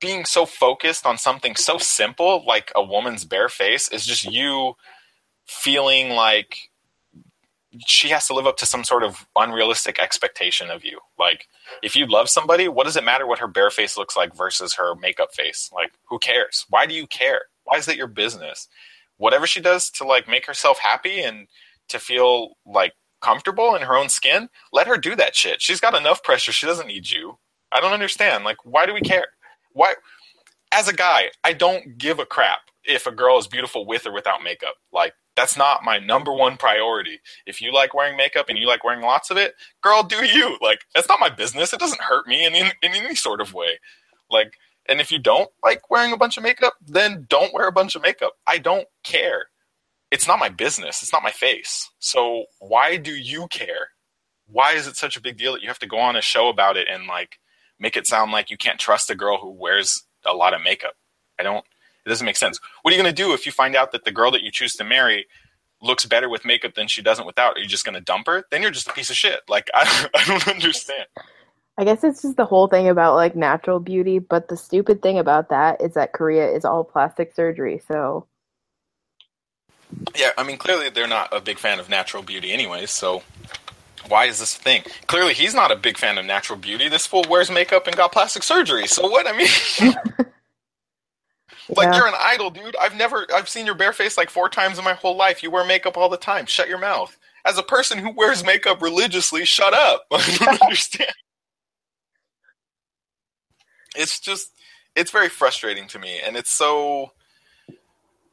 being 0.00 0.24
so 0.24 0.46
focused 0.46 1.06
on 1.06 1.18
something 1.18 1.56
so 1.56 1.76
simple 1.76 2.44
like 2.46 2.70
a 2.76 2.82
woman's 2.82 3.24
bare 3.24 3.48
face 3.48 3.88
is 3.88 4.06
just 4.06 4.24
you 4.24 4.74
feeling 5.46 6.10
like 6.10 6.56
she 7.86 8.08
has 8.08 8.26
to 8.26 8.34
live 8.34 8.46
up 8.46 8.56
to 8.58 8.66
some 8.66 8.84
sort 8.84 9.02
of 9.04 9.26
unrealistic 9.36 9.98
expectation 9.98 10.70
of 10.70 10.84
you. 10.84 10.98
Like, 11.18 11.46
if 11.82 11.96
you 11.96 12.06
love 12.06 12.28
somebody, 12.28 12.68
what 12.68 12.84
does 12.84 12.96
it 12.96 13.04
matter 13.04 13.26
what 13.26 13.38
her 13.38 13.48
bare 13.48 13.70
face 13.70 13.96
looks 13.96 14.16
like 14.16 14.34
versus 14.34 14.74
her 14.74 14.94
makeup 14.94 15.34
face? 15.34 15.70
Like, 15.72 15.92
who 16.08 16.18
cares? 16.18 16.64
Why 16.68 16.86
do 16.86 16.94
you 16.94 17.06
care? 17.06 17.42
Why 17.64 17.78
is 17.78 17.86
that 17.86 17.96
your 17.96 18.06
business? 18.06 18.68
Whatever 19.16 19.46
she 19.46 19.60
does 19.60 19.90
to 19.92 20.04
like 20.04 20.28
make 20.28 20.46
herself 20.46 20.78
happy 20.78 21.20
and 21.20 21.48
to 21.88 21.98
feel 21.98 22.56
like 22.64 22.92
comfortable 23.20 23.74
in 23.74 23.82
her 23.82 23.96
own 23.96 24.08
skin, 24.08 24.48
let 24.72 24.86
her 24.86 24.96
do 24.96 25.16
that 25.16 25.34
shit. 25.34 25.60
She's 25.60 25.80
got 25.80 25.94
enough 25.94 26.22
pressure. 26.22 26.52
She 26.52 26.66
doesn't 26.66 26.86
need 26.86 27.10
you. 27.10 27.38
I 27.72 27.80
don't 27.80 27.92
understand. 27.92 28.44
Like, 28.44 28.58
why 28.64 28.86
do 28.86 28.94
we 28.94 29.00
care? 29.00 29.26
Why? 29.72 29.94
As 30.72 30.88
a 30.88 30.92
guy, 30.92 31.30
I 31.44 31.52
don't 31.52 31.98
give 31.98 32.18
a 32.18 32.26
crap 32.26 32.60
if 32.84 33.06
a 33.06 33.12
girl 33.12 33.38
is 33.38 33.46
beautiful 33.46 33.86
with 33.86 34.06
or 34.06 34.12
without 34.12 34.42
makeup. 34.42 34.74
Like, 34.92 35.14
that's 35.38 35.56
not 35.56 35.84
my 35.84 35.98
number 35.98 36.32
one 36.32 36.56
priority. 36.56 37.20
If 37.46 37.62
you 37.62 37.72
like 37.72 37.94
wearing 37.94 38.16
makeup 38.16 38.46
and 38.48 38.58
you 38.58 38.66
like 38.66 38.82
wearing 38.82 39.02
lots 39.02 39.30
of 39.30 39.36
it, 39.36 39.54
girl, 39.80 40.02
do 40.02 40.26
you. 40.26 40.58
Like, 40.60 40.80
that's 40.96 41.08
not 41.08 41.20
my 41.20 41.28
business. 41.28 41.72
It 41.72 41.78
doesn't 41.78 42.00
hurt 42.00 42.26
me 42.26 42.44
in, 42.44 42.56
in, 42.56 42.66
in 42.82 42.92
any 42.92 43.14
sort 43.14 43.40
of 43.40 43.54
way. 43.54 43.78
Like, 44.28 44.54
and 44.88 45.00
if 45.00 45.12
you 45.12 45.20
don't 45.20 45.48
like 45.62 45.88
wearing 45.90 46.12
a 46.12 46.16
bunch 46.16 46.38
of 46.38 46.42
makeup, 46.42 46.74
then 46.84 47.24
don't 47.28 47.54
wear 47.54 47.68
a 47.68 47.72
bunch 47.72 47.94
of 47.94 48.02
makeup. 48.02 48.32
I 48.48 48.58
don't 48.58 48.88
care. 49.04 49.44
It's 50.10 50.26
not 50.26 50.40
my 50.40 50.48
business. 50.48 51.02
It's 51.02 51.12
not 51.12 51.22
my 51.22 51.30
face. 51.30 51.88
So 52.00 52.46
why 52.58 52.96
do 52.96 53.12
you 53.12 53.46
care? 53.46 53.90
Why 54.48 54.72
is 54.72 54.88
it 54.88 54.96
such 54.96 55.16
a 55.16 55.22
big 55.22 55.36
deal 55.36 55.52
that 55.52 55.62
you 55.62 55.68
have 55.68 55.78
to 55.78 55.86
go 55.86 55.98
on 55.98 56.16
a 56.16 56.20
show 56.20 56.48
about 56.48 56.76
it 56.76 56.88
and 56.90 57.06
like 57.06 57.38
make 57.78 57.96
it 57.96 58.08
sound 58.08 58.32
like 58.32 58.50
you 58.50 58.56
can't 58.56 58.80
trust 58.80 59.08
a 59.08 59.14
girl 59.14 59.38
who 59.38 59.50
wears 59.52 60.02
a 60.26 60.34
lot 60.34 60.52
of 60.52 60.62
makeup? 60.64 60.94
I 61.38 61.44
don't 61.44 61.64
it 62.08 62.10
doesn't 62.10 62.24
make 62.24 62.36
sense. 62.36 62.58
What 62.80 62.92
are 62.92 62.96
you 62.96 63.02
going 63.02 63.14
to 63.14 63.22
do 63.22 63.34
if 63.34 63.44
you 63.44 63.52
find 63.52 63.76
out 63.76 63.92
that 63.92 64.04
the 64.06 64.10
girl 64.10 64.30
that 64.30 64.42
you 64.42 64.50
choose 64.50 64.74
to 64.76 64.84
marry 64.84 65.26
looks 65.82 66.06
better 66.06 66.30
with 66.30 66.42
makeup 66.42 66.74
than 66.74 66.88
she 66.88 67.02
doesn't 67.02 67.26
without? 67.26 67.56
Are 67.56 67.60
you 67.60 67.66
just 67.66 67.84
going 67.84 67.96
to 67.96 68.00
dump 68.00 68.28
her? 68.28 68.44
Then 68.50 68.62
you're 68.62 68.70
just 68.70 68.88
a 68.88 68.94
piece 68.94 69.10
of 69.10 69.16
shit. 69.16 69.40
Like 69.46 69.68
I, 69.74 70.08
I 70.14 70.24
don't 70.24 70.48
understand. 70.48 71.06
I 71.76 71.84
guess 71.84 72.02
it's 72.02 72.22
just 72.22 72.38
the 72.38 72.46
whole 72.46 72.66
thing 72.66 72.88
about 72.88 73.14
like 73.14 73.36
natural 73.36 73.78
beauty, 73.78 74.18
but 74.20 74.48
the 74.48 74.56
stupid 74.56 75.02
thing 75.02 75.18
about 75.18 75.50
that 75.50 75.82
is 75.82 75.92
that 75.94 76.14
Korea 76.14 76.50
is 76.50 76.64
all 76.64 76.82
plastic 76.82 77.34
surgery. 77.34 77.80
So 77.86 78.26
yeah, 80.16 80.30
I 80.38 80.44
mean 80.44 80.56
clearly 80.56 80.88
they're 80.88 81.06
not 81.06 81.28
a 81.30 81.40
big 81.42 81.58
fan 81.58 81.78
of 81.78 81.90
natural 81.90 82.22
beauty 82.22 82.52
anyways, 82.52 82.90
so 82.90 83.22
why 84.08 84.24
is 84.24 84.40
this 84.40 84.56
a 84.56 84.58
thing? 84.58 84.82
Clearly 85.08 85.34
he's 85.34 85.54
not 85.54 85.70
a 85.70 85.76
big 85.76 85.98
fan 85.98 86.16
of 86.16 86.24
natural 86.24 86.58
beauty. 86.58 86.88
This 86.88 87.06
fool 87.06 87.24
wears 87.28 87.50
makeup 87.50 87.86
and 87.86 87.94
got 87.94 88.12
plastic 88.12 88.42
surgery. 88.42 88.86
So 88.86 89.08
what? 89.08 89.26
I 89.28 89.36
mean 89.36 89.94
Like 91.76 91.92
yeah. 91.92 91.96
you're 91.96 92.08
an 92.08 92.14
idol, 92.18 92.50
dude. 92.50 92.76
I've 92.80 92.96
never 92.96 93.26
I've 93.34 93.48
seen 93.48 93.66
your 93.66 93.74
bare 93.74 93.92
face 93.92 94.16
like 94.16 94.30
four 94.30 94.48
times 94.48 94.78
in 94.78 94.84
my 94.84 94.94
whole 94.94 95.16
life. 95.16 95.42
You 95.42 95.50
wear 95.50 95.66
makeup 95.66 95.96
all 95.96 96.08
the 96.08 96.16
time. 96.16 96.46
Shut 96.46 96.68
your 96.68 96.78
mouth. 96.78 97.16
As 97.44 97.58
a 97.58 97.62
person 97.62 97.98
who 97.98 98.10
wears 98.10 98.44
makeup 98.44 98.82
religiously, 98.82 99.44
shut 99.44 99.74
up. 99.74 100.06
I 100.12 100.36
don't 100.38 100.62
understand. 100.62 101.12
It's 103.96 104.20
just 104.20 104.52
it's 104.98 105.12
very 105.12 105.28
frustrating 105.28 105.86
to 105.86 105.98
me 105.98 106.18
and 106.26 106.36
it's 106.36 106.50
so 106.50 107.12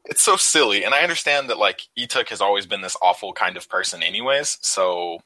it's 0.06 0.22
so 0.22 0.36
silly 0.36 0.84
and 0.84 0.94
i 0.96 1.02
understand 1.02 1.50
that 1.50 1.60
like 1.60 1.82
Leeteuk 1.98 2.30
has 2.30 2.42
always 2.42 2.66
been 2.66 2.82
this 2.82 2.98
awful 3.02 3.34
kind 3.34 3.56
of 3.56 3.70
person 3.70 4.02
anyways 4.02 4.58
so 4.62 5.20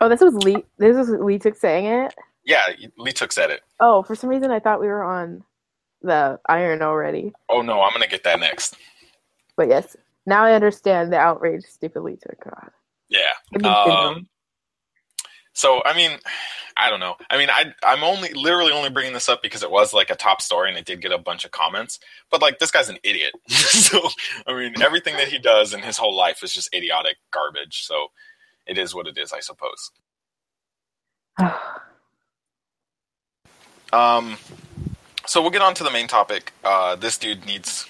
oh 0.00 0.08
this 0.08 0.20
was 0.20 0.34
lee 0.34 0.64
this 0.78 0.96
was 0.96 1.10
Leeteuk 1.10 1.56
saying 1.56 1.84
it 1.84 2.14
yeah 2.44 2.62
Leeteuk 2.98 3.30
said 3.30 3.50
it 3.50 3.60
oh 3.78 4.02
for 4.02 4.14
some 4.14 4.30
reason 4.30 4.50
i 4.50 4.58
thought 4.58 4.80
we 4.80 4.86
were 4.86 5.04
on 5.04 5.44
the 6.06 6.40
iron 6.48 6.82
already. 6.82 7.32
Oh 7.48 7.62
no, 7.62 7.82
I'm 7.82 7.92
gonna 7.92 8.06
get 8.06 8.24
that 8.24 8.40
next. 8.40 8.76
But 9.56 9.68
yes, 9.68 9.96
now 10.26 10.44
I 10.44 10.54
understand 10.54 11.12
the 11.12 11.18
outrage 11.18 11.64
stupidly 11.64 12.16
took 12.16 12.42
God. 12.42 12.70
Yeah. 13.08 13.68
Um, 13.68 14.28
so 15.52 15.82
I 15.84 15.94
mean, 15.96 16.18
I 16.78 16.90
don't 16.90 17.00
know. 17.00 17.16
I 17.30 17.38
mean, 17.38 17.48
I 17.48 17.72
I'm 17.82 18.04
only 18.04 18.34
literally 18.34 18.72
only 18.72 18.90
bringing 18.90 19.14
this 19.14 19.30
up 19.30 19.42
because 19.42 19.62
it 19.62 19.70
was 19.70 19.94
like 19.94 20.10
a 20.10 20.14
top 20.14 20.42
story 20.42 20.68
and 20.68 20.78
it 20.78 20.84
did 20.84 21.00
get 21.00 21.10
a 21.10 21.18
bunch 21.18 21.46
of 21.46 21.50
comments. 21.50 21.98
But 22.30 22.42
like, 22.42 22.58
this 22.58 22.70
guy's 22.70 22.90
an 22.90 22.98
idiot. 23.02 23.32
so 23.48 24.08
I 24.46 24.54
mean, 24.54 24.74
everything 24.82 25.16
that 25.16 25.28
he 25.28 25.38
does 25.38 25.72
in 25.72 25.80
his 25.80 25.96
whole 25.96 26.14
life 26.14 26.42
is 26.42 26.52
just 26.52 26.74
idiotic 26.74 27.16
garbage. 27.32 27.84
So 27.84 28.08
it 28.66 28.76
is 28.76 28.94
what 28.94 29.06
it 29.06 29.16
is, 29.16 29.32
I 29.32 29.40
suppose. 29.40 29.90
um, 33.92 34.36
so 35.26 35.40
we'll 35.40 35.50
get 35.50 35.62
on 35.62 35.74
to 35.74 35.84
the 35.84 35.90
main 35.90 36.06
topic. 36.06 36.52
Uh, 36.64 36.96
this 36.96 37.18
dude 37.18 37.44
needs 37.46 37.86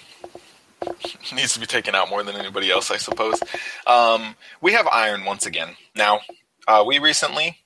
needs 1.33 1.53
to 1.53 1.59
be 1.59 1.65
taken 1.65 1.95
out 1.95 2.09
more 2.09 2.23
than 2.23 2.35
anybody 2.35 2.71
else, 2.71 2.91
I 2.91 2.97
suppose. 2.97 3.41
Um, 3.85 4.35
we 4.61 4.73
have 4.73 4.87
Iron 4.87 5.25
once 5.25 5.45
again. 5.45 5.75
Now, 5.95 6.21
uh, 6.67 6.83
we 6.85 6.99
recently, 6.99 7.59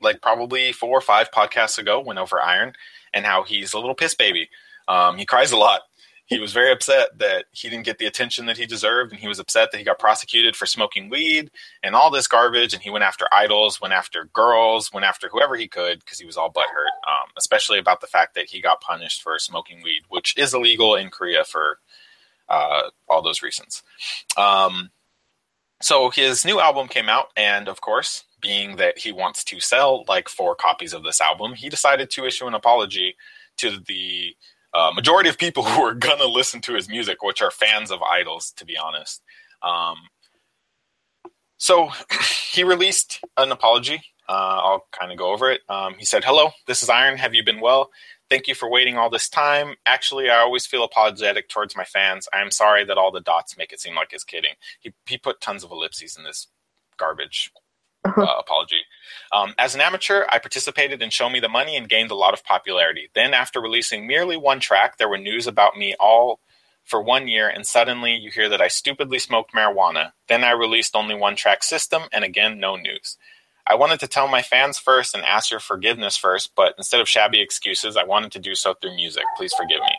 like 0.00 0.20
probably 0.20 0.72
four 0.72 0.96
or 0.96 1.00
five 1.00 1.30
podcasts 1.30 1.78
ago, 1.78 2.00
went 2.00 2.18
over 2.18 2.40
Iron 2.40 2.74
and 3.12 3.24
how 3.24 3.42
he's 3.42 3.72
a 3.72 3.78
little 3.78 3.94
piss 3.94 4.14
baby. 4.14 4.48
Um, 4.88 5.16
he 5.16 5.24
cries 5.24 5.52
a 5.52 5.56
lot 5.56 5.82
he 6.26 6.38
was 6.38 6.52
very 6.52 6.72
upset 6.72 7.18
that 7.18 7.46
he 7.52 7.68
didn't 7.68 7.84
get 7.84 7.98
the 7.98 8.06
attention 8.06 8.46
that 8.46 8.56
he 8.56 8.64
deserved, 8.64 9.12
and 9.12 9.20
he 9.20 9.28
was 9.28 9.38
upset 9.38 9.70
that 9.70 9.78
he 9.78 9.84
got 9.84 9.98
prosecuted 9.98 10.56
for 10.56 10.64
smoking 10.64 11.10
weed 11.10 11.50
and 11.82 11.94
all 11.94 12.10
this 12.10 12.26
garbage. 12.26 12.72
And 12.72 12.82
he 12.82 12.88
went 12.90 13.04
after 13.04 13.26
idols, 13.30 13.80
went 13.80 13.92
after 13.92 14.24
girls, 14.32 14.90
went 14.92 15.04
after 15.04 15.28
whoever 15.28 15.54
he 15.54 15.68
could 15.68 16.00
because 16.00 16.18
he 16.18 16.24
was 16.24 16.36
all 16.36 16.50
butthurt, 16.50 16.94
um, 17.06 17.28
especially 17.36 17.78
about 17.78 18.00
the 18.00 18.06
fact 18.06 18.34
that 18.34 18.48
he 18.48 18.62
got 18.62 18.80
punished 18.80 19.22
for 19.22 19.38
smoking 19.38 19.82
weed, 19.82 20.02
which 20.08 20.34
is 20.38 20.54
illegal 20.54 20.94
in 20.94 21.10
Korea 21.10 21.44
for 21.44 21.78
uh, 22.48 22.88
all 23.08 23.22
those 23.22 23.42
reasons. 23.42 23.82
Um, 24.38 24.90
so 25.82 26.08
his 26.08 26.44
new 26.44 26.58
album 26.58 26.88
came 26.88 27.10
out, 27.10 27.26
and 27.36 27.68
of 27.68 27.82
course, 27.82 28.24
being 28.40 28.76
that 28.76 28.98
he 28.98 29.12
wants 29.12 29.44
to 29.44 29.60
sell 29.60 30.04
like 30.08 30.30
four 30.30 30.54
copies 30.54 30.94
of 30.94 31.02
this 31.02 31.20
album, 31.20 31.52
he 31.52 31.68
decided 31.68 32.10
to 32.10 32.24
issue 32.24 32.46
an 32.46 32.54
apology 32.54 33.16
to 33.58 33.78
the 33.86 34.34
uh, 34.74 34.90
majority 34.94 35.28
of 35.28 35.38
people 35.38 35.62
who 35.64 35.82
are 35.82 35.94
gonna 35.94 36.26
listen 36.26 36.60
to 36.62 36.74
his 36.74 36.88
music, 36.88 37.22
which 37.22 37.42
are 37.42 37.50
fans 37.50 37.90
of 37.90 38.02
idols, 38.02 38.52
to 38.56 38.64
be 38.64 38.76
honest. 38.76 39.22
Um, 39.62 39.96
so 41.58 41.90
he 42.50 42.64
released 42.64 43.20
an 43.36 43.52
apology. 43.52 44.02
Uh, 44.28 44.32
I'll 44.62 44.86
kind 44.98 45.12
of 45.12 45.18
go 45.18 45.32
over 45.32 45.50
it. 45.50 45.60
Um, 45.68 45.94
he 45.98 46.04
said, 46.04 46.24
"Hello, 46.24 46.50
this 46.66 46.82
is 46.82 46.88
Iron. 46.88 47.18
Have 47.18 47.34
you 47.34 47.44
been 47.44 47.60
well? 47.60 47.90
Thank 48.30 48.48
you 48.48 48.54
for 48.54 48.70
waiting 48.70 48.96
all 48.96 49.10
this 49.10 49.28
time. 49.28 49.74
Actually, 49.84 50.30
I 50.30 50.38
always 50.38 50.66
feel 50.66 50.82
apologetic 50.82 51.48
towards 51.48 51.76
my 51.76 51.84
fans. 51.84 52.26
I 52.32 52.40
am 52.40 52.50
sorry 52.50 52.84
that 52.84 52.96
all 52.96 53.12
the 53.12 53.20
dots 53.20 53.56
make 53.58 53.72
it 53.72 53.80
seem 53.80 53.94
like 53.94 54.12
it's 54.12 54.24
kidding. 54.24 54.54
He 54.80 54.94
he 55.06 55.18
put 55.18 55.40
tons 55.40 55.62
of 55.62 55.70
ellipses 55.70 56.16
in 56.16 56.24
this 56.24 56.48
garbage 56.96 57.52
uh, 58.06 58.34
apology. 58.38 58.82
Um, 59.32 59.54
as 59.58 59.74
an 59.74 59.80
amateur, 59.80 60.24
I 60.30 60.38
participated 60.38 61.02
in 61.02 61.10
Show 61.10 61.28
Me 61.28 61.40
the 61.40 61.48
Money 61.48 61.76
and 61.76 61.88
gained 61.88 62.10
a 62.10 62.16
lot 62.16 62.34
of 62.34 62.44
popularity. 62.44 63.10
Then, 63.14 63.34
after 63.34 63.60
releasing 63.60 64.06
merely 64.06 64.36
one 64.36 64.60
track, 64.60 64.98
there 64.98 65.08
were 65.08 65.18
news 65.18 65.46
about 65.46 65.76
me 65.76 65.94
all 65.98 66.40
for 66.84 67.02
one 67.02 67.28
year, 67.28 67.48
and 67.48 67.66
suddenly 67.66 68.14
you 68.14 68.30
hear 68.30 68.48
that 68.48 68.60
I 68.60 68.68
stupidly 68.68 69.18
smoked 69.18 69.54
marijuana. 69.54 70.12
Then 70.28 70.44
I 70.44 70.50
released 70.50 70.94
only 70.94 71.14
one 71.14 71.36
track 71.36 71.62
system, 71.62 72.02
and 72.12 72.24
again, 72.24 72.60
no 72.60 72.76
news. 72.76 73.16
I 73.66 73.74
wanted 73.76 74.00
to 74.00 74.06
tell 74.06 74.28
my 74.28 74.42
fans 74.42 74.78
first 74.78 75.14
and 75.14 75.24
ask 75.24 75.50
your 75.50 75.60
forgiveness 75.60 76.16
first, 76.16 76.52
but 76.54 76.74
instead 76.76 77.00
of 77.00 77.08
shabby 77.08 77.40
excuses, 77.40 77.96
I 77.96 78.04
wanted 78.04 78.32
to 78.32 78.38
do 78.38 78.54
so 78.54 78.74
through 78.74 78.94
music. 78.94 79.24
Please 79.36 79.54
forgive 79.54 79.80
me. 79.80 79.96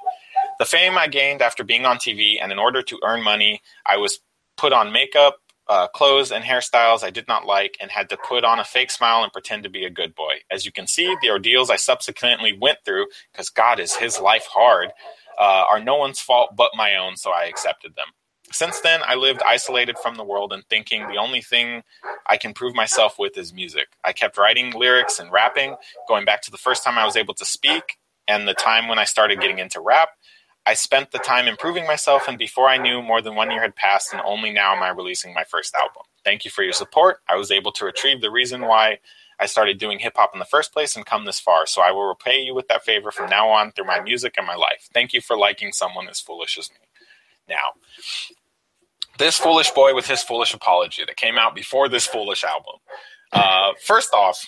The 0.59 0.65
fame 0.65 0.97
I 0.97 1.07
gained 1.07 1.41
after 1.41 1.63
being 1.63 1.85
on 1.85 1.97
TV, 1.97 2.35
and 2.41 2.51
in 2.51 2.59
order 2.59 2.83
to 2.83 2.99
earn 3.03 3.23
money, 3.23 3.61
I 3.85 3.97
was 3.97 4.19
put 4.55 4.71
on 4.71 4.93
makeup, 4.93 5.39
uh, 5.67 5.87
clothes 5.87 6.31
and 6.31 6.43
hairstyles 6.43 7.03
I 7.03 7.09
did 7.09 7.27
not 7.27 7.45
like 7.45 7.77
and 7.79 7.91
had 7.91 8.09
to 8.09 8.17
put 8.17 8.43
on 8.43 8.59
a 8.59 8.63
fake 8.63 8.91
smile 8.91 9.23
and 9.23 9.31
pretend 9.31 9.63
to 9.63 9.69
be 9.69 9.85
a 9.85 9.89
good 9.89 10.13
boy. 10.15 10.35
As 10.51 10.65
you 10.65 10.71
can 10.71 10.87
see, 10.87 11.15
the 11.21 11.29
ordeals 11.29 11.69
I 11.69 11.75
subsequently 11.75 12.57
went 12.57 12.79
through, 12.85 13.07
because 13.31 13.49
God 13.49 13.79
is 13.79 13.95
his 13.95 14.19
life 14.19 14.45
hard, 14.45 14.91
uh, 15.39 15.65
are 15.69 15.79
no 15.79 15.95
one's 15.95 16.19
fault 16.19 16.55
but 16.55 16.71
my 16.75 16.95
own, 16.95 17.17
so 17.17 17.31
I 17.31 17.45
accepted 17.45 17.95
them. 17.95 18.07
Since 18.51 18.81
then, 18.81 19.01
I 19.05 19.15
lived 19.15 19.41
isolated 19.43 19.97
from 19.97 20.15
the 20.15 20.23
world 20.23 20.53
and 20.53 20.63
thinking 20.69 21.07
the 21.07 21.17
only 21.17 21.41
thing 21.41 21.81
I 22.27 22.37
can 22.37 22.53
prove 22.53 22.75
myself 22.75 23.17
with 23.17 23.37
is 23.37 23.53
music. 23.53 23.87
I 24.03 24.13
kept 24.13 24.37
writing 24.37 24.71
lyrics 24.71 25.19
and 25.19 25.31
rapping, 25.31 25.75
going 26.07 26.25
back 26.25 26.43
to 26.43 26.51
the 26.51 26.57
first 26.57 26.83
time 26.83 26.97
I 26.97 27.05
was 27.05 27.17
able 27.17 27.33
to 27.33 27.45
speak 27.45 27.97
and 28.27 28.47
the 28.47 28.53
time 28.53 28.87
when 28.87 28.99
I 28.99 29.05
started 29.05 29.41
getting 29.41 29.59
into 29.59 29.81
rap. 29.81 30.09
I 30.65 30.73
spent 30.73 31.11
the 31.11 31.19
time 31.19 31.47
improving 31.47 31.85
myself, 31.85 32.27
and 32.27 32.37
before 32.37 32.67
I 32.67 32.77
knew, 32.77 33.01
more 33.01 33.21
than 33.21 33.35
one 33.35 33.51
year 33.51 33.61
had 33.61 33.75
passed, 33.75 34.13
and 34.13 34.21
only 34.25 34.51
now 34.51 34.75
am 34.75 34.81
I 34.81 34.89
releasing 34.89 35.33
my 35.33 35.43
first 35.43 35.75
album. 35.75 36.03
Thank 36.23 36.43
you 36.43 36.51
for 36.51 36.63
your 36.63 36.73
support. 36.73 37.21
I 37.29 37.35
was 37.35 37.51
able 37.51 37.71
to 37.73 37.85
retrieve 37.85 38.21
the 38.21 38.31
reason 38.31 38.61
why 38.61 38.99
I 39.39 39.45
started 39.45 39.77
doing 39.77 39.99
hip 39.99 40.13
hop 40.15 40.31
in 40.33 40.39
the 40.39 40.45
first 40.45 40.73
place 40.73 40.95
and 40.95 41.05
come 41.05 41.25
this 41.25 41.39
far, 41.39 41.67
so 41.67 41.81
I 41.81 41.91
will 41.91 42.07
repay 42.07 42.39
you 42.39 42.55
with 42.55 42.67
that 42.69 42.83
favor 42.83 43.11
from 43.11 43.29
now 43.29 43.49
on 43.49 43.71
through 43.71 43.85
my 43.85 44.01
music 44.01 44.35
and 44.37 44.47
my 44.47 44.55
life. 44.55 44.89
Thank 44.93 45.13
you 45.13 45.21
for 45.21 45.37
liking 45.37 45.71
someone 45.71 46.07
as 46.07 46.19
foolish 46.19 46.57
as 46.57 46.71
me. 46.71 46.77
Now, 47.47 47.73
this 49.19 49.37
foolish 49.37 49.69
boy 49.71 49.93
with 49.93 50.07
his 50.07 50.23
foolish 50.23 50.53
apology 50.53 51.03
that 51.05 51.15
came 51.15 51.37
out 51.37 51.53
before 51.53 51.89
this 51.89 52.07
foolish 52.07 52.43
album. 52.43 52.75
Uh, 53.31 53.73
first 53.83 54.13
off, 54.13 54.45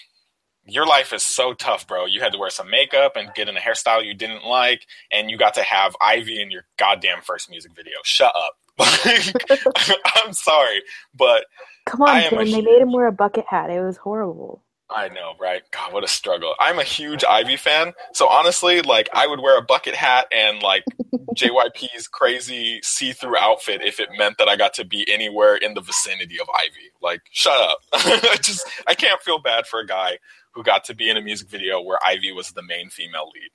your 0.68 0.86
life 0.86 1.14
is 1.14 1.24
so 1.24 1.54
tough, 1.54 1.88
bro. 1.88 2.06
You 2.06 2.22
had 2.22 2.34
to 2.34 2.38
wear 2.38 2.50
some 2.50 2.70
makeup 2.70 3.16
and 3.16 3.34
get 3.34 3.48
in 3.48 3.56
a 3.58 3.60
hairstyle 3.60 4.06
you 4.06 4.14
didn't 4.14 4.46
like, 4.46 4.86
and 5.12 5.32
you 5.32 5.38
got 5.38 5.54
to 5.56 5.64
have 5.64 5.96
Ivy 6.02 6.42
in 6.42 6.52
your 6.52 6.66
goddamn 6.78 7.22
first 7.22 7.50
music 7.50 7.72
video. 7.76 7.96
Shut 8.04 8.34
up. 8.36 8.58
I'm 10.16 10.34
sorry, 10.34 10.84
but 11.16 11.46
come 11.86 12.02
on, 12.02 12.22
Tim. 12.30 12.46
They 12.46 12.62
made 12.62 12.82
him 12.82 12.92
wear 12.92 13.08
a 13.08 13.12
bucket 13.12 13.46
hat. 13.48 13.70
It 13.70 13.82
was 13.82 13.98
horrible. 13.98 14.64
I 14.90 15.10
know, 15.10 15.34
right? 15.40 15.64
God, 15.72 15.92
what 15.92 16.04
a 16.06 16.08
struggle. 16.08 16.54
I'm 16.60 16.80
a 16.80 16.84
huge 16.84 17.24
Ivy 17.26 17.58
fan. 17.58 17.94
So 18.14 18.28
honestly, 18.30 18.82
like 18.82 19.10
I 19.14 19.28
would 19.28 19.42
wear 19.42 19.58
a 19.58 19.62
bucket 19.62 19.96
hat 19.96 20.28
and 20.32 20.62
like 20.62 20.86
JYP's 21.36 22.08
crazy 22.08 22.80
see-through 22.84 23.38
outfit 23.38 23.82
if 23.82 24.00
it 24.00 24.10
meant 24.18 24.38
that 24.38 24.48
I 24.48 24.56
got 24.56 24.74
to 24.76 24.86
be 24.86 25.06
anywhere 25.12 25.58
in 25.58 25.74
the 25.74 25.82
vicinity 25.82 26.40
of 26.40 26.48
Ivy. 26.56 26.92
Like, 27.02 27.22
shut 27.32 27.60
up. 27.60 27.80
I 27.94 28.38
just 28.42 28.66
I 28.88 28.94
can't 28.94 29.22
feel 29.22 29.40
bad 29.40 29.68
for 29.68 29.82
a 29.82 29.86
guy 29.86 30.20
who 30.58 30.64
got 30.64 30.84
to 30.86 30.96
be 30.96 31.10
in 31.10 31.18
a 31.18 31.22
music 31.22 31.48
video 31.48 31.80
where 31.80 32.00
Ivy 32.04 32.32
was 32.32 32.52
the 32.52 32.64
main 32.64 32.90
female 32.90 33.30
lead. 33.34 33.52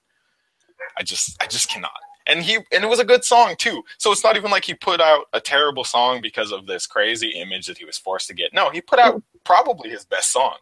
I 0.96 1.02
just 1.02 1.36
I 1.42 1.46
just 1.48 1.68
cannot. 1.68 1.90
And 2.28 2.42
he 2.42 2.54
and 2.54 2.84
it 2.84 2.88
was 2.88 3.00
a 3.00 3.04
good 3.04 3.24
song 3.24 3.56
too. 3.58 3.82
So 3.98 4.12
it's 4.12 4.22
not 4.22 4.36
even 4.36 4.52
like 4.52 4.64
he 4.64 4.74
put 4.74 5.00
out 5.00 5.24
a 5.32 5.40
terrible 5.40 5.82
song 5.82 6.20
because 6.22 6.52
of 6.52 6.66
this 6.66 6.86
crazy 6.86 7.30
image 7.30 7.66
that 7.66 7.78
he 7.78 7.84
was 7.84 7.98
forced 7.98 8.28
to 8.28 8.34
get. 8.34 8.54
No, 8.54 8.70
he 8.70 8.80
put 8.80 9.00
out 9.00 9.20
probably 9.44 9.90
his 9.90 10.04
best 10.04 10.32
song. 10.32 10.56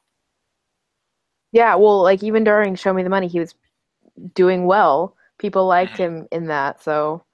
Yeah, 1.52 1.74
well, 1.74 2.02
like 2.02 2.22
even 2.22 2.42
during 2.42 2.74
Show 2.74 2.94
Me 2.94 3.02
the 3.02 3.10
Money, 3.10 3.28
he 3.28 3.40
was 3.40 3.54
doing 4.34 4.64
well. 4.64 5.14
People 5.38 5.66
liked 5.66 5.94
mm-hmm. 5.94 6.20
him 6.20 6.28
in 6.32 6.46
that, 6.46 6.82
so 6.82 7.24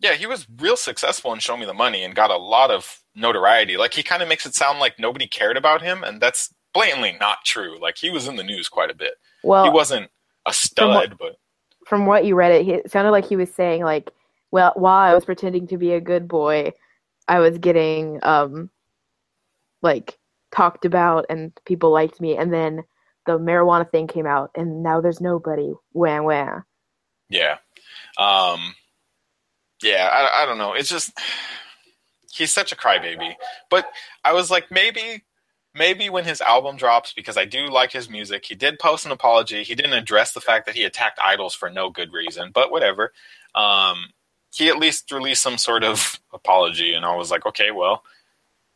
yeah, 0.00 0.14
he 0.14 0.26
was 0.26 0.46
real 0.58 0.76
successful 0.76 1.32
in 1.32 1.38
Show 1.38 1.56
Me 1.56 1.64
the 1.64 1.74
Money 1.74 2.02
and 2.02 2.14
got 2.14 2.30
a 2.30 2.36
lot 2.36 2.70
of 2.72 3.02
notoriety. 3.14 3.76
Like 3.76 3.94
he 3.94 4.02
kind 4.02 4.22
of 4.22 4.28
makes 4.28 4.46
it 4.46 4.54
sound 4.54 4.80
like 4.80 4.98
nobody 4.98 5.28
cared 5.28 5.56
about 5.56 5.80
him, 5.80 6.02
and 6.02 6.20
that's 6.20 6.52
blatantly 6.76 7.16
not 7.18 7.38
true. 7.44 7.78
Like 7.80 7.96
he 7.96 8.10
was 8.10 8.28
in 8.28 8.36
the 8.36 8.44
news 8.44 8.68
quite 8.68 8.90
a 8.90 8.94
bit. 8.94 9.14
Well, 9.42 9.64
he 9.64 9.70
wasn't 9.70 10.10
a 10.44 10.52
stud, 10.52 11.10
what, 11.10 11.18
but 11.18 11.38
from 11.86 12.06
what 12.06 12.24
you 12.24 12.34
read, 12.34 12.52
it, 12.52 12.68
it 12.68 12.90
sounded 12.90 13.10
like 13.10 13.26
he 13.26 13.36
was 13.36 13.52
saying 13.52 13.82
like, 13.82 14.10
well, 14.50 14.72
while 14.76 15.10
I 15.10 15.14
was 15.14 15.24
pretending 15.24 15.66
to 15.68 15.78
be 15.78 15.92
a 15.92 16.00
good 16.00 16.28
boy, 16.28 16.72
I 17.26 17.38
was 17.38 17.58
getting 17.58 18.20
um 18.22 18.70
like 19.82 20.18
talked 20.52 20.84
about 20.84 21.26
and 21.30 21.52
people 21.64 21.90
liked 21.90 22.20
me, 22.20 22.36
and 22.36 22.52
then 22.52 22.82
the 23.24 23.38
marijuana 23.38 23.90
thing 23.90 24.06
came 24.06 24.26
out, 24.26 24.50
and 24.54 24.82
now 24.82 25.00
there's 25.00 25.20
nobody. 25.20 25.72
Wah 25.92 26.20
wah. 26.20 26.60
Yeah, 27.28 27.56
um, 28.18 28.74
yeah. 29.82 30.08
I, 30.12 30.42
I 30.42 30.46
don't 30.46 30.58
know. 30.58 30.74
It's 30.74 30.88
just 30.88 31.12
he's 32.32 32.52
such 32.52 32.72
a 32.72 32.76
crybaby. 32.76 33.34
But 33.70 33.86
I 34.24 34.32
was 34.32 34.50
like, 34.50 34.70
maybe, 34.70 35.24
maybe 35.76 36.08
when 36.08 36.24
his 36.24 36.40
album 36.40 36.76
drops, 36.76 37.12
because 37.12 37.36
I 37.36 37.44
do 37.44 37.68
like 37.68 37.92
his 37.92 38.08
music. 38.08 38.46
He 38.46 38.54
did 38.54 38.78
post 38.78 39.04
an 39.04 39.12
apology. 39.12 39.62
He 39.62 39.74
didn't 39.74 39.92
address 39.92 40.32
the 40.32 40.40
fact 40.40 40.66
that 40.66 40.74
he 40.74 40.84
attacked 40.84 41.20
idols 41.22 41.54
for 41.54 41.70
no 41.70 41.90
good 41.90 42.12
reason, 42.12 42.50
but 42.52 42.70
whatever. 42.70 43.12
Um, 43.54 44.12
he 44.54 44.68
at 44.68 44.78
least 44.78 45.12
released 45.12 45.42
some 45.42 45.58
sort 45.58 45.84
of 45.84 46.20
apology, 46.32 46.94
and 46.94 47.04
I 47.04 47.14
was 47.14 47.30
like, 47.30 47.44
okay, 47.46 47.70
well, 47.70 48.02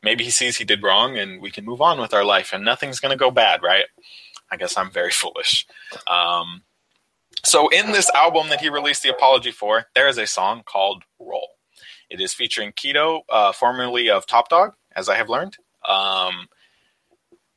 maybe 0.02 0.24
he 0.24 0.30
sees 0.30 0.58
he 0.58 0.64
did 0.64 0.82
wrong, 0.82 1.16
and 1.16 1.40
we 1.40 1.50
can 1.50 1.64
move 1.64 1.80
on 1.80 1.98
with 1.98 2.12
our 2.12 2.24
life, 2.24 2.52
and 2.52 2.64
nothing's 2.64 3.00
gonna 3.00 3.16
go 3.16 3.30
bad, 3.30 3.62
right? 3.62 3.86
I 4.50 4.56
guess 4.56 4.76
I'm 4.76 4.90
very 4.90 5.10
foolish. 5.10 5.66
Um, 6.06 6.62
so, 7.44 7.68
in 7.68 7.92
this 7.92 8.10
album 8.14 8.50
that 8.50 8.60
he 8.60 8.68
released 8.68 9.02
the 9.02 9.08
apology 9.08 9.50
for, 9.50 9.86
there 9.94 10.08
is 10.08 10.18
a 10.18 10.26
song 10.26 10.62
called 10.64 11.04
Roll. 11.18 11.48
It 12.10 12.20
is 12.20 12.34
featuring 12.34 12.72
Kidoh, 12.72 13.22
uh, 13.30 13.52
formerly 13.52 14.10
of 14.10 14.26
ToppDogg, 14.26 14.72
as 14.94 15.08
I 15.08 15.16
have 15.16 15.30
learned. 15.30 15.56
Um, 15.88 16.48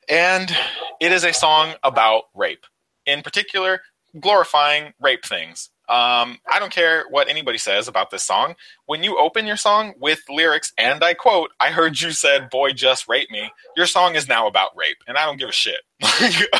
and 0.09 0.55
it 0.99 1.11
is 1.11 1.23
a 1.23 1.33
song 1.33 1.73
about 1.83 2.23
rape. 2.33 2.65
In 3.05 3.21
particular, 3.21 3.81
glorifying 4.19 4.93
rape 4.99 5.25
things. 5.25 5.69
Um, 5.89 6.39
I 6.49 6.59
don't 6.59 6.71
care 6.71 7.03
what 7.09 7.27
anybody 7.27 7.57
says 7.57 7.89
about 7.89 8.09
this 8.09 8.23
song. 8.23 8.55
When 8.85 9.03
you 9.03 9.17
open 9.17 9.45
your 9.45 9.57
song 9.57 9.93
with 9.99 10.21
lyrics, 10.29 10.71
and 10.77 11.03
I 11.03 11.13
quote, 11.13 11.51
I 11.59 11.71
heard 11.71 11.99
you 11.99 12.11
said, 12.11 12.49
boy, 12.49 12.71
just 12.71 13.09
rape 13.09 13.29
me, 13.29 13.51
your 13.75 13.85
song 13.85 14.15
is 14.15 14.27
now 14.27 14.47
about 14.47 14.77
rape. 14.77 14.97
And 15.07 15.17
I 15.17 15.25
don't 15.25 15.37
give 15.37 15.49
a 15.49 15.53
shit. 15.53 15.81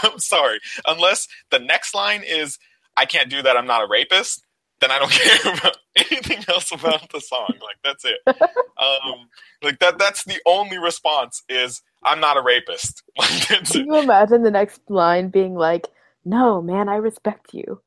I'm 0.04 0.20
sorry. 0.20 0.60
Unless 0.86 1.30
the 1.52 1.60
next 1.60 1.96
line 1.96 2.24
is, 2.26 2.60
I 2.98 3.06
can't 3.06 3.30
do 3.30 3.42
that, 3.42 3.56
I'm 3.56 3.66
not 3.66 3.84
a 3.84 3.88
rapist, 3.88 4.44
then 4.82 4.92
I 4.92 5.00
don't 5.00 5.12
care 5.12 5.54
about 5.54 5.78
anything 5.96 6.44
else 6.50 6.72
about 6.74 7.10
the 7.12 7.22
song. 7.22 7.54
Like, 7.62 7.78
that's 7.84 8.06
it. 8.06 8.20
Um, 8.76 9.30
like, 9.62 9.80
that, 9.80 9.98
that's 9.98 10.26
the 10.26 10.40
only 10.46 10.78
response 10.78 11.44
is, 11.48 11.82
I'm 12.06 12.20
not 12.20 12.38
a 12.38 12.42
rapist. 12.42 13.04
Can 13.20 13.86
you 13.86 13.96
imagine 13.98 14.44
the 14.44 14.52
next 14.52 14.82
line 14.90 15.30
being 15.30 15.56
like, 15.56 15.88
no, 16.26 16.62
man, 16.62 16.90
I 16.90 16.96
respect 16.96 17.54
you? 17.54 17.82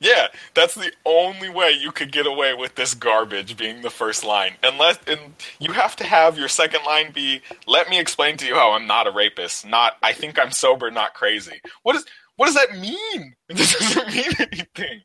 Yeah, 0.00 0.28
that's 0.54 0.74
the 0.74 0.90
only 1.04 1.50
way 1.50 1.72
you 1.72 1.92
could 1.92 2.10
get 2.10 2.26
away 2.26 2.54
with 2.54 2.74
this 2.74 2.94
garbage 2.94 3.58
being 3.58 3.82
the 3.82 3.90
first 3.90 4.24
line. 4.24 4.52
Unless 4.62 4.98
and 5.06 5.34
you 5.58 5.72
have 5.72 5.94
to 5.96 6.04
have 6.04 6.38
your 6.38 6.48
second 6.48 6.84
line 6.86 7.12
be 7.12 7.42
let 7.66 7.90
me 7.90 8.00
explain 8.00 8.38
to 8.38 8.46
you 8.46 8.54
how 8.54 8.72
I'm 8.72 8.86
not 8.86 9.06
a 9.06 9.10
rapist, 9.10 9.66
not 9.66 9.96
I 10.02 10.14
think 10.14 10.38
I'm 10.38 10.52
sober, 10.52 10.90
not 10.90 11.12
crazy. 11.12 11.60
What 11.82 11.96
is 11.96 12.06
what 12.36 12.46
does 12.46 12.54
that 12.54 12.78
mean? 12.78 13.34
It 13.50 13.58
doesn't 13.58 14.14
mean 14.14 14.48
anything. 14.50 15.02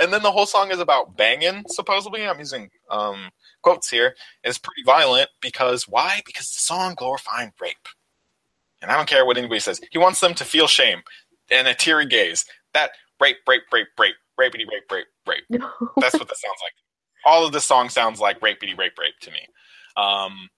And 0.00 0.10
then 0.12 0.22
the 0.22 0.32
whole 0.32 0.46
song 0.46 0.70
is 0.70 0.80
about 0.80 1.16
banging, 1.16 1.64
supposedly. 1.68 2.26
I'm 2.26 2.38
using 2.38 2.70
um, 2.90 3.28
quotes 3.68 3.90
here, 3.90 4.14
is 4.44 4.56
pretty 4.56 4.82
violent 4.84 5.28
because 5.42 5.86
why? 5.86 6.22
Because 6.24 6.50
the 6.50 6.60
song 6.60 6.94
glorifying 6.96 7.52
rape. 7.60 7.76
And 8.80 8.90
I 8.90 8.96
don't 8.96 9.08
care 9.08 9.26
what 9.26 9.36
anybody 9.36 9.60
says. 9.60 9.80
He 9.90 9.98
wants 9.98 10.20
them 10.20 10.34
to 10.34 10.44
feel 10.44 10.66
shame 10.66 11.02
and 11.50 11.68
a 11.68 11.74
teary 11.74 12.06
gaze. 12.06 12.46
That 12.72 12.92
rape, 13.20 13.36
rape, 13.46 13.62
rape, 13.70 13.88
rape, 13.98 14.14
rapey, 14.40 14.64
rape, 14.70 14.90
rape, 14.90 15.06
rape. 15.26 15.44
That's 15.98 16.14
what 16.18 16.28
that 16.28 16.38
sounds 16.38 16.60
like. 16.62 16.72
All 17.26 17.44
of 17.44 17.52
the 17.52 17.60
song 17.60 17.90
sounds 17.90 18.20
like 18.20 18.40
rapey, 18.40 18.78
rape, 18.78 18.98
rape 18.98 19.18
to 19.20 19.30
me. 19.30 19.40
Um, 19.96 20.48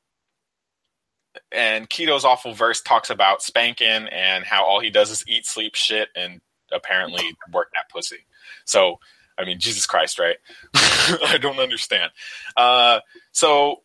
and 1.51 1.91
Kidoh's 1.91 2.25
awful 2.25 2.53
verse 2.53 2.81
talks 2.81 3.11
about 3.11 3.43
spanking 3.43 3.89
and 3.89 4.45
how 4.45 4.65
all 4.65 4.79
he 4.79 4.91
does 4.91 5.11
is 5.11 5.25
eat, 5.27 5.47
sleep, 5.47 5.75
shit, 5.75 6.11
and 6.15 6.41
apparently 6.71 7.25
work 7.53 7.69
that 7.73 7.89
pussy. 7.91 8.19
So, 8.67 9.01
I 9.41 9.45
mean, 9.45 9.59
Jesus 9.59 9.87
Christ, 9.87 10.19
right? 10.19 10.37
I 10.75 11.39
don't 11.41 11.59
understand. 11.59 12.13
Uh, 12.57 13.01
so 13.33 13.83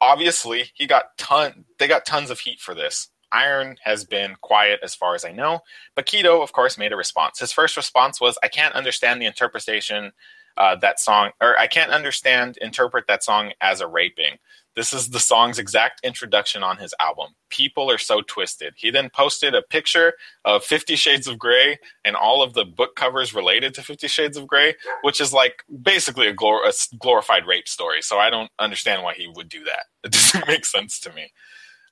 obviously, 0.00 0.70
he 0.74 0.86
got 0.86 1.16
ton. 1.18 1.64
They 1.78 1.88
got 1.88 2.06
tons 2.06 2.30
of 2.30 2.40
heat 2.40 2.60
for 2.60 2.74
this. 2.74 3.08
Iron 3.32 3.76
has 3.84 4.04
been 4.04 4.36
quiet 4.40 4.80
as 4.82 4.94
far 4.94 5.14
as 5.14 5.24
I 5.24 5.32
know, 5.32 5.60
but 5.94 6.06
Kidoh, 6.06 6.42
of 6.42 6.52
course, 6.52 6.76
made 6.76 6.92
a 6.92 6.96
response. 6.96 7.38
His 7.38 7.52
first 7.52 7.76
response 7.76 8.20
was, 8.20 8.38
"I 8.42 8.48
can't 8.48 8.74
understand 8.74 9.20
the 9.20 9.26
interpretation 9.26 10.12
uh, 10.56 10.76
that 10.76 10.98
song, 10.98 11.30
or 11.40 11.58
I 11.58 11.66
can't 11.66 11.92
understand 11.92 12.58
interpret 12.60 13.06
that 13.06 13.22
song 13.22 13.52
as 13.60 13.80
a 13.80 13.86
raping." 13.86 14.38
This 14.76 14.92
is 14.92 15.08
the 15.08 15.18
song's 15.18 15.58
exact 15.58 16.00
introduction 16.04 16.62
on 16.62 16.76
his 16.76 16.94
album. 17.00 17.34
People 17.48 17.90
are 17.90 17.98
so 17.98 18.22
twisted. 18.22 18.74
He 18.76 18.90
then 18.90 19.10
posted 19.10 19.54
a 19.54 19.62
picture 19.62 20.14
of 20.44 20.64
Fifty 20.64 20.96
Shades 20.96 21.26
of 21.26 21.38
Grey 21.38 21.78
and 22.04 22.14
all 22.14 22.42
of 22.42 22.54
the 22.54 22.64
book 22.64 22.94
covers 22.94 23.34
related 23.34 23.74
to 23.74 23.82
Fifty 23.82 24.06
Shades 24.08 24.36
of 24.36 24.46
Grey, 24.46 24.74
which 25.02 25.20
is 25.20 25.32
like 25.32 25.64
basically 25.82 26.28
a, 26.28 26.34
glor- 26.34 26.66
a 26.66 26.96
glorified 26.98 27.46
rape 27.46 27.68
story. 27.68 28.00
So 28.00 28.18
I 28.18 28.30
don't 28.30 28.50
understand 28.58 29.02
why 29.02 29.14
he 29.14 29.28
would 29.34 29.48
do 29.48 29.64
that. 29.64 29.84
It 30.04 30.12
doesn't 30.12 30.48
make 30.48 30.64
sense 30.64 30.98
to 31.00 31.12
me. 31.12 31.30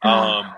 Um, 0.02 0.54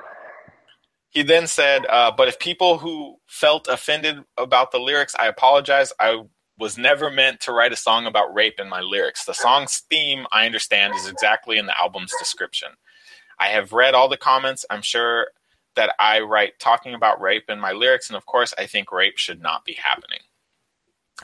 he 1.08 1.22
then 1.22 1.46
said, 1.48 1.84
uh, 1.86 2.12
"But 2.16 2.28
if 2.28 2.38
people 2.38 2.78
who 2.78 3.16
felt 3.26 3.66
offended 3.66 4.22
about 4.36 4.70
the 4.70 4.78
lyrics, 4.78 5.16
I 5.18 5.26
apologize. 5.26 5.92
I 5.98 6.22
was 6.60 6.78
never 6.78 7.10
meant 7.10 7.40
to 7.40 7.52
write 7.52 7.72
a 7.72 7.76
song 7.76 8.06
about 8.06 8.32
rape 8.34 8.60
in 8.60 8.68
my 8.68 8.80
lyrics. 8.80 9.24
The 9.24 9.34
song's 9.34 9.82
theme, 9.90 10.26
I 10.30 10.46
understand, 10.46 10.94
is 10.94 11.08
exactly 11.08 11.58
in 11.58 11.66
the 11.66 11.78
album's 11.78 12.12
description. 12.18 12.68
I 13.38 13.48
have 13.48 13.72
read 13.72 13.94
all 13.94 14.08
the 14.08 14.16
comments. 14.16 14.64
I'm 14.70 14.82
sure 14.82 15.28
that 15.74 15.94
I 15.98 16.20
write 16.20 16.58
talking 16.58 16.94
about 16.94 17.20
rape 17.20 17.48
in 17.48 17.58
my 17.58 17.72
lyrics, 17.72 18.08
and 18.08 18.16
of 18.16 18.26
course, 18.26 18.54
I 18.58 18.66
think 18.66 18.92
rape 18.92 19.18
should 19.18 19.40
not 19.40 19.64
be 19.64 19.72
happening. 19.72 20.20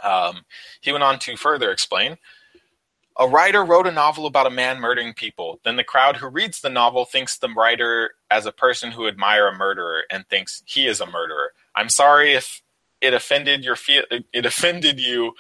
Um, 0.03 0.45
he 0.81 0.93
went 0.93 1.05
on 1.05 1.19
to 1.21 1.37
further 1.37 1.71
explain 1.71 2.17
a 3.19 3.27
writer 3.27 3.65
wrote 3.65 3.87
a 3.87 3.93
novel 3.93 4.27
about 4.27 4.47
a 4.47 4.51
man 4.51 4.79
murdering 4.79 5.15
people. 5.15 5.61
Then 5.65 5.77
the 5.77 5.85
crowd 5.85 6.17
who 6.17 6.29
reads 6.29 6.61
the 6.61 6.69
novel 6.69 7.05
thinks 7.05 7.39
the 7.39 7.49
writer 7.49 8.13
as 8.31 8.47
a 8.47 8.53
person 8.53 8.91
who 8.91 9.09
admire 9.09 9.49
a 9.49 9.57
murderer 9.57 10.03
and 10.11 10.27
thinks 10.29 10.63
he 10.67 10.87
is 10.87 11.01
a 11.01 11.07
murderer. 11.07 11.53
I'm 11.75 11.89
sorry 11.89 12.35
if 12.35 12.63
it 13.01 13.15
offended 13.15 13.65
your 13.65 13.77
fe- 13.77 14.05
it 14.33 14.47
offended 14.47 14.99
you. 15.01 15.33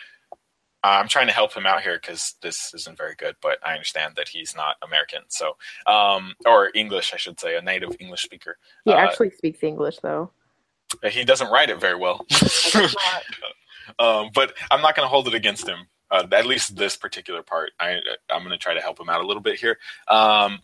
Uh, 0.84 0.98
I'm 1.00 1.08
trying 1.08 1.26
to 1.26 1.32
help 1.32 1.52
him 1.52 1.66
out 1.66 1.82
here 1.82 1.98
because 2.00 2.34
this 2.42 2.72
isn't 2.74 2.96
very 2.96 3.14
good, 3.16 3.34
but 3.42 3.58
I 3.64 3.72
understand 3.72 4.14
that 4.16 4.28
he's 4.28 4.54
not 4.54 4.76
American, 4.82 5.22
so 5.28 5.56
um, 5.86 6.34
or 6.44 6.70
English, 6.74 7.12
I 7.12 7.16
should 7.16 7.40
say, 7.40 7.56
a 7.56 7.62
native 7.62 7.96
English 7.98 8.22
speaker. 8.22 8.56
He 8.84 8.92
Uh, 8.92 8.96
actually 8.96 9.30
speaks 9.30 9.62
English 9.64 9.98
though. 9.98 10.30
he 11.10 11.24
doesn't 11.24 11.50
write 11.50 11.70
it 11.70 11.80
very 11.80 11.96
well. 11.96 12.24
um, 13.98 14.30
but 14.34 14.54
I'm 14.70 14.80
not 14.82 14.94
going 14.94 15.04
to 15.04 15.10
hold 15.10 15.26
it 15.28 15.34
against 15.34 15.66
him. 15.68 15.86
Uh, 16.10 16.24
at 16.30 16.46
least 16.46 16.76
this 16.76 16.96
particular 16.96 17.42
part. 17.42 17.72
I, 17.80 17.98
I'm 18.30 18.42
going 18.42 18.50
to 18.50 18.58
try 18.58 18.74
to 18.74 18.80
help 18.80 19.00
him 19.00 19.08
out 19.08 19.22
a 19.24 19.26
little 19.26 19.42
bit 19.42 19.58
here. 19.58 19.78
Um, 20.06 20.60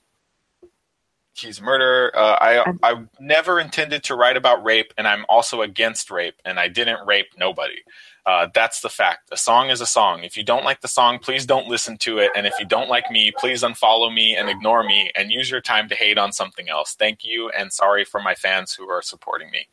he's 1.35 1.61
a 1.61 1.63
murderer. 1.63 2.17
Uh, 2.17 2.37
I 2.41 2.75
I 2.83 3.05
never 3.19 3.61
intended 3.61 4.03
to 4.05 4.15
write 4.15 4.37
about 4.37 4.65
rape, 4.65 4.93
and 4.97 5.07
I'm 5.09 5.25
also 5.29 5.63
against 5.63 6.11
rape, 6.11 6.37
and 6.45 6.59
I 6.59 6.69
didn't 6.69 7.07
rape 7.07 7.29
nobody. 7.37 7.83
Uh, 8.25 8.47
that's 8.55 8.81
the 8.81 8.89
fact. 8.89 9.31
A 9.33 9.37
song 9.37 9.71
is 9.71 9.81
a 9.81 9.87
song. 9.87 10.23
If 10.23 10.37
you 10.37 10.45
don't 10.45 10.65
like 10.65 10.81
the 10.81 10.89
song, 10.89 11.19
please 11.19 11.45
don't 11.45 11.67
listen 11.67 11.99
to 11.99 12.19
it. 12.19 12.31
And 12.37 12.47
if 12.47 12.55
you 12.61 12.65
don't 12.65 12.89
like 12.89 13.11
me, 13.11 13.33
please 13.37 13.65
unfollow 13.65 14.15
me 14.15 14.37
and 14.37 14.49
ignore 14.49 14.85
me 14.85 15.11
and 15.17 15.33
use 15.33 15.51
your 15.51 15.61
time 15.61 15.89
to 15.89 15.97
hate 15.97 16.19
on 16.19 16.33
something 16.33 16.69
else. 16.69 16.95
Thank 16.95 17.25
you, 17.25 17.51
and 17.51 17.73
sorry 17.73 18.05
for 18.05 18.21
my 18.21 18.35
fans 18.35 18.73
who 18.73 18.89
are 18.89 19.03
supporting 19.03 19.51
me. 19.51 19.67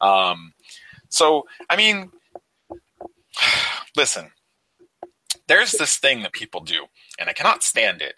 Um, 0.00 0.54
so, 1.08 1.44
I 1.70 1.76
mean, 1.76 2.10
listen, 3.96 4.30
there's 5.46 5.72
this 5.72 5.96
thing 5.96 6.22
that 6.22 6.32
people 6.32 6.60
do, 6.62 6.86
and 7.18 7.28
I 7.28 7.32
cannot 7.32 7.62
stand 7.62 8.02
it. 8.02 8.14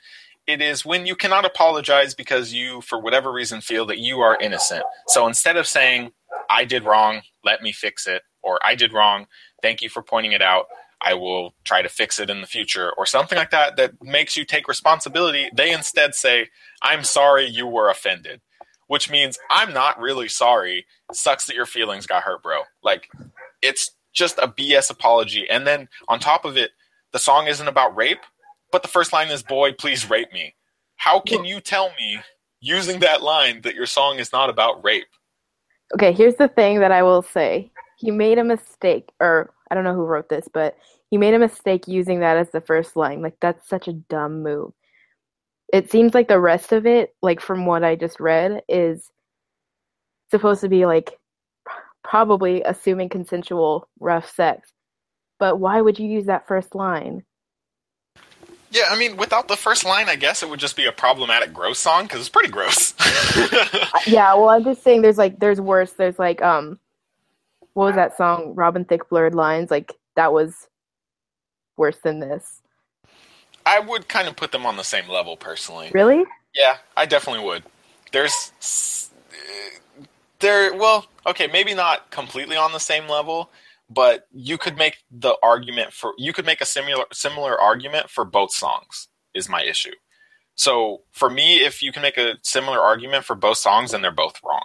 It 0.47 0.63
is 0.63 0.85
when 0.85 1.07
you 1.07 1.17
cannot 1.17 1.45
apologize 1.45 2.15
because 2.15 2.53
you, 2.53 2.81
for 2.81 3.01
whatever 3.01 3.33
reason, 3.33 3.61
feel 3.61 3.85
that 3.87 3.99
you 3.99 4.21
are 4.21 4.39
innocent. 4.41 4.85
So 5.09 5.27
instead 5.27 5.57
of 5.57 5.67
saying, 5.67 6.13
I 6.49 6.65
did 6.65 6.85
wrong, 6.85 7.23
let 7.45 7.63
me 7.63 7.73
fix 7.73 8.07
it, 8.07 8.23
or 8.43 8.61
I 8.65 8.77
did 8.77 8.93
wrong, 8.93 9.27
thank 9.61 9.83
you 9.83 9.89
for 9.89 10.03
pointing 10.03 10.33
it 10.33 10.43
out, 10.43 10.67
I 11.01 11.15
will 11.15 11.55
try 11.65 11.83
to 11.83 11.89
fix 11.89 12.21
it 12.21 12.31
in 12.31 12.41
the 12.41 12.47
future, 12.47 12.93
or 12.97 13.07
something 13.07 13.37
like 13.37 13.51
that 13.51 13.77
that 13.77 14.03
makes 14.03 14.37
you 14.37 14.45
take 14.45 14.69
responsibility, 14.69 15.51
they 15.53 15.73
instead 15.73 16.15
say, 16.15 16.49
I'm 16.81 17.03
sorry 17.03 17.47
you 17.47 17.67
were 17.67 17.91
offended, 17.91 18.41
which 18.87 19.11
means 19.11 19.39
I'm 19.51 19.73
not 19.73 20.01
really 20.01 20.29
sorry. 20.29 20.87
Sucks 21.13 21.47
that 21.47 21.57
your 21.57 21.67
feelings 21.67 22.07
got 22.07 22.23
hurt, 22.23 22.43
bro. 22.43 22.63
Like, 22.83 23.11
it's 23.63 23.91
just 24.13 24.39
a 24.39 24.49
BS 24.49 24.91
apology. 24.91 25.49
And 25.51 25.67
then 25.67 25.89
on 26.09 26.21
top 26.21 26.45
of 26.45 26.57
it, 26.57 26.71
the 27.13 27.19
song 27.19 27.47
isn't 27.49 27.69
about 27.69 27.97
rape, 27.97 28.25
but 28.77 28.83
the 28.83 28.89
first 28.89 29.11
line 29.11 29.29
is, 29.29 29.43
Boy, 29.43 29.73
please 29.73 30.11
rape 30.11 30.31
me. 30.35 30.55
How 30.97 31.19
can 31.19 31.47
you 31.47 31.63
tell 31.63 31.95
me, 31.99 32.19
using 32.61 33.01
that 33.01 33.23
line, 33.23 33.63
that 33.63 33.75
your 33.75 33.87
song 33.87 34.19
is 34.19 34.35
not 34.35 34.51
about 34.51 34.85
rape? 34.85 35.07
Okay, 35.95 36.13
here's 36.13 36.35
the 36.35 36.49
thing 36.49 36.81
that 36.81 36.93
I 36.93 37.03
will 37.03 37.23
say. 37.23 37.73
He 37.97 38.11
made 38.11 38.37
a 38.37 38.45
mistake, 38.45 39.09
or 39.19 39.55
I 39.71 39.75
don't 39.75 39.85
know 39.85 39.95
who 39.95 40.05
wrote 40.05 40.29
this, 40.29 40.47
but 40.53 40.77
he 41.09 41.17
made 41.17 41.33
a 41.33 41.39
mistake 41.39 41.89
using 41.89 42.21
that 42.21 42.37
as 42.37 42.51
the 42.51 42.61
first 42.61 42.97
line. 42.97 43.23
Like, 43.23 43.39
that's 43.41 43.67
such 43.67 43.89
a 43.89 43.95
dumb 43.95 44.43
move. 44.43 44.75
It 45.73 45.91
seems 45.91 46.13
like 46.13 46.29
the 46.29 46.39
rest 46.39 46.73
of 46.73 46.85
it, 46.85 47.15
like 47.23 47.41
from 47.41 47.65
what 47.65 47.83
I 47.83 47.97
just 47.97 48.21
read, 48.21 48.61
is 48.69 49.11
supposed 50.31 50.61
to 50.61 50.69
be 50.69 50.85
like 50.85 51.19
probably 52.05 52.61
assuming 52.61 53.09
consensual 53.09 53.89
rough 54.01 54.31
sex. 54.35 54.71
But 55.39 55.61
why 55.61 55.81
would 55.81 55.99
you 55.99 56.07
use 56.07 56.27
that 56.27 56.47
first 56.47 56.75
line? 56.75 57.25
Yeah, 58.71 58.85
I 58.91 58.99
mean, 58.99 59.17
without 59.17 59.49
the 59.49 59.57
first 59.57 59.85
line, 59.85 60.09
I 60.09 60.17
guess 60.17 60.43
it 60.43 60.51
would 60.51 60.61
just 60.61 60.77
be 60.77 60.87
a 60.87 60.93
problematic 60.93 61.53
gross 61.53 61.79
song 61.79 62.05
because 62.05 62.21
it's 62.21 62.29
pretty 62.29 62.51
gross. 62.51 62.95
yeah, 64.07 64.35
well, 64.35 64.49
I'm 64.49 64.65
just 64.65 64.83
saying 64.83 65.03
there's 65.03 65.19
like 65.19 65.39
there's 65.39 65.61
worse. 65.61 65.93
There's 65.93 66.19
like 66.19 66.43
um, 66.43 66.79
what 67.75 67.87
was 67.87 67.95
that 67.95 68.17
song? 68.17 68.55
Robin 68.55 68.85
Thicke 68.85 69.09
blurred 69.09 69.35
lines. 69.35 69.71
Like 69.71 69.93
that 70.17 70.33
was 70.33 70.69
worse 71.77 71.99
than 72.03 72.21
this. 72.21 72.63
I 73.65 73.81
would 73.81 74.09
kind 74.09 74.29
of 74.29 74.37
put 74.37 74.53
them 74.53 74.65
on 74.65 74.77
the 74.77 74.85
same 74.85 75.09
level 75.09 75.37
personally. 75.37 75.91
Really? 75.93 76.25
Yeah, 76.55 76.79
I 76.97 77.07
definitely 77.07 77.45
would. 77.45 77.65
There's 78.13 79.11
there 80.39 80.75
well, 80.75 81.07
okay, 81.27 81.47
maybe 81.49 81.75
not 81.75 82.11
completely 82.11 82.57
on 82.57 82.73
the 82.73 82.81
same 82.81 83.09
level, 83.09 83.51
but 83.89 84.27
you 84.33 84.59
could 84.59 84.77
make 84.77 84.99
the 85.11 85.37
argument 85.43 85.93
for 85.93 86.13
you 86.19 86.33
could 86.33 86.47
make 86.47 86.61
a 86.61 86.67
similar 86.67 87.05
similar 87.13 87.61
argument 87.61 88.11
for 88.11 88.25
both 88.25 88.53
songs 88.53 89.09
is 89.35 89.49
my 89.49 89.63
issue. 89.63 89.95
So 90.57 91.03
for 91.13 91.29
me, 91.29 91.59
if 91.59 91.83
you 91.83 91.93
can 91.93 92.03
make 92.03 92.17
a 92.17 92.35
similar 92.43 92.81
argument 92.81 93.25
for 93.25 93.37
both 93.37 93.59
songs, 93.59 93.93
then 93.93 94.03
they're 94.03 94.11
both 94.11 94.41
wrong. 94.43 94.65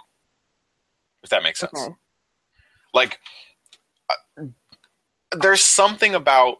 If 1.22 1.30
that 1.30 1.42
makes 1.42 1.60
sense. 1.60 1.72
Okay. 1.74 1.94
Like, 2.94 3.20
uh, 4.10 4.44
there's 5.36 5.62
something 5.62 6.14
about 6.14 6.56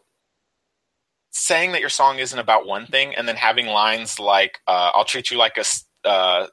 saying 1.30 1.72
that 1.72 1.80
your 1.80 1.88
song 1.88 2.18
isn't 2.18 2.38
about 2.38 2.66
one 2.66 2.86
thing 2.86 3.14
and 3.14 3.26
then 3.26 3.36
having 3.36 3.66
lines 3.66 4.20
like 4.20 4.60
uh, 4.66 4.90
"I'll 4.94 5.04
treat 5.04 5.30
you 5.30 5.38
like 5.38 5.56
a," 5.56 5.64
uh, 6.08 6.46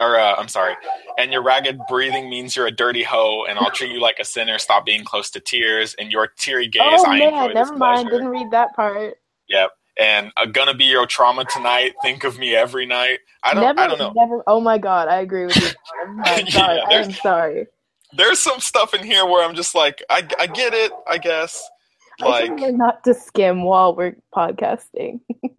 or 0.00 0.18
uh, 0.18 0.34
I'm 0.36 0.48
sorry, 0.48 0.74
and 1.18 1.32
your 1.32 1.42
ragged 1.42 1.78
breathing 1.88 2.28
means 2.28 2.56
you're 2.56 2.66
a 2.66 2.70
dirty 2.70 3.02
hoe, 3.02 3.44
and 3.48 3.58
I'll 3.58 3.70
treat 3.70 3.90
you 3.92 4.00
like 4.00 4.18
a 4.20 4.24
sinner. 4.24 4.58
Stop 4.58 4.84
being 4.84 5.04
close 5.04 5.30
to 5.30 5.40
tears, 5.40 5.94
and 5.98 6.10
your 6.10 6.28
teary 6.38 6.68
gaze. 6.68 6.82
Oh 6.84 7.06
I 7.06 7.18
man, 7.18 7.54
never 7.54 7.76
mind. 7.76 8.10
Didn't 8.10 8.28
read 8.28 8.50
that 8.50 8.74
part. 8.74 9.14
Yep. 9.48 9.70
And 9.96 10.32
uh, 10.36 10.46
gonna 10.46 10.74
be 10.74 10.86
your 10.86 11.06
trauma 11.06 11.44
tonight. 11.44 11.92
Think 12.02 12.24
of 12.24 12.38
me 12.38 12.54
every 12.56 12.84
night. 12.86 13.20
I 13.44 13.54
don't. 13.54 13.62
never, 13.62 13.80
I 13.80 13.86
don't 13.86 13.98
know. 13.98 14.12
Never. 14.16 14.42
Oh 14.48 14.60
my 14.60 14.76
god, 14.78 15.06
I 15.08 15.20
agree 15.20 15.46
with 15.46 15.56
you. 15.56 15.68
Never 16.00 16.12
mind. 16.14 16.48
Sorry, 16.48 16.76
Yeah, 16.76 16.82
I 16.84 16.88
there's- 16.90 17.06
am 17.06 17.12
sorry. 17.12 17.66
There's 18.16 18.38
some 18.38 18.60
stuff 18.60 18.94
in 18.94 19.02
here 19.04 19.26
where 19.26 19.44
I'm 19.44 19.56
just 19.56 19.74
like, 19.74 20.00
I, 20.08 20.26
I 20.38 20.46
get 20.46 20.72
it. 20.72 20.92
I 21.08 21.18
guess. 21.18 21.62
Like, 22.20 22.60
her 22.60 22.70
not 22.70 23.02
to 23.04 23.12
skim 23.14 23.64
while 23.64 23.96
we're 23.96 24.14
podcasting. 24.32 25.18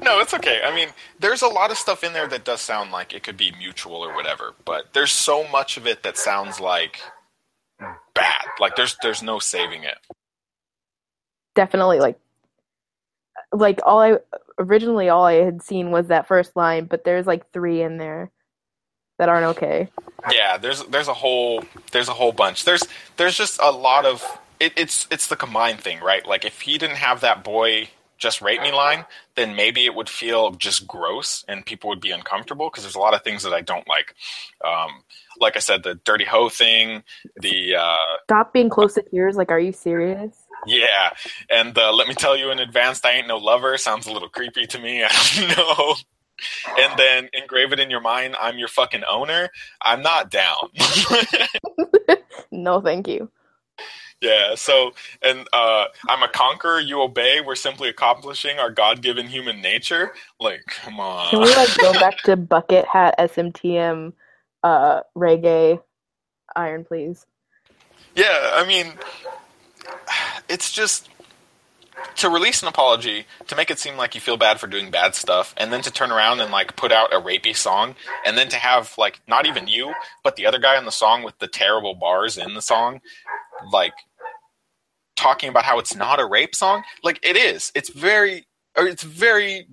No, 0.00 0.20
it's 0.20 0.34
okay. 0.34 0.60
I 0.64 0.74
mean, 0.74 0.88
there's 1.18 1.42
a 1.42 1.48
lot 1.48 1.70
of 1.70 1.78
stuff 1.78 2.02
in 2.04 2.12
there 2.12 2.26
that 2.28 2.44
does 2.44 2.60
sound 2.60 2.90
like 2.90 3.14
it 3.14 3.22
could 3.22 3.36
be 3.36 3.52
mutual 3.58 3.96
or 3.96 4.14
whatever, 4.14 4.54
but 4.64 4.92
there's 4.92 5.12
so 5.12 5.46
much 5.48 5.76
of 5.76 5.86
it 5.86 6.02
that 6.02 6.18
sounds 6.18 6.60
like 6.60 7.00
bad. 8.14 8.44
Like 8.60 8.76
there's 8.76 8.96
there's 9.02 9.22
no 9.22 9.38
saving 9.38 9.84
it. 9.84 9.98
Definitely, 11.54 12.00
like, 12.00 12.18
like 13.52 13.80
all 13.84 14.00
I 14.00 14.18
originally 14.58 15.08
all 15.08 15.24
I 15.24 15.34
had 15.34 15.62
seen 15.62 15.90
was 15.90 16.08
that 16.08 16.26
first 16.26 16.56
line, 16.56 16.86
but 16.86 17.04
there's 17.04 17.26
like 17.26 17.50
three 17.52 17.82
in 17.82 17.98
there 17.98 18.30
that 19.18 19.28
aren't 19.28 19.56
okay. 19.56 19.88
Yeah, 20.32 20.56
there's 20.56 20.82
there's 20.84 21.08
a 21.08 21.14
whole 21.14 21.62
there's 21.92 22.08
a 22.08 22.14
whole 22.14 22.32
bunch. 22.32 22.64
There's 22.64 22.82
there's 23.16 23.36
just 23.36 23.60
a 23.62 23.70
lot 23.70 24.04
of 24.06 24.24
it, 24.58 24.72
it's 24.76 25.06
it's 25.10 25.28
the 25.28 25.36
combined 25.36 25.80
thing, 25.80 26.00
right? 26.00 26.26
Like 26.26 26.44
if 26.44 26.62
he 26.62 26.78
didn't 26.78 26.96
have 26.96 27.20
that 27.20 27.44
boy 27.44 27.88
just 28.24 28.42
rate 28.42 28.60
me 28.62 28.72
line, 28.72 29.04
then 29.36 29.54
maybe 29.54 29.84
it 29.84 29.94
would 29.94 30.08
feel 30.08 30.50
just 30.52 30.86
gross 30.86 31.44
and 31.46 31.64
people 31.64 31.88
would 31.90 32.00
be 32.00 32.10
uncomfortable 32.10 32.68
because 32.70 32.82
there's 32.82 32.96
a 32.96 33.00
lot 33.00 33.14
of 33.14 33.22
things 33.22 33.44
that 33.44 33.52
I 33.52 33.60
don't 33.60 33.86
like. 33.86 34.14
Um, 34.64 35.04
like 35.40 35.56
I 35.56 35.60
said, 35.60 35.84
the 35.84 35.94
dirty 35.94 36.24
hoe 36.24 36.48
thing, 36.48 37.04
the 37.36 37.76
uh, 37.76 37.96
Stop 38.24 38.52
being 38.52 38.68
close 38.70 38.94
to 38.94 39.02
tears. 39.02 39.36
Like, 39.36 39.52
are 39.52 39.60
you 39.60 39.72
serious? 39.72 40.34
Yeah, 40.66 41.10
and 41.50 41.76
uh, 41.78 41.92
let 41.92 42.08
me 42.08 42.14
tell 42.14 42.36
you 42.36 42.50
in 42.50 42.58
advance, 42.58 43.04
I 43.04 43.12
ain't 43.12 43.28
no 43.28 43.36
lover. 43.36 43.76
Sounds 43.78 44.06
a 44.06 44.12
little 44.12 44.30
creepy 44.30 44.66
to 44.66 44.78
me. 44.78 45.04
I 45.08 45.08
don't 45.36 45.56
know. 45.56 45.94
And 46.80 46.98
then 46.98 47.28
engrave 47.32 47.72
it 47.72 47.78
in 47.78 47.90
your 47.90 48.00
mind. 48.00 48.34
I'm 48.40 48.58
your 48.58 48.68
fucking 48.68 49.04
owner. 49.08 49.50
I'm 49.80 50.02
not 50.02 50.30
down. 50.30 50.70
No, 52.50 52.80
thank 52.80 53.08
you. 53.08 53.30
Yeah. 54.24 54.54
So, 54.56 54.92
and 55.22 55.46
uh, 55.52 55.84
I'm 56.08 56.22
a 56.22 56.28
conqueror. 56.28 56.80
You 56.80 57.02
obey. 57.02 57.40
We're 57.40 57.54
simply 57.54 57.88
accomplishing 57.88 58.58
our 58.58 58.70
God-given 58.70 59.28
human 59.28 59.60
nature. 59.60 60.12
Like, 60.40 60.64
come 60.66 60.98
on. 60.98 61.30
Can 61.30 61.40
we 61.40 61.54
like 61.54 61.76
go 61.78 61.92
back 61.92 62.18
to 62.24 62.36
bucket 62.36 62.86
hat 62.86 63.14
SMTM 63.18 64.12
uh 64.62 65.00
reggae 65.14 65.80
iron 66.56 66.84
please? 66.84 67.26
Yeah, 68.16 68.52
I 68.54 68.66
mean, 68.66 68.94
it's 70.48 70.72
just 70.72 71.08
to 72.16 72.28
release 72.28 72.62
an 72.62 72.68
apology 72.68 73.26
to 73.46 73.56
make 73.56 73.70
it 73.70 73.78
seem 73.78 73.96
like 73.96 74.14
you 74.14 74.20
feel 74.20 74.36
bad 74.36 74.60
for 74.60 74.66
doing 74.66 74.90
bad 74.90 75.14
stuff, 75.14 75.54
and 75.56 75.72
then 75.72 75.82
to 75.82 75.90
turn 75.90 76.10
around 76.10 76.40
and 76.40 76.50
like 76.50 76.76
put 76.76 76.92
out 76.92 77.12
a 77.12 77.20
rapey 77.20 77.56
song, 77.56 77.94
and 78.24 78.38
then 78.38 78.48
to 78.48 78.56
have 78.56 78.94
like 78.98 79.20
not 79.26 79.46
even 79.46 79.68
you, 79.68 79.92
but 80.22 80.36
the 80.36 80.46
other 80.46 80.58
guy 80.58 80.76
on 80.76 80.84
the 80.84 80.92
song 80.92 81.22
with 81.22 81.38
the 81.38 81.48
terrible 81.48 81.94
bars 81.94 82.38
in 82.38 82.54
the 82.54 82.62
song, 82.62 83.00
like 83.72 83.94
talking 85.24 85.48
about 85.50 85.64
how 85.64 85.78
it's 85.78 85.96
not 85.96 86.20
a 86.20 86.26
rape 86.26 86.54
song. 86.54 86.84
Like 87.02 87.18
it 87.22 87.36
is. 87.36 87.72
It's 87.74 87.90
very, 87.90 88.46
or 88.76 88.86
it's 88.86 89.04
very. 89.04 89.66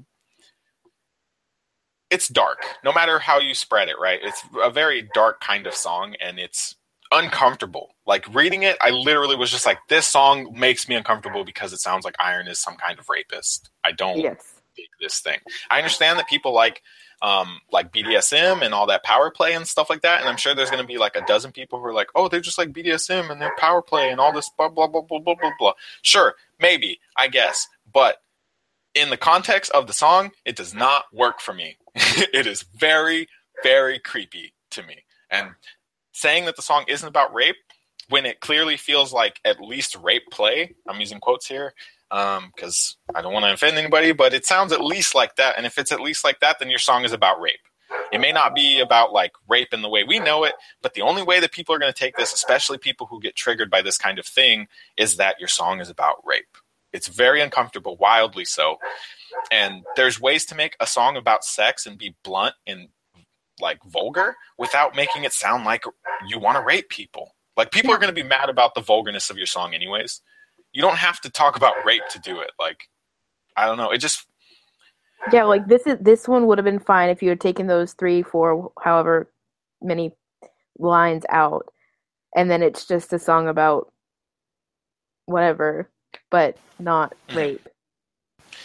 it's 2.09 2.27
dark. 2.27 2.59
No 2.83 2.93
matter 2.93 3.19
how 3.19 3.39
you 3.39 3.53
spread 3.53 3.89
it, 3.89 3.95
right? 4.01 4.19
It's 4.23 4.41
a 4.63 4.69
very 4.69 5.09
dark 5.13 5.41
kind 5.41 5.67
of 5.67 5.73
song, 5.73 6.15
and 6.21 6.39
it's 6.39 6.75
uncomfortable. 7.11 7.95
Like 8.05 8.33
reading 8.33 8.63
it, 8.63 8.77
I 8.81 8.89
literally 8.91 9.35
was 9.35 9.51
just 9.51 9.65
like, 9.65 9.79
this 9.89 10.05
song 10.07 10.53
makes 10.57 10.87
me 10.89 10.95
uncomfortable 10.95 11.43
because 11.45 11.73
it 11.73 11.79
sounds 11.79 12.05
like 12.05 12.15
Iron 12.19 12.47
is 12.47 12.59
some 12.59 12.75
kind 12.77 12.99
of 12.99 13.07
rapist. 13.09 13.69
I 13.85 13.91
don't 13.93 14.19
Yes. 14.19 14.61
dig 14.75 14.87
this 15.01 15.19
thing. 15.21 15.39
I 15.69 15.77
understand 15.79 16.19
that 16.19 16.27
people 16.29 16.53
like 16.53 16.81
um, 17.21 17.59
like 17.71 17.93
BDSM 17.93 18.61
and 18.61 18.73
all 18.73 18.87
that 18.87 19.03
power 19.03 19.29
play 19.29 19.53
and 19.53 19.67
stuff 19.67 19.89
like 19.89 20.01
that, 20.01 20.21
and 20.21 20.29
I'm 20.29 20.37
sure 20.37 20.55
there's 20.55 20.71
going 20.71 20.81
to 20.81 20.87
be 20.87 20.97
like 20.97 21.15
a 21.15 21.25
dozen 21.25 21.51
people 21.51 21.79
who 21.79 21.85
are 21.85 21.93
like, 21.93 22.09
oh, 22.15 22.27
they're 22.27 22.39
just 22.39 22.57
like 22.57 22.71
BDSM 22.71 23.29
and 23.29 23.41
they're 23.41 23.55
power 23.57 23.81
play 23.81 24.09
and 24.09 24.19
all 24.19 24.33
this 24.33 24.49
blah 24.57 24.69
blah 24.69 24.87
blah 24.87 25.01
blah 25.01 25.19
blah 25.19 25.35
blah 25.35 25.51
blah. 25.59 25.73
Sure, 26.01 26.35
maybe 26.59 26.99
I 27.15 27.27
guess, 27.27 27.67
but 27.91 28.17
in 28.93 29.09
the 29.09 29.17
context 29.17 29.71
of 29.71 29.87
the 29.87 29.93
song, 29.93 30.31
it 30.45 30.55
does 30.55 30.73
not 30.73 31.05
work 31.13 31.39
for 31.39 31.53
me. 31.53 31.77
it 31.95 32.47
is 32.47 32.63
very 32.75 33.27
very 33.63 33.99
creepy 33.99 34.53
to 34.71 34.83
me, 34.83 35.03
and 35.29 35.51
saying 36.11 36.45
that 36.45 36.55
the 36.55 36.61
song 36.61 36.85
isn't 36.87 37.07
about 37.07 37.33
rape 37.33 37.55
when 38.09 38.25
it 38.25 38.41
clearly 38.41 38.77
feels 38.77 39.13
like 39.13 39.39
at 39.45 39.61
least 39.61 39.95
rape 39.95 40.29
play. 40.31 40.75
I'm 40.87 40.99
using 40.99 41.19
quotes 41.19 41.47
here 41.47 41.73
Um, 42.11 42.51
because 42.53 42.97
I 43.15 43.21
don't 43.21 43.31
want 43.31 43.45
to 43.45 43.53
offend 43.53 43.77
anybody, 43.77 44.11
but 44.11 44.33
it 44.33 44.45
sounds 44.45 44.73
at 44.73 44.83
least 44.83 45.15
like 45.15 45.37
that. 45.37 45.55
And 45.55 45.65
if 45.65 45.77
it's 45.77 45.93
at 45.93 46.01
least 46.01 46.25
like 46.25 46.41
that, 46.41 46.59
then 46.59 46.69
your 46.69 46.79
song 46.79 47.05
is 47.05 47.13
about 47.13 47.39
rape. 47.39 47.59
It 48.11 48.19
may 48.19 48.33
not 48.33 48.53
be 48.53 48.81
about 48.81 49.13
like 49.13 49.31
rape 49.47 49.73
in 49.73 49.81
the 49.81 49.89
way 49.89 50.03
we 50.03 50.19
know 50.19 50.43
it, 50.43 50.53
but 50.81 50.93
the 50.93 51.01
only 51.01 51.23
way 51.23 51.39
that 51.39 51.53
people 51.53 51.73
are 51.73 51.79
going 51.79 51.91
to 51.91 51.97
take 51.97 52.17
this, 52.17 52.33
especially 52.33 52.77
people 52.77 53.07
who 53.07 53.21
get 53.21 53.35
triggered 53.35 53.69
by 53.69 53.81
this 53.81 53.97
kind 53.97 54.19
of 54.19 54.25
thing, 54.25 54.67
is 54.97 55.15
that 55.17 55.39
your 55.39 55.47
song 55.47 55.79
is 55.79 55.89
about 55.89 56.25
rape. 56.25 56.57
It's 56.91 57.07
very 57.07 57.41
uncomfortable, 57.41 57.95
wildly 57.95 58.45
so. 58.45 58.77
And 59.49 59.83
there's 59.95 60.19
ways 60.19 60.45
to 60.47 60.55
make 60.55 60.75
a 60.79 60.87
song 60.87 61.15
about 61.15 61.45
sex 61.45 61.85
and 61.85 61.97
be 61.97 62.15
blunt 62.23 62.55
and 62.67 62.89
like 63.61 63.81
vulgar 63.85 64.35
without 64.57 64.95
making 64.95 65.23
it 65.23 65.33
sound 65.33 65.63
like 65.63 65.83
you 66.27 66.39
want 66.39 66.57
to 66.57 66.63
rape 66.63 66.89
people. 66.89 67.35
Like 67.55 67.71
people 67.71 67.91
are 67.91 67.97
going 67.97 68.13
to 68.13 68.23
be 68.23 68.27
mad 68.27 68.49
about 68.49 68.75
the 68.75 68.81
vulgarness 68.81 69.29
of 69.29 69.37
your 69.37 69.45
song 69.45 69.73
anyways. 69.73 70.21
You 70.73 70.81
don't 70.81 70.97
have 70.97 71.19
to 71.21 71.29
talk 71.29 71.57
about 71.57 71.85
rape 71.85 72.03
to 72.11 72.19
do 72.19 72.39
it. 72.41 72.51
Like 72.59 72.87
I 73.55 73.65
don't 73.65 73.77
know. 73.77 73.91
It 73.91 73.97
just 73.99 74.25
Yeah, 75.31 75.43
like 75.43 75.67
this 75.67 75.85
is 75.87 75.97
this 75.99 76.27
one 76.27 76.47
would 76.47 76.57
have 76.57 76.65
been 76.65 76.79
fine 76.79 77.09
if 77.09 77.21
you 77.21 77.29
had 77.29 77.41
taken 77.41 77.67
those 77.67 77.93
three, 77.93 78.23
four, 78.23 78.71
however 78.81 79.31
many 79.81 80.13
lines 80.79 81.25
out, 81.29 81.67
and 82.35 82.49
then 82.49 82.63
it's 82.63 82.85
just 82.87 83.13
a 83.13 83.19
song 83.19 83.47
about 83.47 83.91
whatever, 85.25 85.89
but 86.29 86.57
not 86.79 87.13
Mhm. 87.29 87.35
rape. 87.35 87.67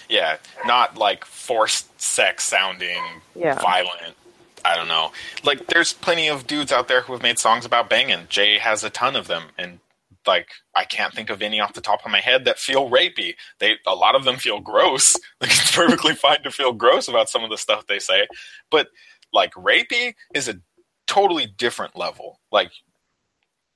yeah, 0.08 0.36
not 0.64 0.96
like 0.96 1.24
forced 1.24 2.00
sex 2.00 2.44
sounding 2.44 3.22
Yeah. 3.34 3.58
violent. 3.60 4.16
I 4.64 4.76
don't 4.76 4.88
know. 4.88 5.12
Like 5.44 5.66
there's 5.66 5.92
plenty 5.92 6.28
of 6.28 6.46
dudes 6.46 6.72
out 6.72 6.88
there 6.88 7.02
who 7.02 7.12
have 7.12 7.22
made 7.22 7.38
songs 7.38 7.64
about 7.64 7.88
banging. 7.90 8.26
Jay 8.28 8.58
has 8.58 8.82
a 8.84 8.90
ton 8.90 9.14
of 9.16 9.26
them 9.26 9.50
and 9.58 9.80
like 10.26 10.48
I 10.74 10.84
can't 10.84 11.14
think 11.14 11.30
of 11.30 11.42
any 11.42 11.60
off 11.60 11.72
the 11.72 11.80
top 11.80 12.04
of 12.04 12.10
my 12.10 12.20
head 12.20 12.44
that 12.44 12.58
feel 12.58 12.90
rapey. 12.90 13.34
They 13.58 13.76
a 13.86 13.94
lot 13.94 14.14
of 14.14 14.24
them 14.24 14.36
feel 14.36 14.60
gross. 14.60 15.16
Like 15.40 15.50
it's 15.50 15.74
perfectly 15.74 16.14
fine 16.26 16.42
to 16.44 16.50
feel 16.50 16.72
gross 16.72 17.08
about 17.08 17.28
some 17.28 17.44
of 17.44 17.50
the 17.50 17.58
stuff 17.58 17.86
they 17.86 17.98
say, 17.98 18.26
but 18.70 18.88
like 19.32 19.52
rapey 19.52 20.14
is 20.34 20.48
a 20.48 20.60
totally 21.06 21.46
different 21.58 21.96
level. 21.96 22.40
Like 22.50 22.70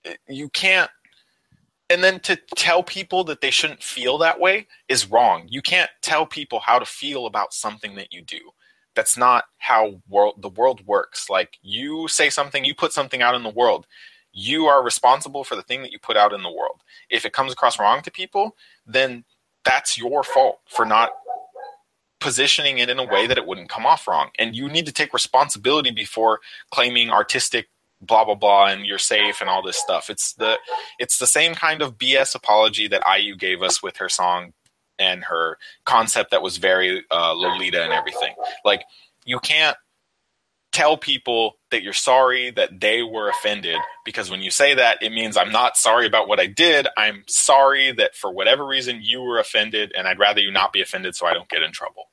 eh, 0.05 0.14
you 0.28 0.48
can't 0.51 0.90
and 1.90 2.05
then 2.05 2.20
to 2.20 2.38
tell 2.55 2.84
people 2.84 3.24
that 3.24 3.40
they 3.40 3.51
shouldn't 3.51 3.82
feel 3.82 4.16
that 4.18 4.38
way 4.38 4.68
is 4.88 5.11
wrong. 5.11 5.46
You 5.48 5.61
can't 5.61 5.90
tell 6.03 6.24
people 6.24 6.61
how 6.61 6.78
to 6.78 6.84
feel 6.86 7.26
about 7.26 7.53
something 7.53 7.96
that 7.96 8.12
you 8.12 8.22
do. 8.22 8.38
That's 8.94 9.16
not 9.16 9.44
how 9.59 10.01
world 10.09 10.40
the 10.40 10.48
world 10.48 10.86
works. 10.86 11.28
Like 11.28 11.59
you 11.62 12.07
say 12.09 12.30
something, 12.30 12.64
you 12.64 12.74
put 12.74 12.92
something 12.92 13.22
out 13.22 13.34
in 13.34 13.42
the 13.42 13.51
world. 13.51 13.86
You 14.33 14.66
are 14.66 14.83
responsible 14.83 15.45
for 15.45 15.57
the 15.57 15.62
thing 15.62 15.83
that 15.83 15.93
you 15.93 15.99
put 15.99 16.16
out 16.16 16.33
in 16.33 16.43
the 16.43 16.51
world. 16.51 16.83
If 17.09 17.24
it 17.24 17.33
comes 17.33 17.53
across 17.53 17.78
wrong 17.78 18.03
to 18.03 18.11
people, 18.11 18.57
then 18.87 19.24
that's 19.64 19.99
your 19.99 20.22
fault 20.22 20.61
for 20.66 20.85
not 20.85 21.11
positioning 22.20 22.78
it 22.78 22.89
in 22.89 22.99
a 22.99 23.05
way 23.05 23.26
that 23.26 23.39
it 23.39 23.47
wouldn't 23.47 23.70
come 23.70 23.87
off 23.87 24.07
wrong. 24.07 24.31
And 24.39 24.55
you 24.55 24.68
need 24.68 24.87
to 24.87 24.93
take 24.93 25.12
responsibility 25.12 25.91
before 25.91 26.41
claiming 26.70 27.11
artistic 27.11 27.68
blah 28.03 28.24
blah 28.24 28.35
blah 28.35 28.66
and 28.66 28.87
you're 28.87 28.99
safe 28.99 29.41
and 29.41 29.51
all 29.51 29.62
this 29.62 29.76
stuff. 29.76 30.09
It's 30.09 30.35
the 30.35 30.59
it's 30.99 31.18
the 31.18 31.26
same 31.26 31.55
kind 31.55 31.83
of 31.83 31.99
BS 31.99 32.35
apology 32.35 32.89
that 32.89 33.03
IU 33.18 33.37
gave 33.37 33.62
us 33.62 33.83
with 33.83 33.97
her 33.99 34.09
song 34.09 34.53
and 34.99 35.24
her 35.24 35.59
concept 35.85 36.31
that 36.31 36.43
was 36.43 36.59
very 36.59 37.05
uh, 37.11 37.35
Lolita 37.35 37.83
and 37.83 37.93
everything. 37.93 38.35
Like 38.64 38.85
you 39.24 39.39
can't 39.41 39.76
tell 40.73 40.97
people 40.97 41.55
that 41.71 41.83
you're 41.83 41.93
sorry 41.93 42.51
that 42.53 42.81
they 42.81 43.03
were 43.03 43.29
offended 43.29 43.77
because 44.05 44.31
when 44.31 44.41
you 44.41 44.51
say 44.51 44.75
that 44.75 45.03
it 45.03 45.12
means 45.12 45.37
I'm 45.37 45.53
not 45.53 45.77
sorry 45.77 46.07
about 46.07 46.29
what 46.29 46.41
I 46.41 46.47
did. 46.47 46.87
I'm 46.97 47.25
sorry 47.27 47.93
that 47.93 48.14
for 48.14 48.33
whatever 48.33 48.66
reason 48.66 49.01
you 49.03 49.21
were 49.21 49.39
offended 49.39 49.93
and 49.97 50.07
I'd 50.07 50.18
rather 50.18 50.41
you 50.41 50.51
not 50.51 50.73
be 50.73 50.81
offended 50.81 51.14
so 51.16 51.27
I 51.27 51.35
don't 51.35 51.49
get 51.49 51.62
in 51.62 51.73
trouble. 51.73 52.05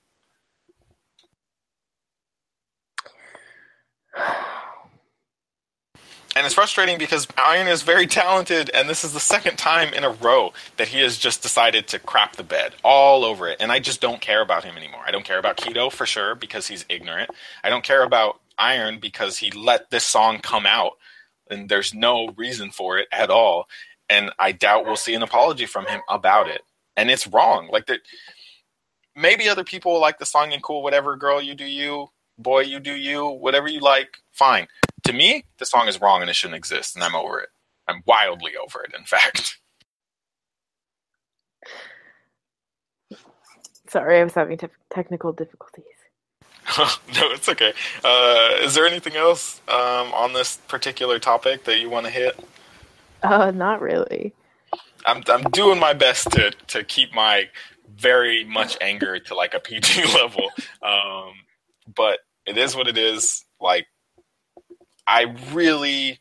And 6.36 6.45
it's 6.45 6.53
frustrating 6.53 6.99
because 6.99 7.28
Iron 7.36 7.68
is 7.68 7.82
very 7.82 8.05
talented, 8.05 8.70
and 8.72 8.88
this 8.88 9.03
is 9.03 9.12
the 9.12 9.20
second 9.20 9.58
time 9.58 9.91
in 9.91 10.03
a 10.03 10.12
row 10.12 10.53
that 10.78 10.88
he 10.89 10.99
has 11.01 11.18
just 11.18 11.41
decided 11.41 11.88
to 11.88 11.99
crap 11.99 12.36
the 12.36 12.43
bed 12.43 12.76
all 12.84 13.26
over 13.26 13.47
it. 13.47 13.58
And 13.60 13.72
I 13.72 13.80
just 13.80 14.01
don't 14.01 14.22
care 14.22 14.41
about 14.43 14.64
him 14.64 14.78
anymore. 14.78 15.01
I 15.03 15.10
don't 15.10 15.26
care 15.26 15.39
about 15.39 15.58
Kidoh 15.58 15.91
for 15.91 16.05
sure 16.05 16.36
because 16.36 16.68
he's 16.68 16.86
ignorant. 16.89 17.32
I 17.64 17.72
don't 17.72 17.84
care 17.84 18.03
about 18.03 18.39
Iron 18.58 18.99
because 18.99 19.38
he 19.38 19.51
let 19.51 19.89
this 19.89 20.03
song 20.03 20.39
come 20.39 20.66
out, 20.66 20.93
and 21.49 21.70
there's 21.70 21.93
no 21.93 22.30
reason 22.38 22.72
for 22.72 22.97
it 22.97 23.08
at 23.12 23.30
all. 23.30 23.68
And 24.10 24.32
I 24.39 24.51
doubt 24.53 24.86
we'll 24.86 24.95
see 24.95 25.16
an 25.16 25.24
apology 25.24 25.66
from 25.66 25.86
him 25.86 26.01
about 26.10 26.47
it. 26.47 26.62
And 26.95 27.10
it's 27.12 27.28
wrong. 27.28 27.70
Like 27.72 27.88
that. 27.88 28.01
Maybe 29.16 29.49
other 29.49 29.64
people 29.64 29.99
like 29.99 30.20
the 30.20 30.26
song 30.26 30.53
and 30.53 30.64
cool, 30.64 30.84
whatever. 30.84 31.16
Girl, 31.16 31.41
you 31.41 31.55
do 31.55 31.66
you. 31.66 32.10
Boy, 32.38 32.62
you 32.62 32.80
do 32.80 32.95
you. 32.95 33.28
Whatever 33.28 33.68
you 33.68 33.80
like, 33.80 34.18
fine 34.32 34.68
to 35.08 35.14
me, 35.14 35.45
the 35.58 35.66
song 35.66 35.88
is 35.88 36.01
wrong 36.01 36.22
and 36.22 36.30
it 36.30 36.36
shouldn't 36.36 36.58
exist, 36.58 36.95
and 36.95 37.03
I'm 37.03 37.16
over 37.16 37.39
it. 37.39 37.49
I'm 37.88 38.03
wildly 38.05 38.51
over 38.62 38.84
it, 38.84 38.93
in 38.97 39.05
fact. 39.05 39.58
Sorry, 43.89 44.20
I 44.20 44.24
was 44.26 44.34
having 44.34 44.58
te- 44.58 44.68
technical 44.89 45.32
difficulties. 45.32 45.86
no, 46.78 47.32
it's 47.32 47.47
okay. 47.47 47.74
Uh, 48.03 48.49
is 48.61 48.76
there 48.76 48.86
anything 48.86 49.15
else 49.15 49.61
um, 49.70 50.13
on 50.13 50.34
this 50.34 50.57
particular 50.68 51.18
topic 51.18 51.63
that 51.63 51.80
you 51.80 51.89
want 51.89 52.05
to 52.05 52.11
hit? 52.11 52.38
Uh, 53.24 53.51
not 53.51 53.82
really. 53.82 54.34
I'm 55.05 55.24
I'm 55.28 55.43
doing 55.51 55.80
my 55.80 55.93
best 55.93 56.30
to 56.32 56.51
to 56.51 56.84
keep 56.84 57.13
my 57.13 57.49
very 57.95 58.43
much 58.43 58.78
anger 58.82 59.18
to 59.18 59.36
like 59.36 59.53
a 59.53 59.59
PG 59.59 60.03
level, 60.13 60.49
um, 60.82 61.34
but 61.95 62.20
it 62.45 62.57
is 62.57 62.76
what 62.76 62.88
it 62.88 62.97
is. 62.97 63.45
Like 63.61 63.88
I 65.07 65.34
really, 65.53 66.20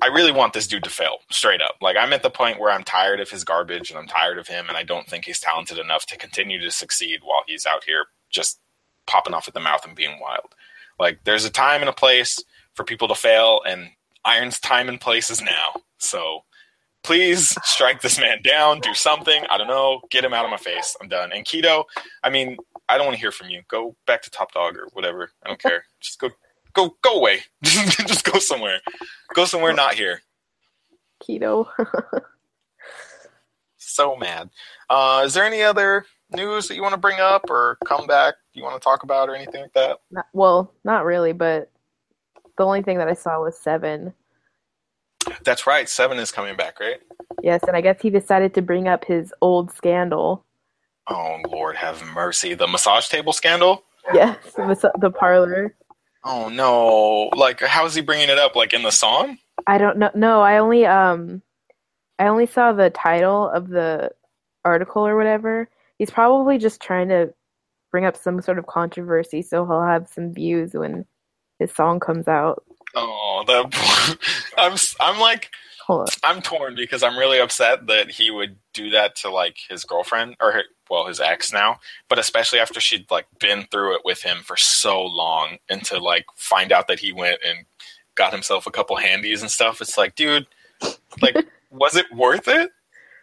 I 0.00 0.06
really 0.06 0.32
want 0.32 0.52
this 0.52 0.68
dude 0.68 0.84
to 0.84 0.90
fail 0.90 1.18
straight 1.30 1.60
up. 1.60 1.74
Like 1.80 1.96
I'm 1.98 2.12
at 2.12 2.22
the 2.22 2.30
point 2.30 2.60
where 2.60 2.70
I'm 2.70 2.84
tired 2.84 3.18
of 3.18 3.30
his 3.30 3.42
garbage 3.42 3.90
and 3.90 3.98
I'm 3.98 4.06
tired 4.06 4.38
of 4.38 4.46
him, 4.46 4.66
and 4.68 4.76
I 4.76 4.84
don't 4.84 5.08
think 5.08 5.24
he's 5.24 5.40
talented 5.40 5.78
enough 5.78 6.06
to 6.06 6.16
continue 6.16 6.60
to 6.60 6.70
succeed 6.70 7.20
while 7.24 7.42
he's 7.48 7.66
out 7.66 7.82
here 7.84 8.06
just 8.30 8.60
popping 9.06 9.34
off 9.34 9.48
at 9.48 9.54
the 9.54 9.60
mouth 9.60 9.84
and 9.84 9.96
being 9.96 10.18
wild. 10.20 10.54
Like 10.98 11.20
there's 11.24 11.44
a 11.44 11.50
time 11.50 11.80
and 11.80 11.88
a 11.88 11.94
place 11.94 12.42
for 12.74 12.84
people 12.84 13.08
to 13.08 13.14
fail, 13.14 13.62
and 13.66 13.90
Iron's 14.24 14.60
time 14.60 14.88
and 14.88 15.00
place 15.00 15.30
is 15.30 15.42
now. 15.42 15.82
So 15.98 16.44
please 17.02 17.56
strike 17.64 18.02
this 18.02 18.18
man 18.18 18.42
down, 18.42 18.80
do 18.80 18.94
something. 18.94 19.44
I 19.50 19.58
don't 19.58 19.68
know, 19.68 20.00
get 20.10 20.24
him 20.24 20.34
out 20.34 20.44
of 20.44 20.50
my 20.50 20.56
face. 20.56 20.96
I'm 21.00 21.08
done. 21.08 21.32
And 21.32 21.44
Kidoh, 21.44 21.84
I 22.22 22.30
mean, 22.30 22.56
I 22.88 22.96
don't 22.96 23.06
want 23.06 23.16
to 23.16 23.20
hear 23.20 23.32
from 23.32 23.50
you. 23.50 23.62
Go 23.68 23.96
back 24.06 24.22
to 24.22 24.30
ToppDogg 24.30 24.76
or 24.76 24.88
whatever. 24.92 25.30
I 25.44 25.48
don't 25.48 25.60
care. 25.60 25.84
Just 26.00 26.18
go 26.18 26.30
go 26.72 26.96
go 27.02 27.14
away. 27.14 27.40
Just 27.62 28.24
go 28.24 28.38
somewhere. 28.38 28.80
Go 29.34 29.44
somewhere 29.44 29.72
not 29.72 29.94
here. 29.94 30.22
Kidoh. 31.22 31.68
So 33.82 34.14
mad. 34.14 34.50
Uh, 34.88 35.22
is 35.26 35.34
there 35.34 35.44
any 35.44 35.62
other 35.62 36.06
news 36.32 36.68
that 36.68 36.74
you 36.74 36.82
want 36.82 36.94
to 36.94 37.00
bring 37.00 37.20
up 37.20 37.50
or 37.50 37.78
come 37.84 38.06
back 38.06 38.34
you 38.52 38.62
want 38.62 38.80
to 38.80 38.84
talk 38.84 39.02
about 39.02 39.28
or 39.28 39.34
anything 39.34 39.62
like 39.62 39.72
that? 39.74 39.98
Not, 40.10 40.26
well, 40.32 40.72
not 40.84 41.04
really, 41.04 41.32
but 41.32 41.70
the 42.56 42.64
only 42.64 42.82
thing 42.82 42.98
that 42.98 43.08
I 43.08 43.14
saw 43.14 43.40
was 43.42 43.58
Seven. 43.58 44.12
That's 45.44 45.66
right. 45.66 45.88
Seven 45.88 46.18
is 46.18 46.32
coming 46.32 46.56
back, 46.56 46.80
right? 46.80 46.98
Yes, 47.42 47.60
and 47.66 47.76
I 47.76 47.80
guess 47.80 48.00
he 48.00 48.10
decided 48.10 48.54
to 48.54 48.62
bring 48.62 48.88
up 48.88 49.04
his 49.04 49.32
old 49.40 49.72
scandal. 49.72 50.44
Oh 51.08 51.38
Lord, 51.48 51.76
have 51.76 52.02
mercy. 52.14 52.54
The 52.54 52.66
massage 52.66 53.08
table 53.08 53.32
scandal. 53.32 53.84
Yes, 54.14 54.38
the, 54.54 54.92
the 55.00 55.10
parlor. 55.10 55.74
Oh 56.24 56.48
no! 56.48 57.30
Like, 57.36 57.60
how 57.60 57.86
is 57.86 57.94
he 57.94 58.00
bringing 58.00 58.28
it 58.28 58.38
up? 58.38 58.56
Like 58.56 58.72
in 58.72 58.82
the 58.82 58.90
song? 58.90 59.38
I 59.66 59.78
don't 59.78 59.98
know. 59.98 60.10
No, 60.14 60.40
I 60.40 60.58
only 60.58 60.86
um, 60.86 61.42
I 62.18 62.26
only 62.26 62.46
saw 62.46 62.72
the 62.72 62.90
title 62.90 63.48
of 63.48 63.68
the 63.68 64.10
article 64.64 65.06
or 65.06 65.16
whatever. 65.16 65.68
He's 66.00 66.10
probably 66.10 66.56
just 66.56 66.80
trying 66.80 67.10
to 67.10 67.34
bring 67.90 68.06
up 68.06 68.16
some 68.16 68.40
sort 68.40 68.58
of 68.58 68.66
controversy, 68.66 69.42
so 69.42 69.66
he'll 69.66 69.82
have 69.82 70.08
some 70.08 70.32
views 70.32 70.72
when 70.72 71.04
his 71.58 71.70
song 71.74 72.00
comes 72.00 72.26
out. 72.26 72.64
Oh, 72.94 73.44
that 73.46 74.18
I'm 74.56 74.78
I'm 74.98 75.20
like 75.20 75.50
Hold 75.86 76.00
on. 76.00 76.06
I'm 76.24 76.40
torn 76.40 76.74
because 76.74 77.02
I'm 77.02 77.18
really 77.18 77.38
upset 77.38 77.86
that 77.88 78.12
he 78.12 78.30
would 78.30 78.56
do 78.72 78.88
that 78.90 79.14
to 79.16 79.30
like 79.30 79.58
his 79.68 79.84
girlfriend 79.84 80.36
or 80.40 80.52
her, 80.52 80.62
well 80.88 81.06
his 81.06 81.20
ex 81.20 81.52
now, 81.52 81.80
but 82.08 82.18
especially 82.18 82.60
after 82.60 82.80
she'd 82.80 83.10
like 83.10 83.26
been 83.38 83.66
through 83.70 83.96
it 83.96 84.00
with 84.02 84.22
him 84.22 84.38
for 84.42 84.56
so 84.56 85.02
long 85.02 85.58
and 85.68 85.84
to 85.84 85.98
like 85.98 86.24
find 86.34 86.72
out 86.72 86.88
that 86.88 87.00
he 87.00 87.12
went 87.12 87.40
and 87.46 87.66
got 88.14 88.32
himself 88.32 88.66
a 88.66 88.70
couple 88.70 88.96
handies 88.96 89.42
and 89.42 89.50
stuff. 89.50 89.82
It's 89.82 89.98
like, 89.98 90.14
dude, 90.14 90.46
like 91.20 91.36
was 91.70 91.94
it 91.94 92.06
worth 92.10 92.48
it? 92.48 92.70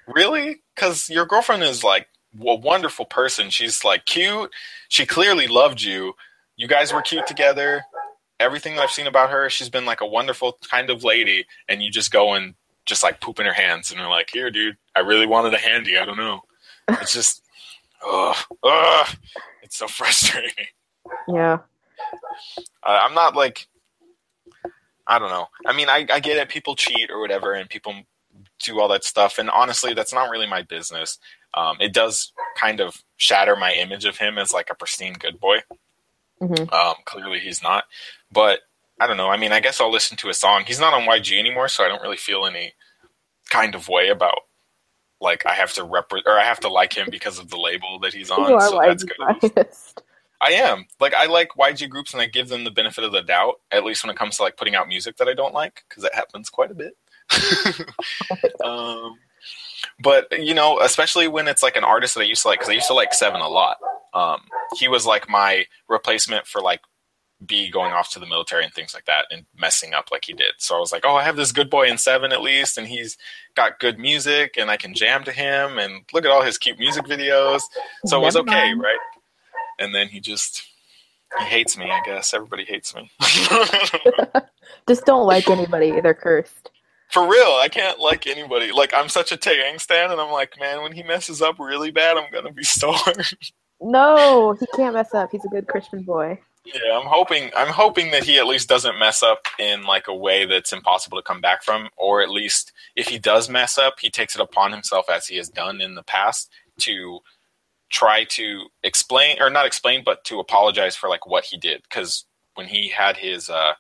Really? 0.08 0.62
Cuz 0.76 1.10
your 1.10 1.26
girlfriend 1.26 1.64
is 1.64 1.84
like 1.84 2.08
a 2.40 2.56
wonderful 2.56 3.06
person. 3.06 3.50
She's 3.50 3.84
like 3.84 4.06
cute. 4.06 4.52
She 4.90 5.06
clearly 5.06 5.48
loved 5.48 5.82
you. 5.82 6.14
You 6.56 6.68
guys 6.68 6.94
were 6.94 7.02
cute 7.02 7.28
together 7.28 7.84
everything 8.40 8.76
that 8.76 8.84
I've 8.84 8.92
seen 8.92 9.08
about 9.08 9.30
her, 9.30 9.50
she's 9.50 9.70
been 9.70 9.86
like 9.86 10.02
a 10.02 10.06
wonderful 10.06 10.58
kind 10.70 10.90
of 10.90 11.04
lady, 11.04 11.46
and 11.68 11.82
you 11.82 11.90
just 11.90 12.12
go 12.12 12.34
and 12.34 12.54
just 12.86 13.04
like 13.04 13.22
poop 13.22 13.40
in 13.40 13.46
her 13.46 13.54
hands, 13.54 13.92
and 13.92 14.00
you're 14.00 14.10
like, 14.10 14.30
"Here, 14.32 14.52
dude, 14.52 14.78
I 14.96 15.00
really 15.00 15.26
wanted 15.26 15.54
a 15.54 15.58
handy. 15.58 15.98
I 15.98 16.06
don't 16.06 16.18
know." 16.18 16.42
It's 16.90 17.14
just, 17.14 17.44
ugh, 18.06 18.36
ugh, 18.64 19.08
it's 19.62 19.78
so 19.78 19.88
frustrating. 19.88 20.68
Yeah. 21.28 21.60
Uh, 22.84 23.00
I'm 23.04 23.14
not 23.14 23.36
like, 23.36 23.68
I 25.06 25.20
don't 25.20 25.30
know. 25.30 25.48
I 25.66 25.74
mean, 25.74 25.90
I, 25.90 26.06
I 26.12 26.20
get 26.20 26.38
it. 26.38 26.50
People 26.50 26.76
cheat 26.76 27.10
or 27.10 27.20
whatever, 27.20 27.54
and 27.54 27.70
people 27.70 27.94
do 28.60 28.80
all 28.80 28.88
that 28.90 29.04
stuff, 29.04 29.38
and 29.38 29.50
honestly, 29.50 29.94
that's 29.94 30.14
not 30.14 30.30
really 30.30 30.48
my 30.48 30.62
business. 30.62 31.20
Um, 31.54 31.78
it 31.80 31.94
does 31.94 32.32
kind 32.58 32.80
of 32.80 33.04
shatter 33.18 33.56
my 33.56 33.74
image 33.74 34.06
of 34.06 34.18
him 34.18 34.38
as 34.38 34.54
like 34.54 34.70
a 34.72 34.76
pristine 34.76 35.14
good 35.14 35.40
boy. 35.40 35.58
hmm 36.40 36.54
Um, 36.72 36.96
clearly, 37.06 37.40
he's 37.40 37.64
not. 37.64 37.86
But 38.32 38.60
I 39.00 39.08
don't 39.08 39.18
know. 39.18 39.30
I 39.30 39.38
mean, 39.38 39.52
I 39.52 39.60
guess 39.60 39.80
I'll 39.80 39.92
listen 39.92 40.18
to 40.18 40.30
a 40.30 40.34
song. 40.34 40.64
He's 40.66 40.80
not 40.80 40.94
on 40.94 41.04
YG 41.04 41.38
anymore, 41.38 41.68
so 41.68 41.84
I 41.84 41.88
don't 41.88 42.02
really 42.02 42.18
feel 42.18 42.46
any 42.46 42.74
kind 43.50 43.76
of 43.76 43.88
way 43.88 44.10
about 44.10 44.40
like 45.20 45.46
I 45.46 45.54
have 45.54 45.74
to 45.74 45.84
rep 45.84 46.12
or 46.12 46.22
I 46.38 46.44
have 46.44 46.60
to 46.62 46.70
like 46.70 46.94
him 46.94 47.08
because 47.10 47.40
of 47.40 47.50
the 47.50 47.58
label 47.58 48.00
that 48.00 48.14
he's 48.14 48.30
on. 48.30 48.50
You 48.50 48.56
are 48.56 48.70
so 48.70 48.80
that's 48.80 49.04
good. 49.04 49.18
biased. 49.42 50.04
I 50.40 50.52
am 50.52 50.86
like 51.00 51.14
I 51.16 51.26
like 51.26 51.50
YG 51.60 51.90
groups 51.90 52.14
and 52.14 52.22
I 52.22 52.28
give 52.28 52.50
them 52.50 52.64
the 52.64 52.72
benefit 52.72 53.04
of 53.04 53.12
the 53.12 53.22
doubt 53.22 53.56
at 53.72 53.84
least 53.84 54.04
when 54.04 54.12
it 54.12 54.18
comes 54.18 54.38
to 54.38 54.44
like 54.44 54.58
putting 54.58 54.76
out 54.76 54.88
music 54.88 55.18
that 55.18 55.28
I 55.28 55.34
don't 55.34 55.54
like 55.54 55.84
because 55.90 56.04
that 56.04 56.14
happens 56.14 56.50
quite 56.50 56.72
a 56.72 56.76
bit. 56.76 56.96
um, 58.64 59.18
but 60.00 60.28
you 60.38 60.54
know, 60.54 60.80
especially 60.80 61.28
when 61.28 61.48
it's 61.48 61.64
like 61.64 61.76
an 61.76 61.84
artist 61.84 62.16
that 62.16 62.22
I 62.22 62.26
used 62.26 62.44
to 62.44 62.50
like 62.50 62.60
because 62.60 62.70
I 62.70 62.74
used 62.74 62.88
to 62.88 62.94
like 62.94 63.14
Seven 63.14 63.42
a 63.42 63.48
lot. 63.48 63.78
Um, 64.14 64.42
he 64.78 64.88
was 64.88 65.06
like 65.06 65.30
my 65.30 65.66
replacement 65.88 66.48
for 66.48 66.62
like 66.62 66.82
B 67.46 67.70
going 67.70 67.92
off 67.92 68.12
to 68.12 68.20
the 68.20 68.26
military 68.26 68.64
and 68.64 68.74
things 68.74 68.94
like 68.94 69.06
that 69.06 69.26
and 69.30 69.46
messing 69.58 69.94
up 69.94 70.10
like 70.12 70.26
he 70.26 70.34
did. 70.34 70.54
So 70.58 70.76
I 70.76 70.80
was 70.80 70.92
like, 70.92 71.04
oh, 71.06 71.16
I 71.16 71.24
have 71.24 71.36
this 71.36 71.52
good 71.52 71.70
boy 71.70 71.88
in 71.88 71.98
Seven 71.98 72.32
at 72.32 72.42
least, 72.42 72.78
and 72.78 72.88
he's 72.88 73.18
got 73.56 73.80
good 73.80 74.00
music 74.00 74.56
and 74.58 74.72
I 74.72 74.78
can 74.78 74.94
jam 74.94 75.24
to 75.26 75.32
him 75.32 75.78
and 75.78 76.04
look 76.14 76.26
at 76.26 76.32
all 76.32 76.42
his 76.42 76.58
cute 76.58 76.80
music 76.80 77.06
videos. 77.06 77.62
So 78.06 78.20
it 78.20 78.26
was 78.26 78.36
okay, 78.38 78.74
mind. 78.74 78.82
right? 78.82 79.00
And 79.80 79.94
then 79.94 80.08
he 80.08 80.20
just 80.20 80.64
he 81.40 81.46
hates 81.46 81.78
me. 81.78 81.92
I 81.92 82.02
guess 82.06 82.34
everybody 82.34 82.64
hates 82.64 82.96
me. 82.96 83.12
Just 84.88 85.06
don't 85.06 85.26
like 85.26 85.50
anybody. 85.50 86.00
They're 86.00 86.14
cursed. 86.14 86.72
For 87.18 87.28
real, 87.28 87.58
I 87.60 87.68
can't 87.68 88.00
like 88.00 88.28
anybody. 88.28 88.72
Like 88.72 88.94
I'm 88.94 89.10
such 89.10 89.32
a 89.32 89.38
Taeyang 89.38 89.82
stan, 89.82 90.12
and 90.12 90.22
I'm 90.22 90.32
like, 90.32 90.54
man, 90.60 90.84
when 90.84 90.92
he 90.92 91.02
messes 91.02 91.42
up 91.42 91.58
really 91.58 91.90
bad, 91.90 92.16
I'm 92.16 92.32
gonna 92.32 92.52
be 92.52 92.64
so. 92.64 92.94
No, 93.82 94.56
he 94.60 94.68
can't 94.76 94.94
mess 94.94 95.16
up. 95.16 95.32
He's 95.32 95.44
a 95.44 95.48
good 95.48 95.66
Christian 95.66 96.04
boy. 96.04 96.40
Yeah, 96.64 96.96
I'm 96.96 97.08
hoping 97.08 97.50
I'm 97.58 97.74
hoping 97.74 98.12
that 98.12 98.24
he 98.24 98.38
at 98.38 98.46
least 98.46 98.70
doesn't 98.70 99.00
mess 99.00 99.24
up 99.24 99.40
in 99.58 99.82
like 99.82 100.08
a 100.08 100.14
way 100.14 100.46
that's 100.46 100.72
impossible 100.72 101.18
to 101.18 101.24
come 101.24 101.42
back 101.42 101.64
from, 101.64 101.90
or 101.98 102.22
at 102.22 102.30
least 102.30 102.72
if 102.96 103.08
he 103.08 103.18
does 103.18 103.50
mess 103.50 103.80
up, 103.80 103.96
he 104.00 104.12
takes 104.12 104.36
it 104.36 104.42
upon 104.42 104.72
himself 104.72 105.10
as 105.10 105.26
he 105.26 105.38
has 105.38 105.50
done 105.50 105.82
in 105.82 105.96
the 105.96 106.04
past 106.04 106.52
to 106.82 107.22
try 107.90 108.26
to 108.26 108.68
explain 108.84 109.42
or 109.42 109.50
not 109.50 109.66
explain, 109.66 110.04
but 110.06 110.24
to 110.26 110.40
apologize 110.40 110.96
for 110.96 111.10
like 111.10 111.26
what 111.26 111.46
he 111.46 111.58
did. 111.58 111.82
Because 111.82 112.26
when 112.54 112.68
he 112.68 112.90
had 112.90 113.18
his 113.18 113.50
uh, 113.50 113.74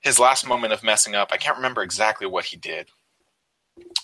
his 0.00 0.18
last 0.18 0.46
moment 0.46 0.72
of 0.72 0.82
messing 0.82 1.14
up, 1.14 1.28
I 1.32 1.36
can't 1.36 1.56
remember 1.56 1.82
exactly 1.82 2.26
what 2.26 2.46
he 2.46 2.56
did. 2.56 2.88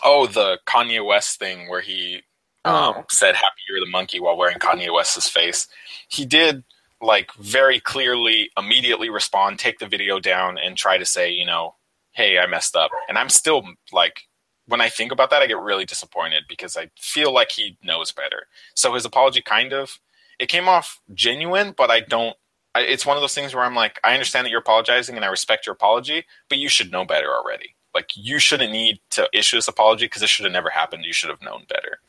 Oh, 0.02 0.26
the 0.26 0.58
Kanye 0.66 1.04
West 1.04 1.38
thing 1.38 1.68
where 1.68 1.80
he 1.80 2.22
um, 2.64 2.94
Oh. 2.98 3.04
said 3.10 3.34
"Happy 3.34 3.60
You're 3.68 3.80
the 3.80 3.90
Monkey" 3.90 4.20
while 4.20 4.36
wearing 4.36 4.58
Kanye 4.58 4.92
West's 4.92 5.28
face. 5.28 5.66
He 6.08 6.24
did 6.24 6.64
like 7.00 7.32
very 7.34 7.80
clearly 7.80 8.50
immediately 8.56 9.10
respond, 9.10 9.58
take 9.58 9.78
the 9.78 9.86
video 9.86 10.18
down, 10.20 10.58
and 10.58 10.76
try 10.76 10.96
to 10.96 11.04
say, 11.04 11.30
you 11.30 11.44
know, 11.44 11.74
hey, 12.12 12.38
I 12.38 12.46
messed 12.46 12.76
up. 12.76 12.90
And 13.08 13.18
I'm 13.18 13.28
still 13.28 13.62
like, 13.92 14.22
when 14.66 14.80
I 14.80 14.88
think 14.88 15.12
about 15.12 15.28
that, 15.30 15.42
I 15.42 15.46
get 15.46 15.58
really 15.58 15.84
disappointed 15.84 16.44
because 16.48 16.76
I 16.76 16.90
feel 16.98 17.32
like 17.32 17.50
he 17.50 17.76
knows 17.82 18.12
better. 18.12 18.46
So 18.74 18.94
his 18.94 19.04
apology 19.04 19.42
kind 19.42 19.72
of 19.72 19.98
it 20.38 20.48
came 20.48 20.68
off 20.68 21.00
genuine, 21.12 21.74
but 21.76 21.90
I 21.90 22.00
don't. 22.00 22.36
It's 22.76 23.06
one 23.06 23.16
of 23.16 23.20
those 23.20 23.34
things 23.34 23.54
where 23.54 23.64
I'm 23.64 23.74
like, 23.74 24.00
I 24.02 24.14
understand 24.14 24.44
that 24.44 24.50
you're 24.50 24.60
apologizing 24.60 25.16
and 25.16 25.24
I 25.24 25.28
respect 25.28 25.66
your 25.66 25.74
apology, 25.74 26.24
but 26.48 26.58
you 26.58 26.68
should 26.68 26.90
know 26.90 27.04
better 27.04 27.32
already. 27.32 27.74
Like 27.94 28.10
you 28.16 28.38
shouldn't 28.38 28.72
need 28.72 28.98
to 29.10 29.28
issue 29.32 29.56
this 29.56 29.68
apology 29.68 30.06
because 30.06 30.20
this 30.20 30.30
should 30.30 30.44
have 30.44 30.52
never 30.52 30.70
happened. 30.70 31.04
You 31.04 31.12
should 31.12 31.30
have 31.30 31.42
known 31.42 31.64
better. 31.68 32.00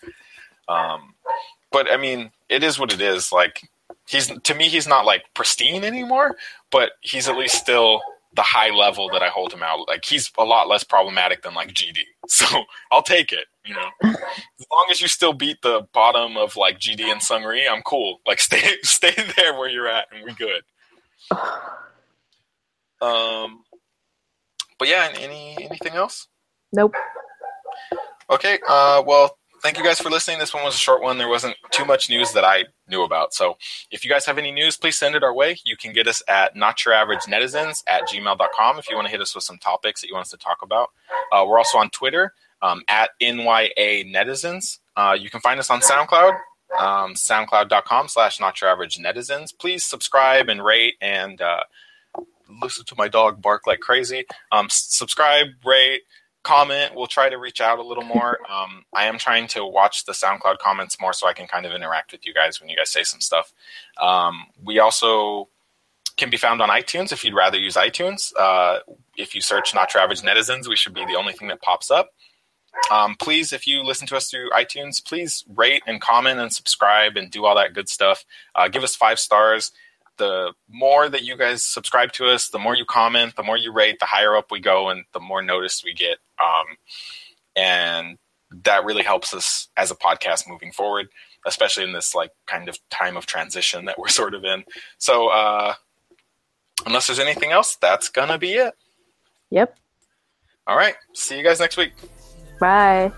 Um, 0.67 1.13
but 1.71 1.91
I 1.91 1.97
mean, 1.97 2.31
it 2.49 2.63
is 2.63 2.79
what 2.79 2.91
it 2.91 3.01
is. 3.01 3.31
Like 3.31 3.69
he's 4.07 4.27
to 4.27 4.53
me, 4.55 4.67
he's 4.67 4.87
not 4.87 5.05
like 5.05 5.23
pristine 5.35 5.83
anymore, 5.83 6.35
but 6.71 6.93
he's 7.01 7.27
at 7.27 7.37
least 7.37 7.55
still 7.55 8.01
the 8.35 8.41
high 8.41 8.69
level 8.69 9.09
that 9.09 9.23
I 9.23 9.29
hold 9.29 9.53
him 9.53 9.63
out. 9.63 9.87
Like 9.87 10.05
he's 10.05 10.31
a 10.37 10.43
lot 10.43 10.67
less 10.67 10.83
problematic 10.83 11.43
than 11.43 11.53
like 11.53 11.69
GD. 11.69 11.99
So 12.27 12.63
I'll 12.91 13.03
take 13.03 13.31
it. 13.31 13.45
You 13.63 13.75
know, 13.75 13.89
as 14.03 14.65
long 14.71 14.87
as 14.89 14.99
you 14.99 15.07
still 15.07 15.31
beat 15.33 15.61
the 15.61 15.87
bottom 15.93 16.37
of 16.37 16.55
like 16.55 16.79
GD 16.79 17.01
and 17.01 17.21
Seungri, 17.21 17.69
I'm 17.71 17.83
cool. 17.83 18.19
Like 18.25 18.39
stay 18.49 18.61
stay 18.81 19.13
there 19.37 19.53
where 19.53 19.69
you're 19.69 19.87
at, 19.87 20.07
and 20.11 20.25
we 20.25 20.33
good. 20.33 20.63
Um, 22.99 23.63
but 24.79 24.87
yeah, 24.87 25.11
any 25.19 25.55
anything 25.61 25.93
else? 25.93 26.27
Nope. 26.73 26.95
Okay. 28.31 28.57
Uh, 28.67 29.03
well, 29.05 29.37
thank 29.65 29.79
you 29.79 29.83
guys 29.83 29.99
for 29.99 30.11
listening. 30.11 30.37
This 30.37 30.53
one 30.53 30.63
was 30.63 30.75
a 30.75 30.77
short 30.77 31.01
one. 31.01 31.17
There 31.17 31.27
wasn't 31.27 31.55
too 31.71 31.85
much 31.85 32.07
news 32.07 32.33
that 32.33 32.43
I 32.43 32.65
knew 32.87 33.01
about. 33.01 33.33
So 33.33 33.57
if 33.89 34.05
you 34.05 34.11
guys 34.11 34.23
have 34.27 34.37
any 34.37 34.51
news, 34.51 34.77
please 34.77 34.95
send 34.95 35.15
it 35.15 35.23
our 35.23 35.33
way. 35.33 35.57
You 35.65 35.75
can 35.75 35.91
get 35.91 36.07
us 36.07 36.21
at 36.27 36.55
not 36.55 36.85
your 36.85 36.93
average 36.93 37.21
netizens 37.21 37.81
at 37.87 38.03
gmail.com 38.07 38.77
if 38.77 38.87
you 38.87 38.95
want 38.95 39.07
to 39.07 39.11
hit 39.11 39.21
us 39.21 39.33
with 39.33 39.43
some 39.43 39.57
topics 39.57 40.01
that 40.01 40.07
you 40.07 40.13
want 40.13 40.25
us 40.25 40.29
to 40.29 40.37
talk 40.37 40.59
about. 40.61 40.91
Uh, 41.31 41.43
we're 41.47 41.57
also 41.57 41.79
on 41.79 41.89
Twitter 41.89 42.31
um, 42.61 42.83
at 42.87 43.09
NYA 43.19 44.13
netizens. 44.13 44.77
Uh, 44.95 45.17
you 45.19 45.31
can 45.31 45.41
find 45.41 45.59
us 45.59 45.71
on 45.71 45.81
SoundCloud, 45.81 46.37
um, 46.77 47.15
soundcloud.com 47.15 48.07
slash 48.07 48.39
not 48.39 48.61
your 48.61 48.69
average 48.69 48.99
netizens. 48.99 49.47
Please 49.57 49.83
subscribe 49.83 50.47
and 50.47 50.63
rate 50.63 50.93
and 51.01 51.41
uh, 51.41 51.61
listen 52.61 52.85
to 52.85 52.95
my 52.99 53.07
dog 53.07 53.41
bark 53.41 53.65
like 53.65 53.79
crazy. 53.79 54.25
Um, 54.51 54.67
subscribe, 54.69 55.47
rate, 55.65 56.03
comment. 56.45 56.95
We'll 56.95 57.07
try 57.07 57.27
to 57.27 57.37
reach 57.37 57.59
out 57.59 57.79
a 57.79 57.83
little 57.83 58.03
more. 58.03 58.39
Um, 58.55 58.85
I 58.93 59.05
am 59.05 59.17
trying 59.17 59.47
to 59.49 59.65
watch 59.65 60.05
the 60.05 60.13
SoundCloud 60.13 60.59
comments 60.59 61.01
more 61.01 61.13
so 61.13 61.27
I 61.27 61.33
can 61.33 61.47
kind 61.47 61.65
of 61.65 61.73
interact 61.73 62.11
with 62.11 62.25
you 62.25 62.33
guys 62.33 62.61
when 62.61 62.69
you 62.69 62.77
guys 62.77 62.89
say 62.89 63.03
some 63.03 63.19
stuff. 63.19 63.51
Um, 64.01 64.45
we 64.63 64.79
also 64.79 65.49
can 66.15 66.29
be 66.29 66.37
found 66.37 66.61
on 66.61 66.69
iTunes 66.69 67.11
if 67.11 67.25
you'd 67.25 67.33
rather 67.33 67.57
use 67.57 67.75
iTunes. 67.75 68.31
Uh, 68.37 68.79
if 69.17 69.35
you 69.35 69.41
search 69.41 69.73
Not 69.73 69.93
Your 69.93 70.03
Average 70.03 70.21
Netizens, 70.21 70.67
we 70.69 70.75
should 70.75 70.93
be 70.93 71.05
the 71.05 71.15
only 71.15 71.33
thing 71.33 71.49
that 71.49 71.61
pops 71.61 71.91
up. 71.91 72.11
Um, 72.91 73.15
please, 73.15 73.51
if 73.51 73.67
you 73.67 73.83
listen 73.83 74.07
to 74.07 74.15
us 74.15 74.29
through 74.29 74.49
iTunes, 74.51 75.03
please 75.03 75.43
rate 75.53 75.81
and 75.87 75.99
comment 75.99 76.39
and 76.39 76.53
subscribe 76.53 77.17
and 77.17 77.31
do 77.31 77.45
all 77.45 77.55
that 77.55 77.73
good 77.73 77.89
stuff. 77.89 78.25
Uh, 78.53 78.67
give 78.67 78.83
us 78.83 78.95
five 78.95 79.19
stars. 79.19 79.71
The 80.17 80.53
more 80.69 81.09
that 81.09 81.23
you 81.23 81.37
guys 81.37 81.63
subscribe 81.63 82.11
to 82.13 82.27
us, 82.27 82.49
the 82.49 82.59
more 82.59 82.75
you 82.75 82.85
comment, 82.85 83.35
the 83.35 83.43
more 83.43 83.57
you 83.57 83.71
rate, 83.71 83.99
the 83.99 84.05
higher 84.05 84.35
up 84.35 84.51
we 84.51 84.59
go, 84.59 84.89
and 84.89 85.05
the 85.13 85.19
more 85.19 85.41
notice 85.41 85.83
we 85.83 85.93
get. 85.93 86.17
Um, 86.39 86.77
and 87.55 88.17
that 88.63 88.85
really 88.85 89.03
helps 89.03 89.33
us 89.33 89.69
as 89.77 89.91
a 89.91 89.95
podcast 89.95 90.47
moving 90.47 90.71
forward, 90.71 91.07
especially 91.45 91.83
in 91.83 91.93
this 91.93 92.15
like 92.15 92.31
kind 92.45 92.69
of 92.69 92.77
time 92.89 93.17
of 93.17 93.25
transition 93.25 93.85
that 93.85 93.97
we're 93.97 94.07
sort 94.09 94.33
of 94.33 94.43
in. 94.43 94.63
So, 94.97 95.27
uh, 95.27 95.73
unless 96.85 97.07
there's 97.07 97.19
anything 97.19 97.51
else, 97.51 97.75
that's 97.75 98.09
gonna 98.09 98.37
be 98.37 98.53
it. 98.53 98.73
Yep. 99.49 99.77
All 100.67 100.77
right. 100.77 100.95
See 101.13 101.37
you 101.37 101.43
guys 101.43 101.59
next 101.59 101.77
week. 101.77 101.93
Bye. 102.59 103.11